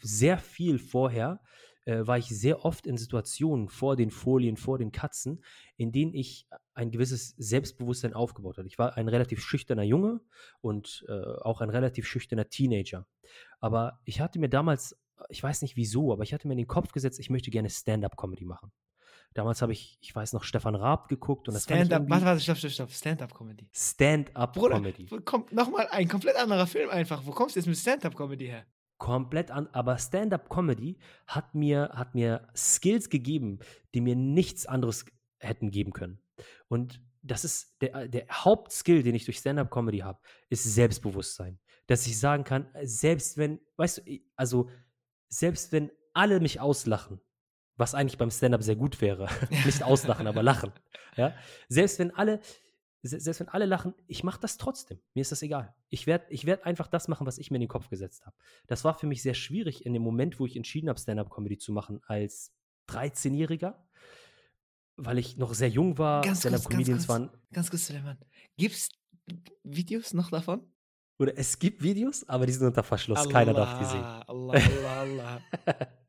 sehr 0.00 0.38
viel 0.38 0.78
vorher 0.78 1.40
äh, 1.84 2.06
war 2.06 2.18
ich 2.18 2.26
sehr 2.26 2.64
oft 2.64 2.86
in 2.86 2.96
Situationen 2.96 3.68
vor 3.68 3.96
den 3.96 4.10
Folien, 4.10 4.56
vor 4.56 4.78
den 4.78 4.92
Katzen, 4.92 5.42
in 5.76 5.92
denen 5.92 6.14
ich 6.14 6.46
ein 6.74 6.90
gewisses 6.90 7.34
Selbstbewusstsein 7.38 8.14
aufgebaut 8.14 8.58
habe. 8.58 8.68
Ich 8.68 8.78
war 8.78 8.96
ein 8.96 9.08
relativ 9.08 9.40
schüchterner 9.42 9.82
Junge 9.82 10.20
und 10.60 11.04
äh, 11.08 11.12
auch 11.12 11.60
ein 11.60 11.70
relativ 11.70 12.06
schüchterner 12.06 12.48
Teenager. 12.48 13.06
Aber 13.60 14.00
ich 14.04 14.20
hatte 14.20 14.38
mir 14.38 14.48
damals, 14.48 14.98
ich 15.28 15.42
weiß 15.42 15.62
nicht 15.62 15.76
wieso, 15.76 16.12
aber 16.12 16.22
ich 16.22 16.32
hatte 16.34 16.48
mir 16.48 16.54
in 16.54 16.58
den 16.58 16.66
Kopf 16.66 16.92
gesetzt, 16.92 17.18
ich 17.18 17.30
möchte 17.30 17.50
gerne 17.50 17.70
Stand-up-Comedy 17.70 18.44
machen. 18.44 18.72
Damals 19.34 19.62
habe 19.62 19.72
ich, 19.72 19.96
ich 20.00 20.14
weiß 20.14 20.32
noch, 20.32 20.42
Stefan 20.42 20.74
Raab 20.74 21.08
geguckt 21.08 21.46
und 21.46 21.54
das 21.54 21.62
Stand-up, 21.62 22.08
warte, 22.08 22.24
warte, 22.24 22.40
stopp, 22.40 22.56
stopp, 22.56 22.72
stopp. 22.72 22.90
Stand-up-Comedy. 22.90 23.68
Stand-up-Comedy. 23.72 25.06
Kommt 25.24 25.52
nochmal 25.52 25.86
ein 25.92 26.08
komplett 26.08 26.36
anderer 26.36 26.66
Film 26.66 26.90
einfach. 26.90 27.24
Wo 27.24 27.30
kommst 27.30 27.54
du 27.54 27.60
jetzt 27.60 27.68
mit 27.68 27.76
Stand-up-Comedy 27.76 28.46
her? 28.46 28.66
Komplett 29.00 29.50
an, 29.50 29.66
aber 29.72 29.98
Stand-up-Comedy 29.98 30.98
hat 31.26 31.54
mir, 31.54 31.90
hat 31.94 32.14
mir 32.14 32.46
Skills 32.54 33.08
gegeben, 33.08 33.58
die 33.94 34.00
mir 34.00 34.14
nichts 34.14 34.66
anderes 34.66 35.06
hätten 35.38 35.70
geben 35.72 35.92
können. 35.92 36.22
Und 36.68 37.00
das 37.22 37.44
ist 37.44 37.80
der, 37.80 38.06
der 38.06 38.26
Hauptskill, 38.30 39.02
den 39.02 39.14
ich 39.14 39.24
durch 39.24 39.38
Stand-up-Comedy 39.38 39.98
habe, 39.98 40.20
ist 40.50 40.62
Selbstbewusstsein. 40.62 41.58
Dass 41.86 42.06
ich 42.06 42.20
sagen 42.20 42.44
kann, 42.44 42.68
selbst 42.82 43.36
wenn, 43.38 43.58
weißt 43.76 43.98
du, 43.98 44.18
also 44.36 44.70
selbst 45.28 45.72
wenn 45.72 45.90
alle 46.12 46.38
mich 46.38 46.60
auslachen, 46.60 47.20
was 47.76 47.94
eigentlich 47.94 48.18
beim 48.18 48.30
Stand-up 48.30 48.62
sehr 48.62 48.76
gut 48.76 49.00
wäre, 49.00 49.28
nicht 49.64 49.82
auslachen, 49.82 50.26
aber 50.26 50.42
lachen, 50.42 50.72
ja, 51.16 51.34
selbst 51.68 51.98
wenn 51.98 52.14
alle, 52.14 52.40
selbst 53.02 53.40
wenn 53.40 53.48
alle 53.48 53.66
lachen, 53.66 53.94
ich 54.06 54.24
mache 54.24 54.40
das 54.40 54.58
trotzdem. 54.58 55.00
Mir 55.14 55.22
ist 55.22 55.32
das 55.32 55.42
egal. 55.42 55.74
Ich 55.88 56.06
werde 56.06 56.26
ich 56.28 56.44
werd 56.44 56.64
einfach 56.64 56.86
das 56.86 57.08
machen, 57.08 57.26
was 57.26 57.38
ich 57.38 57.50
mir 57.50 57.56
in 57.56 57.62
den 57.62 57.68
Kopf 57.68 57.88
gesetzt 57.88 58.26
habe. 58.26 58.36
Das 58.66 58.84
war 58.84 58.94
für 58.94 59.06
mich 59.06 59.22
sehr 59.22 59.34
schwierig 59.34 59.86
in 59.86 59.92
dem 59.92 60.02
Moment, 60.02 60.38
wo 60.38 60.46
ich 60.46 60.56
entschieden 60.56 60.88
habe, 60.88 60.98
Stand-up-Comedy 60.98 61.58
zu 61.58 61.72
machen 61.72 62.00
als 62.06 62.52
13-Jähriger, 62.88 63.74
weil 64.96 65.18
ich 65.18 65.36
noch 65.36 65.54
sehr 65.54 65.68
jung 65.68 65.96
war. 65.98 66.22
Stand-up-Comedians 66.22 67.08
waren. 67.08 67.30
Ganz 67.52 67.70
kurz, 67.70 67.86
Suleiman. 67.86 68.18
Gibt 68.56 68.74
es 68.74 68.90
Videos 69.62 70.12
noch 70.12 70.30
davon? 70.30 70.70
Oder 71.18 71.36
es 71.36 71.58
gibt 71.58 71.82
Videos, 71.82 72.28
aber 72.28 72.46
die 72.46 72.52
sind 72.52 72.66
unter 72.66 72.82
Verschluss. 72.82 73.18
Allah, 73.18 73.30
Keiner 73.30 73.54
darf 73.54 73.78
die 73.78 73.84
sehen. 73.84 74.02
Allah, 74.02 74.52
Allah, 74.52 75.00
Allah. 75.00 75.40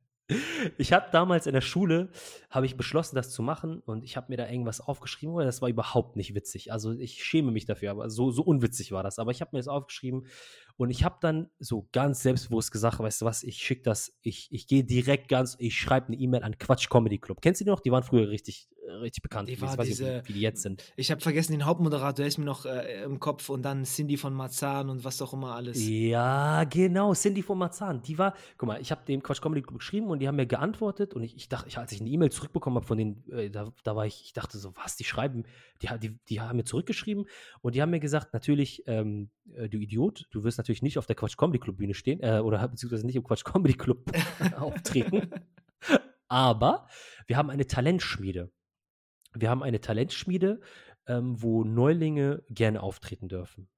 Ich 0.78 0.94
habe 0.94 1.08
damals 1.12 1.48
in 1.48 1.54
der 1.54 1.62
Schule, 1.62 2.10
habe 2.50 2.66
ich 2.66 2.78
beschlossen, 2.78 3.16
das 3.16 3.32
zu 3.32 3.42
machen 3.42 3.82
und 3.86 4.04
ich 4.04 4.18
habe 4.18 4.28
mir 4.30 4.38
da 4.38 4.48
irgendwas 4.48 4.82
aufgeschrieben, 4.82 5.36
aber 5.36 5.46
das 5.46 5.62
war 5.62 5.70
überhaupt 5.70 6.16
nicht 6.16 6.36
witzig. 6.36 6.72
Also 6.72 6.92
ich 6.92 7.24
schäme 7.24 7.52
mich 7.52 7.66
dafür, 7.66 7.92
aber 7.92 8.10
so, 8.10 8.32
so 8.32 8.42
unwitzig 8.44 8.92
war 8.92 9.04
das. 9.04 9.20
Aber 9.20 9.32
ich 9.32 9.42
habe 9.42 9.50
mir 9.54 9.60
das 9.60 9.68
aufgeschrieben 9.68 10.28
und 10.78 10.90
ich 10.90 11.04
habe 11.04 11.18
dann 11.22 11.50
so 11.60 11.88
ganz 11.92 12.22
selbstbewusst 12.22 12.72
gesagt, 12.72 13.00
weißt 13.00 13.22
du 13.22 13.26
was, 13.26 13.44
ich 13.44 13.58
schicke 13.58 13.84
das, 13.84 14.18
ich, 14.22 14.48
ich 14.52 14.68
gehe 14.68 14.84
direkt 14.84 15.28
ganz, 15.28 15.56
ich 15.60 15.76
schreibe 15.76 16.08
eine 16.08 16.18
E-Mail 16.18 16.44
an 16.44 16.58
Quatsch 16.58 16.90
Comedy 16.90 17.18
Club. 17.18 17.42
Kennst 17.42 17.62
du 17.62 17.66
die 17.66 17.70
noch? 17.70 17.80
Die 17.80 17.92
waren 17.92 18.04
früher 18.04 18.30
richtig, 18.30 18.70
äh, 18.88 18.92
richtig 18.94 19.22
bekannt. 19.24 19.50
Die 19.50 19.60
war 19.62 19.76
diese, 19.78 20.18
nicht, 20.18 20.30
wie 20.30 20.34
die 20.34 20.42
jetzt 20.42 20.62
sind. 20.62 20.84
Ich 20.96 21.12
habe 21.12 21.22
vergessen 21.22 21.52
den 21.54 21.66
Hauptmoderator, 21.66 22.14
der 22.14 22.28
ist 22.28 22.38
mir 22.38 22.46
noch 22.46 22.66
äh, 22.66 23.04
im 23.04 23.20
Kopf 23.20 23.50
und 23.50 23.64
dann 23.64 23.84
Cindy 23.84 24.18
von 24.18 24.34
Marzahn 24.34 24.90
und 24.90 25.04
was 25.04 25.22
auch 25.22 25.34
immer 25.34 25.56
alles. 25.56 25.78
Ja, 25.88 26.64
genau, 26.66 27.14
Cindy 27.14 27.42
von 27.42 27.58
Marzahn. 27.58 28.02
Die 28.04 28.18
war, 28.18 28.34
guck 28.58 28.68
mal, 28.68 28.82
ich 28.82 28.92
habe 28.92 29.06
dem 29.06 29.22
Quatsch 29.24 29.42
Comedy 29.42 29.62
Club 29.62 29.80
geschrieben 29.80 30.08
und 30.08 30.20
die 30.20 30.28
haben 30.28 30.36
mir 30.36 30.48
geantwortet 30.48 31.14
und 31.14 31.24
ich, 31.24 31.36
ich 31.36 31.50
dachte, 31.50 31.68
ich, 31.68 31.78
als 31.78 31.92
ich 31.92 32.02
eine 32.02 32.10
E-Mail 32.10 32.32
zurückbekommen 32.32 32.78
habe 32.78 32.86
von 32.88 32.98
denen, 32.98 33.30
äh, 33.30 33.50
da, 33.50 33.72
da 33.84 33.96
war 33.96 34.06
ich, 34.06 34.24
ich 34.26 34.34
dachte 34.34 34.58
so, 34.58 34.74
was, 34.76 34.96
die 34.96 35.04
schreiben, 35.04 35.44
die, 35.82 35.88
die, 36.00 36.20
die 36.30 36.42
haben 36.42 36.58
mir 36.58 36.66
zurückgeschrieben 36.66 37.26
und 37.62 37.76
die 37.76 37.82
haben 37.82 37.92
mir 37.92 38.00
gesagt, 38.00 38.34
natürlich, 38.34 38.84
ähm, 38.88 39.30
äh, 39.54 39.70
du 39.70 39.78
Idiot, 39.78 40.28
du 40.32 40.44
wirst 40.44 40.58
natürlich 40.62 40.82
nicht 40.82 40.98
auf 40.98 41.06
der 41.06 41.16
Quatsch 41.16 41.38
Comedy 41.38 41.60
Club 41.60 41.78
Bühne 41.78 41.94
stehen 41.94 42.20
äh, 42.22 42.40
oder 42.40 42.66
beziehungsweise 42.68 43.06
nicht 43.06 43.16
im 43.16 43.24
Quatsch 43.24 43.44
Comedy 43.44 43.74
Club 43.74 44.12
auftreten. 44.58 45.30
Aber 46.28 46.88
wir 47.28 47.38
haben 47.38 47.50
eine 47.50 47.68
Talentschmiede. 47.68 48.52
Wir 49.34 49.50
haben 49.50 49.64
eine 49.64 49.82
Talentschmiede, 49.82 50.62
ähm, 51.08 51.42
wo 51.42 51.64
Neulinge 51.64 52.44
gerne 52.50 52.82
auftreten 52.82 53.28
dürfen. 53.28 53.70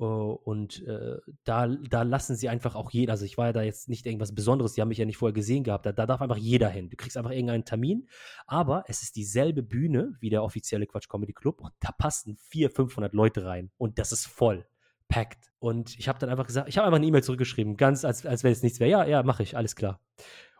Uh, 0.00 0.38
und 0.44 0.86
äh, 0.86 1.16
da, 1.42 1.66
da 1.66 2.02
lassen 2.02 2.36
sie 2.36 2.48
einfach 2.48 2.76
auch 2.76 2.92
jeder, 2.92 3.14
also 3.14 3.24
ich 3.24 3.36
war 3.36 3.46
ja 3.46 3.52
da 3.52 3.62
jetzt 3.62 3.88
nicht 3.88 4.06
irgendwas 4.06 4.32
Besonderes, 4.32 4.74
die 4.74 4.80
haben 4.80 4.90
mich 4.90 4.98
ja 4.98 5.04
nicht 5.04 5.16
vorher 5.16 5.34
gesehen 5.34 5.64
gehabt, 5.64 5.86
da, 5.86 5.92
da 5.92 6.06
darf 6.06 6.22
einfach 6.22 6.36
jeder 6.36 6.68
hin. 6.68 6.88
Du 6.88 6.94
kriegst 6.94 7.16
einfach 7.16 7.32
irgendeinen 7.32 7.64
Termin, 7.64 8.08
aber 8.46 8.84
es 8.86 9.02
ist 9.02 9.16
dieselbe 9.16 9.64
Bühne 9.64 10.14
wie 10.20 10.30
der 10.30 10.44
offizielle 10.44 10.86
Quatsch 10.86 11.08
Comedy 11.08 11.32
Club 11.32 11.60
und 11.60 11.72
da 11.80 11.90
passen 11.90 12.36
400, 12.36 12.76
500 12.76 13.12
Leute 13.12 13.44
rein 13.44 13.72
und 13.76 13.98
das 13.98 14.12
ist 14.12 14.26
voll 14.26 14.64
packt. 15.08 15.52
Und 15.58 15.98
ich 15.98 16.08
habe 16.08 16.18
dann 16.18 16.30
einfach 16.30 16.46
gesagt, 16.46 16.68
ich 16.68 16.78
habe 16.78 16.86
einfach 16.86 16.98
eine 16.98 17.06
E-Mail 17.06 17.22
zurückgeschrieben, 17.22 17.76
ganz 17.76 18.04
als, 18.04 18.24
als 18.24 18.44
wenn 18.44 18.52
es 18.52 18.62
nichts 18.62 18.80
wäre. 18.80 18.90
Ja, 18.90 19.04
ja, 19.04 19.22
mache 19.22 19.42
ich, 19.42 19.56
alles 19.56 19.74
klar. 19.74 20.00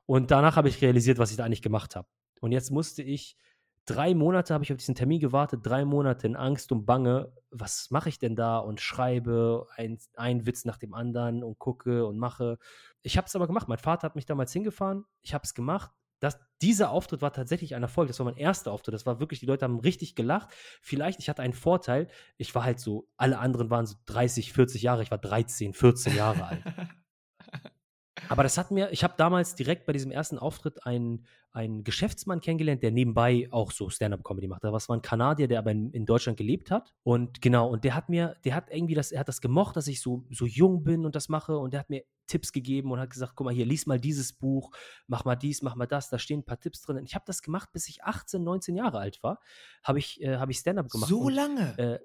Und 0.07 0.31
danach 0.31 0.57
habe 0.57 0.69
ich 0.69 0.83
realisiert, 0.83 1.19
was 1.19 1.31
ich 1.31 1.37
da 1.37 1.45
eigentlich 1.45 1.63
gemacht 1.63 1.95
habe. 1.95 2.09
Und 2.41 2.53
jetzt 2.53 2.71
musste 2.71 3.03
ich, 3.03 3.37
drei 3.85 4.15
Monate 4.15 4.55
habe 4.55 4.65
ich 4.65 4.73
auf 4.73 4.79
diesen 4.79 4.95
Termin 4.95 5.21
gewartet, 5.21 5.61
drei 5.63 5.85
Monate 5.85 6.27
in 6.27 6.37
Angst 6.37 6.73
und 6.73 6.87
Bange, 6.87 7.33
was 7.51 7.91
mache 7.91 8.09
ich 8.09 8.19
denn 8.19 8.37
da 8.37 8.59
und 8.59 8.81
schreibe 8.81 9.67
einen 10.15 10.47
Witz 10.47 10.65
nach 10.65 10.79
dem 10.79 10.95
anderen 10.95 11.43
und 11.45 11.59
gucke 11.59 12.07
und 12.07 12.19
mache. 12.19 12.59
Ich 13.03 13.17
habe 13.17 13.27
es 13.27 13.37
aber 13.37 13.47
gemacht. 13.47 13.69
Mein 13.69 13.79
Vater 13.79 14.07
hat 14.07 14.17
mich 14.17 14.27
damals 14.27 14.53
hingefahren, 14.53 15.05
ich 15.21 15.35
habe 15.35 15.45
es 15.45 15.55
gemacht 15.55 15.91
das, 16.21 16.39
dieser 16.63 16.91
Auftritt 16.91 17.23
war 17.23 17.33
tatsächlich 17.33 17.75
ein 17.75 17.83
Erfolg. 17.83 18.09
Das 18.09 18.19
war 18.19 18.27
mein 18.27 18.37
erster 18.37 18.73
Auftritt. 18.73 18.95
Das 18.95 19.07
war 19.07 19.21
wirklich, 19.21 19.41
die 19.41 19.47
Leute 19.47 19.65
haben 19.65 19.79
richtig 19.79 20.15
gelacht. 20.15 20.51
Vielleicht, 20.81 21.21
ich 21.21 21.29
hatte 21.29 21.43
einen 21.43 21.53
Vorteil. 21.53 22.09
Ich 22.37 22.55
war 22.55 22.65
halt 22.65 22.81
so, 22.81 23.09
alle 23.17 23.39
anderen 23.39 23.71
waren 23.71 23.87
so 23.87 23.97
30, 24.07 24.53
40 24.53 24.83
Jahre. 24.83 25.03
Ich 25.03 25.11
war 25.11 25.19
13, 25.19 25.75
14 25.75 26.17
Jahre 26.17 26.45
alt. 26.47 26.63
Aber 28.29 28.43
das 28.43 28.59
hat 28.59 28.71
mir, 28.71 28.91
ich 28.93 29.05
habe 29.05 29.15
damals 29.17 29.55
direkt 29.55 29.87
bei 29.87 29.93
diesem 29.93 30.11
ersten 30.11 30.39
Auftritt 30.39 30.85
einen, 30.87 31.27
einen 31.53 31.85
Geschäftsmann 31.85 32.41
kennengelernt, 32.41 32.83
der 32.83 32.91
nebenbei 32.91 33.49
auch 33.51 33.73
so 33.73 33.89
Stand-up-Comedy 33.91 34.49
macht. 34.49 34.65
Das 34.65 34.89
war 34.89 34.97
ein 34.97 35.03
Kanadier, 35.03 35.49
der 35.49 35.59
aber 35.59 35.71
in, 35.71 35.91
in, 35.93 36.07
Deutschland 36.07 36.39
gelebt 36.39 36.71
hat. 36.71 36.93
Und 37.03 37.41
genau, 37.41 37.69
und 37.69 37.85
der 37.85 37.95
hat 37.95 38.09
mir, 38.09 38.37
der 38.45 38.55
hat 38.55 38.71
irgendwie 38.71 38.95
das, 38.95 39.13
er 39.13 39.21
hat 39.21 39.29
das 39.29 39.41
gemocht, 39.41 39.77
dass 39.77 39.89
ich 39.89 40.01
so, 40.01 40.25
so 40.31 40.47
jung 40.47 40.85
bin 40.85 41.05
und 41.05 41.15
das 41.15 41.29
mache. 41.29 41.57
Und 41.59 41.73
der 41.73 41.81
hat 41.81 41.91
mir 41.91 42.05
Tipps 42.27 42.53
gegeben 42.53 42.93
und 42.93 43.01
hat 43.01 43.11
gesagt, 43.11 43.33
guck 43.35 43.47
mal 43.47 43.55
hier, 43.55 43.67
lies 43.67 43.87
mal 43.87 43.99
dieses 43.99 44.33
Buch, 44.33 44.71
mach 45.07 45.25
mal 45.25 45.37
dies, 45.37 45.63
mach 45.63 45.75
mal 45.75 45.87
das, 45.87 46.11
da 46.11 46.19
stehen 46.19 46.41
ein 46.41 46.45
paar 46.45 46.61
Tipps 46.61 46.83
drin. 46.83 46.99
Und 46.99 47.05
ich 47.05 47.15
habe 47.15 47.25
das 47.27 47.43
gemacht, 47.43 47.71
bis 47.73 47.89
ich 47.89 48.05
18, 48.05 48.43
19 48.43 48.77
Jahre 48.77 48.99
alt 48.99 49.23
war, 49.23 49.41
habe 49.83 49.99
ich, 49.99 50.23
äh, 50.23 50.37
hab 50.37 50.51
ich 50.51 50.59
Stand-up 50.59 50.91
gemacht. 50.91 51.09
So 51.09 51.29
lange? 51.29 51.79
äh, 51.79 51.99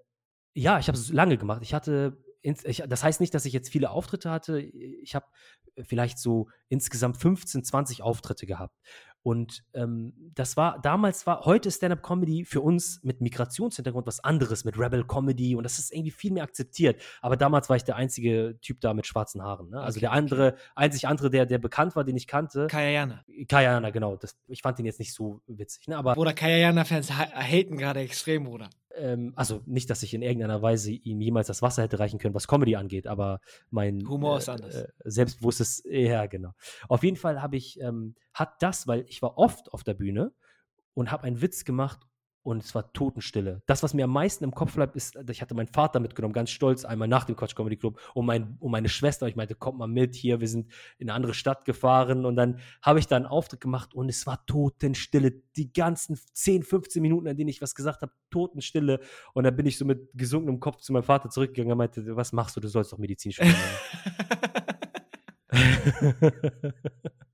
ja, 0.56 0.80
ich 0.80 0.88
habe 0.88 0.98
es 0.98 1.12
lange 1.12 1.38
gemacht. 1.38 1.62
Ich 1.64 1.74
hatte 1.74 2.18
ich, 2.44 2.84
das 2.88 3.04
heißt 3.04 3.22
nicht, 3.22 3.34
dass 3.34 3.46
ich 3.46 3.54
jetzt 3.54 3.70
viele 3.70 3.90
Auftritte 3.90 4.30
hatte. 4.30 4.60
Ich 4.60 5.16
habe 5.16 5.26
vielleicht 5.82 6.20
so 6.20 6.50
insgesamt 6.70 7.18
15, 7.18 7.64
20 7.64 8.02
Auftritte 8.04 8.46
gehabt. 8.46 8.76
Und 9.26 9.64
ähm, 9.74 10.12
das 10.36 10.58
war, 10.58 10.82
damals 10.82 11.26
war, 11.26 11.46
heute 11.46 11.70
ist 11.70 11.78
Stand-Up-Comedy 11.78 12.44
für 12.44 12.60
uns 12.60 13.00
mit 13.04 13.22
Migrationshintergrund 13.22 14.06
was 14.06 14.20
anderes, 14.20 14.66
mit 14.66 14.78
Rebel-Comedy 14.78 15.56
und 15.56 15.64
das 15.64 15.80
ist 15.80 15.94
irgendwie 15.94 16.12
viel 16.12 16.34
mehr 16.34 16.44
akzeptiert. 16.44 17.02
Aber 17.22 17.38
damals 17.38 17.70
war 17.70 17.78
ich 17.78 17.86
der 17.86 17.96
einzige 17.96 18.60
Typ 18.62 18.82
da 18.82 18.94
mit 18.94 19.08
schwarzen 19.08 19.42
Haaren. 19.42 19.70
Ne? 19.70 19.80
Also 19.80 19.96
Okay, 19.96 20.02
der 20.02 20.12
andere, 20.12 20.56
einzig 20.76 21.08
andere, 21.08 21.30
der, 21.30 21.46
der 21.46 21.58
bekannt 21.58 21.96
war, 21.96 22.04
den 22.04 22.18
ich 22.18 22.28
kannte. 22.28 22.68
Kayayana. 22.68 23.24
Kayana, 23.48 23.92
genau. 23.92 24.18
Das, 24.18 24.36
ich 24.50 24.62
fand 24.62 24.78
ihn 24.80 24.86
jetzt 24.86 25.00
nicht 25.00 25.14
so 25.14 25.42
witzig. 25.48 25.88
Ne? 25.88 25.96
Aber 25.98 26.16
Bruder, 26.16 26.34
Kayayana-Fans 26.34 27.12
ha- 27.14 27.32
haten 27.34 27.78
gerade 27.78 28.02
extrem, 28.02 28.44
Bruder. 28.44 28.70
Ähm, 28.96 29.34
also 29.36 29.62
nicht, 29.66 29.90
dass 29.90 30.04
ich 30.04 30.14
in 30.14 30.22
irgendeiner 30.22 30.62
Weise 30.62 30.92
ihm 30.92 31.22
jemals 31.22 31.48
das 31.48 31.62
Wasser 31.62 31.84
hätte 31.84 32.00
reichen 32.00 32.20
können, 32.20 32.36
was 32.36 32.48
Comedy 32.48 32.76
angeht, 32.76 33.08
aber 33.08 33.40
mein 33.70 34.08
Humor 34.08 34.36
äh, 34.36 34.38
ist 34.40 34.50
anders. 34.50 34.76
Äh, 34.76 34.88
selbstbewusstes, 35.04 35.84
ja, 35.86 36.26
genau. 36.28 36.52
Auf 36.90 37.04
jeden 37.04 37.18
Fall 37.18 37.42
habe 37.42 37.58
ich, 37.58 37.80
ähm, 37.80 38.16
hat 38.34 38.62
das, 38.62 38.88
weil 38.88 39.06
ich 39.08 39.22
war 39.22 39.38
oft 39.38 39.72
auf 39.74 39.84
der 39.84 39.94
Bühne 39.94 40.34
und 40.94 41.12
habe 41.12 41.24
einen 41.24 41.42
Witz 41.42 41.66
gemacht 41.66 42.00
und 42.44 42.64
es 42.64 42.76
war 42.76 42.92
Totenstille. 42.94 43.62
Das, 43.66 43.84
was 43.84 43.94
mir 43.94 44.04
am 44.04 44.12
meisten 44.12 44.44
im 44.44 44.52
Kopf 44.52 44.76
bleibt, 44.76 44.96
ist, 44.96 45.18
ich 45.30 45.42
hatte 45.42 45.56
meinen 45.56 45.68
Vater 45.68 46.00
mitgenommen, 46.00 46.34
ganz 46.34 46.52
stolz, 46.52 46.86
einmal 46.86 47.08
nach 47.08 47.24
dem 47.24 47.36
Quatsch 47.36 47.56
Comedy 47.56 47.78
Club 47.78 48.00
und, 48.14 48.26
mein, 48.26 48.58
und 48.60 48.72
meine 48.72 48.90
Schwester. 48.90 49.28
Ich 49.28 49.36
meinte, 49.36 49.56
kommt 49.56 49.80
mal 49.80 49.88
mit 49.88 50.16
hier, 50.16 50.42
wir 50.42 50.48
sind 50.48 50.72
in 50.98 51.10
eine 51.10 51.16
andere 51.16 51.34
Stadt 51.34 51.66
gefahren 51.66 52.26
und 52.26 52.36
dann 52.36 52.60
habe 52.82 53.00
ich 53.00 53.08
da 53.08 53.16
einen 53.16 53.26
Auftritt 53.26 53.62
gemacht 53.62 53.94
und 53.94 54.10
es 54.10 54.28
war 54.28 54.46
Totenstille. 54.46 55.32
Die 55.56 55.72
ganzen 55.72 56.20
10, 56.34 56.64
15 56.64 57.02
Minuten, 57.02 57.28
in 57.28 57.38
denen 57.38 57.50
ich 57.50 57.62
was 57.62 57.76
gesagt 57.76 58.02
habe, 58.02 58.12
Totenstille. 58.30 59.00
Und 59.34 59.46
dann 59.46 59.56
bin 59.56 59.66
ich 59.66 59.78
so 59.78 59.86
mit 59.86 60.10
gesunkenem 60.14 60.60
Kopf 60.60 60.82
zu 60.82 60.94
meinem 60.94 61.04
Vater 61.04 61.30
zurückgegangen 61.30 61.72
und 61.72 61.78
meinte, 61.78 62.16
was 62.16 62.34
machst 62.34 62.56
du? 62.56 62.60
Du 62.60 62.68
sollst 62.68 62.92
doch 62.92 62.98
Medizin 62.98 63.32
studieren. 63.32 63.56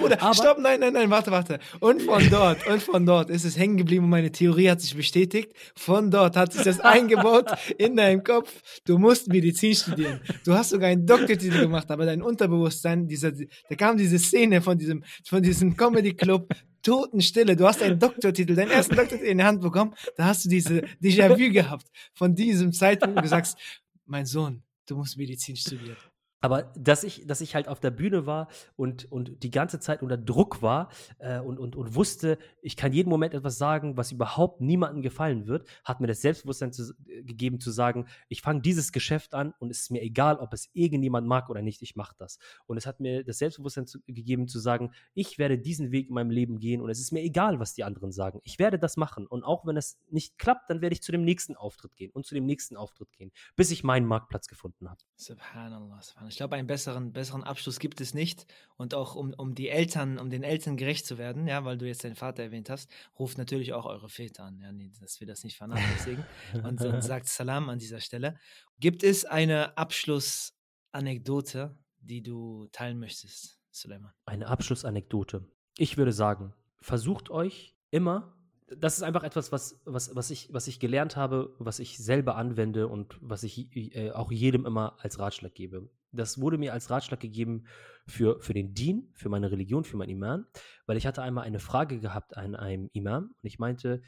Bruder, 0.00 0.20
Aber- 0.22 0.34
stopp, 0.34 0.58
nein, 0.58 0.80
nein, 0.80 0.92
nein, 0.92 1.10
warte, 1.10 1.30
warte. 1.30 1.58
Und 1.80 2.02
von 2.02 2.22
dort, 2.30 2.66
und 2.66 2.82
von 2.82 3.04
dort 3.06 3.30
ist 3.30 3.44
es 3.44 3.56
hängen 3.58 3.76
geblieben 3.76 4.04
und 4.04 4.10
meine 4.10 4.30
Theorie 4.30 4.70
hat 4.70 4.80
sich 4.80 4.94
bestätigt. 4.96 5.52
Von 5.76 6.10
dort 6.10 6.36
hat 6.36 6.52
sich 6.52 6.62
das 6.62 6.80
eingebaut 6.80 7.50
in 7.78 7.96
deinem 7.96 8.22
Kopf. 8.22 8.52
Du 8.84 8.98
musst 8.98 9.28
Medizin 9.28 9.74
studieren. 9.74 10.20
Du 10.44 10.52
hast 10.54 10.70
sogar 10.70 10.88
einen 10.90 11.06
Doktortitel 11.06 11.60
gemacht, 11.60 11.90
aber 11.90 12.06
dein 12.06 12.22
Unterbewusstsein, 12.22 13.06
dieser, 13.08 13.32
da 13.32 13.74
kam 13.76 13.96
diese 13.96 14.18
Szene 14.18 14.60
von 14.60 14.76
diesem, 14.78 15.02
von 15.24 15.42
diesem 15.42 15.76
Comedy 15.76 16.14
Club. 16.14 16.52
Totenstille, 16.82 17.56
du 17.56 17.66
hast 17.66 17.82
einen 17.82 17.98
Doktortitel, 17.98 18.54
deinen 18.54 18.70
ersten 18.70 18.94
Doktortitel 18.94 19.24
in 19.30 19.38
die 19.38 19.44
Hand 19.44 19.62
bekommen, 19.62 19.94
da 20.18 20.26
hast 20.26 20.44
du 20.44 20.50
diese 20.50 20.82
Déjà-vu 21.02 21.50
gehabt 21.50 21.86
von 22.12 22.34
diesem 22.34 22.74
Zeitpunkt, 22.74 23.16
wo 23.16 23.22
du 23.22 23.28
sagst, 23.28 23.56
mein 24.04 24.26
Sohn, 24.26 24.62
du 24.86 24.96
musst 24.96 25.16
Medizin 25.16 25.56
studieren. 25.56 25.96
Aber 26.44 26.64
dass 26.76 27.04
ich, 27.04 27.26
dass 27.26 27.40
ich 27.40 27.54
halt 27.54 27.68
auf 27.68 27.80
der 27.80 27.90
Bühne 27.90 28.26
war 28.26 28.48
und, 28.76 29.10
und 29.10 29.42
die 29.42 29.50
ganze 29.50 29.80
Zeit 29.80 30.02
unter 30.02 30.18
Druck 30.18 30.60
war 30.60 30.90
äh, 31.18 31.40
und, 31.40 31.58
und, 31.58 31.74
und 31.74 31.94
wusste, 31.94 32.36
ich 32.60 32.76
kann 32.76 32.92
jeden 32.92 33.08
Moment 33.08 33.32
etwas 33.32 33.56
sagen, 33.56 33.96
was 33.96 34.12
überhaupt 34.12 34.60
niemandem 34.60 35.00
gefallen 35.00 35.46
wird, 35.46 35.66
hat 35.84 36.02
mir 36.02 36.06
das 36.06 36.20
Selbstbewusstsein 36.20 36.70
zu, 36.70 36.92
äh, 37.06 37.22
gegeben 37.22 37.60
zu 37.60 37.70
sagen, 37.70 38.08
ich 38.28 38.42
fange 38.42 38.60
dieses 38.60 38.92
Geschäft 38.92 39.32
an 39.32 39.54
und 39.58 39.70
es 39.70 39.80
ist 39.80 39.90
mir 39.90 40.02
egal, 40.02 40.36
ob 40.36 40.52
es 40.52 40.68
irgendjemand 40.74 41.26
mag 41.26 41.48
oder 41.48 41.62
nicht, 41.62 41.80
ich 41.80 41.96
mache 41.96 42.14
das. 42.18 42.38
Und 42.66 42.76
es 42.76 42.84
hat 42.84 43.00
mir 43.00 43.24
das 43.24 43.38
Selbstbewusstsein 43.38 43.86
zu, 43.86 44.00
gegeben 44.06 44.46
zu 44.46 44.58
sagen, 44.58 44.92
ich 45.14 45.38
werde 45.38 45.56
diesen 45.56 45.92
Weg 45.92 46.08
in 46.08 46.14
meinem 46.14 46.28
Leben 46.28 46.58
gehen 46.58 46.82
und 46.82 46.90
es 46.90 47.00
ist 47.00 47.10
mir 47.10 47.22
egal, 47.22 47.58
was 47.58 47.72
die 47.72 47.84
anderen 47.84 48.12
sagen. 48.12 48.42
Ich 48.44 48.58
werde 48.58 48.78
das 48.78 48.98
machen 48.98 49.26
und 49.26 49.44
auch 49.44 49.64
wenn 49.64 49.78
es 49.78 49.98
nicht 50.10 50.36
klappt, 50.36 50.68
dann 50.68 50.82
werde 50.82 50.92
ich 50.92 51.00
zu 51.00 51.10
dem 51.10 51.24
nächsten 51.24 51.56
Auftritt 51.56 51.96
gehen 51.96 52.10
und 52.10 52.26
zu 52.26 52.34
dem 52.34 52.44
nächsten 52.44 52.76
Auftritt 52.76 53.10
gehen, 53.12 53.32
bis 53.56 53.70
ich 53.70 53.82
meinen 53.82 54.04
Marktplatz 54.04 54.46
gefunden 54.46 54.90
habe. 54.90 55.00
Subhanallah, 55.16 56.02
subhanallah. 56.02 56.33
Ich 56.34 56.38
glaube, 56.38 56.56
einen 56.56 56.66
besseren, 56.66 57.12
besseren 57.12 57.44
Abschluss 57.44 57.78
gibt 57.78 58.00
es 58.00 58.12
nicht. 58.12 58.44
Und 58.76 58.92
auch 58.92 59.14
um, 59.14 59.32
um 59.34 59.54
die 59.54 59.68
Eltern, 59.68 60.18
um 60.18 60.30
den 60.30 60.42
Eltern 60.42 60.76
gerecht 60.76 61.06
zu 61.06 61.16
werden, 61.16 61.46
ja, 61.46 61.64
weil 61.64 61.78
du 61.78 61.86
jetzt 61.86 62.02
deinen 62.02 62.16
Vater 62.16 62.42
erwähnt 62.42 62.70
hast, 62.70 62.90
ruft 63.16 63.38
natürlich 63.38 63.72
auch 63.72 63.86
eure 63.86 64.08
Väter 64.08 64.42
an, 64.42 64.58
ja, 64.58 64.72
nee, 64.72 64.90
dass 65.00 65.20
wir 65.20 65.28
das 65.28 65.44
nicht 65.44 65.56
vernachlässigen. 65.56 66.24
und, 66.64 66.80
und 66.80 67.02
sagt 67.04 67.28
Salam 67.28 67.68
an 67.68 67.78
dieser 67.78 68.00
Stelle. 68.00 68.36
Gibt 68.80 69.04
es 69.04 69.24
eine 69.24 69.78
Abschlussanekdote, 69.78 71.78
die 72.00 72.20
du 72.20 72.66
teilen 72.72 72.98
möchtest, 72.98 73.60
Suleiman? 73.70 74.10
Eine 74.26 74.48
Abschlussanekdote. 74.48 75.48
Ich 75.78 75.96
würde 75.96 76.12
sagen, 76.12 76.52
versucht 76.80 77.30
euch 77.30 77.76
immer, 77.92 78.36
das 78.76 78.96
ist 78.96 79.04
einfach 79.04 79.22
etwas, 79.22 79.52
was, 79.52 79.80
was, 79.84 80.16
was, 80.16 80.32
ich, 80.32 80.52
was 80.52 80.66
ich 80.66 80.80
gelernt 80.80 81.14
habe, 81.14 81.54
was 81.60 81.78
ich 81.78 81.96
selber 81.96 82.34
anwende 82.34 82.88
und 82.88 83.16
was 83.20 83.44
ich 83.44 83.68
äh, 83.76 84.10
auch 84.10 84.32
jedem 84.32 84.66
immer 84.66 84.96
als 84.98 85.20
Ratschlag 85.20 85.54
gebe. 85.54 85.88
Das 86.16 86.40
wurde 86.40 86.58
mir 86.58 86.72
als 86.72 86.90
Ratschlag 86.90 87.20
gegeben 87.20 87.64
für, 88.06 88.40
für 88.40 88.54
den 88.54 88.74
Dien, 88.74 89.10
für 89.14 89.28
meine 89.28 89.50
Religion, 89.50 89.84
für 89.84 89.96
meinen 89.96 90.10
Imam, 90.10 90.46
weil 90.86 90.96
ich 90.96 91.06
hatte 91.06 91.22
einmal 91.22 91.44
eine 91.44 91.58
Frage 91.58 92.00
gehabt 92.00 92.36
an 92.36 92.54
einem 92.54 92.90
Imam 92.92 93.34
und 93.42 93.46
ich 93.46 93.58
meinte, 93.58 94.02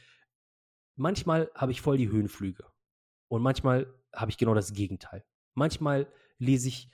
manchmal 0.96 1.50
habe 1.54 1.72
ich 1.72 1.80
voll 1.80 1.98
die 1.98 2.10
Höhenflüge 2.10 2.64
und 3.28 3.42
manchmal 3.42 3.92
habe 4.14 4.30
ich 4.30 4.38
genau 4.38 4.54
das 4.54 4.72
Gegenteil. 4.72 5.24
Manchmal 5.54 6.06
lese 6.38 6.68
ich 6.68 6.90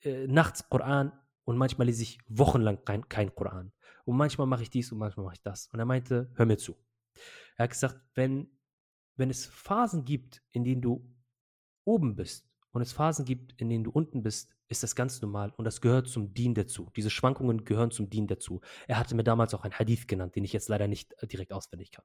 äh, 0.00 0.26
nachts 0.26 0.68
Koran 0.68 1.12
und 1.44 1.56
manchmal 1.56 1.86
lese 1.86 2.02
ich 2.02 2.18
wochenlang 2.28 2.84
kein, 2.84 3.08
kein 3.08 3.34
Koran. 3.34 3.72
Und 4.04 4.16
manchmal 4.16 4.46
mache 4.46 4.62
ich 4.62 4.70
dies 4.70 4.92
und 4.92 4.98
manchmal 4.98 5.24
mache 5.24 5.34
ich 5.34 5.42
das. 5.42 5.68
Und 5.68 5.78
er 5.78 5.84
meinte, 5.84 6.30
hör 6.34 6.46
mir 6.46 6.58
zu. 6.58 6.76
Er 7.56 7.64
hat 7.64 7.70
gesagt, 7.70 8.00
wenn, 8.14 8.50
wenn 9.16 9.30
es 9.30 9.46
Phasen 9.46 10.04
gibt, 10.04 10.42
in 10.52 10.64
denen 10.64 10.82
du 10.82 11.08
oben 11.84 12.16
bist 12.16 12.51
und 12.72 12.82
es 12.82 12.92
Phasen 12.92 13.24
gibt, 13.24 13.60
in 13.60 13.68
denen 13.68 13.84
du 13.84 13.90
unten 13.90 14.22
bist, 14.22 14.54
ist 14.68 14.82
das 14.82 14.96
ganz 14.96 15.20
normal 15.22 15.52
und 15.56 15.64
das 15.64 15.80
gehört 15.80 16.08
zum 16.08 16.34
Dien 16.34 16.54
dazu. 16.54 16.90
Diese 16.96 17.10
Schwankungen 17.10 17.64
gehören 17.64 17.90
zum 17.90 18.10
Dien 18.10 18.26
dazu. 18.26 18.60
Er 18.88 18.98
hatte 18.98 19.14
mir 19.14 19.24
damals 19.24 19.54
auch 19.54 19.62
einen 19.64 19.74
Hadith 19.78 20.06
genannt, 20.06 20.34
den 20.34 20.44
ich 20.44 20.52
jetzt 20.52 20.68
leider 20.68 20.88
nicht 20.88 21.14
äh, 21.18 21.26
direkt 21.26 21.52
auswendig 21.52 21.92
kann. 21.92 22.04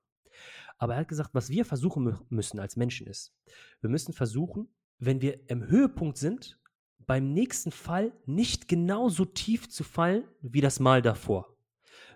Aber 0.78 0.94
er 0.94 1.00
hat 1.00 1.08
gesagt, 1.08 1.32
was 1.34 1.50
wir 1.50 1.66
versuchen 1.66 2.08
mü- 2.08 2.20
müssen 2.30 2.60
als 2.60 2.76
Menschen 2.76 3.08
ist, 3.08 3.34
wir 3.82 3.90
müssen 3.90 4.14
versuchen, 4.14 4.68
wenn 5.00 5.22
wir 5.22 5.50
im 5.50 5.66
Höhepunkt 5.68 6.18
sind, 6.18 6.60
beim 7.06 7.34
nächsten 7.34 7.72
Fall 7.72 8.12
nicht 8.26 8.68
genauso 8.68 9.24
tief 9.24 9.70
zu 9.70 9.84
fallen 9.84 10.26
wie 10.42 10.62
das 10.62 10.80
Mal 10.80 11.02
davor. 11.02 11.56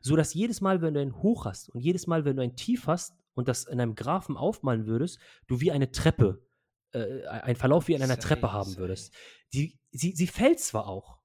So 0.01 0.15
dass 0.15 0.33
jedes 0.33 0.59
Mal, 0.61 0.81
wenn 0.81 0.95
du 0.95 0.99
ein 0.99 1.21
Hoch 1.21 1.45
hast 1.45 1.69
und 1.69 1.79
jedes 1.79 2.07
Mal, 2.07 2.25
wenn 2.25 2.35
du 2.35 2.41
ein 2.41 2.55
Tief 2.55 2.87
hast 2.87 3.15
und 3.33 3.47
das 3.47 3.65
in 3.65 3.79
einem 3.79 3.95
Graphen 3.95 4.35
aufmalen 4.35 4.85
würdest, 4.85 5.19
du 5.47 5.61
wie 5.61 5.71
eine 5.71 5.91
Treppe, 5.91 6.45
äh, 6.93 7.25
ein 7.27 7.55
Verlauf 7.55 7.87
wie 7.87 7.93
in 7.93 8.01
einer 8.01 8.15
Sahi, 8.15 8.23
Treppe 8.23 8.51
haben 8.51 8.69
sahi. 8.69 8.79
würdest. 8.79 9.13
Die, 9.53 9.79
sie, 9.91 10.13
sie 10.15 10.27
fällt 10.27 10.59
zwar 10.59 10.87
auch, 10.87 11.19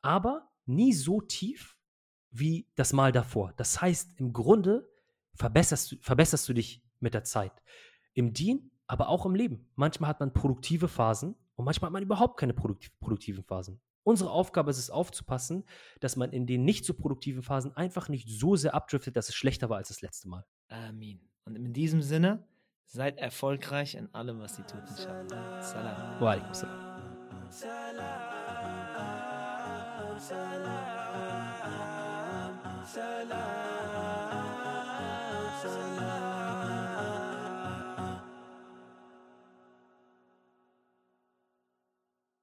aber 0.00 0.48
nie 0.66 0.92
so 0.92 1.20
tief 1.20 1.76
wie 2.30 2.66
das 2.74 2.92
Mal 2.92 3.12
davor. 3.12 3.52
Das 3.56 3.80
heißt, 3.80 4.18
im 4.18 4.32
Grunde 4.32 4.88
verbesserst 5.34 5.92
du, 5.92 5.96
verbesserst 6.00 6.48
du 6.48 6.54
dich 6.54 6.82
mit 7.00 7.14
der 7.14 7.24
Zeit. 7.24 7.52
Im 8.14 8.32
Dien, 8.32 8.70
aber 8.86 9.08
auch 9.08 9.26
im 9.26 9.34
Leben. 9.34 9.68
Manchmal 9.74 10.10
hat 10.10 10.20
man 10.20 10.32
produktive 10.32 10.88
Phasen 10.88 11.34
und 11.56 11.64
manchmal 11.64 11.88
hat 11.88 11.92
man 11.92 12.02
überhaupt 12.02 12.38
keine 12.38 12.54
produktiv, 12.54 12.90
produktiven 13.00 13.44
Phasen. 13.44 13.80
Unsere 14.04 14.30
Aufgabe 14.30 14.70
ist 14.70 14.78
es 14.78 14.90
aufzupassen, 14.90 15.64
dass 16.00 16.16
man 16.16 16.32
in 16.32 16.46
den 16.46 16.64
nicht 16.64 16.84
so 16.84 16.94
produktiven 16.94 17.42
Phasen 17.42 17.76
einfach 17.76 18.08
nicht 18.08 18.28
so 18.28 18.56
sehr 18.56 18.74
abdriftet, 18.74 19.16
dass 19.16 19.28
es 19.28 19.34
schlechter 19.34 19.70
war 19.70 19.76
als 19.76 19.88
das 19.88 20.00
letzte 20.00 20.28
Mal. 20.28 20.44
Amin. 20.68 21.20
Und 21.44 21.56
in 21.56 21.72
diesem 21.72 22.02
Sinne, 22.02 22.46
seid 22.92 23.16
erfolgreich 23.16 23.94
in 23.94 24.14
allem, 24.14 24.40
was 24.40 24.58
ihr 24.58 24.66
tut, 24.66 24.82
inshallah. 24.86 25.62
Salam. 25.62 26.20
Wa 26.20 26.32
alaikum 26.32 26.54
salam. 26.54 26.78
salam, 27.48 27.80
salam, 32.84 33.32
salam. 35.62 36.11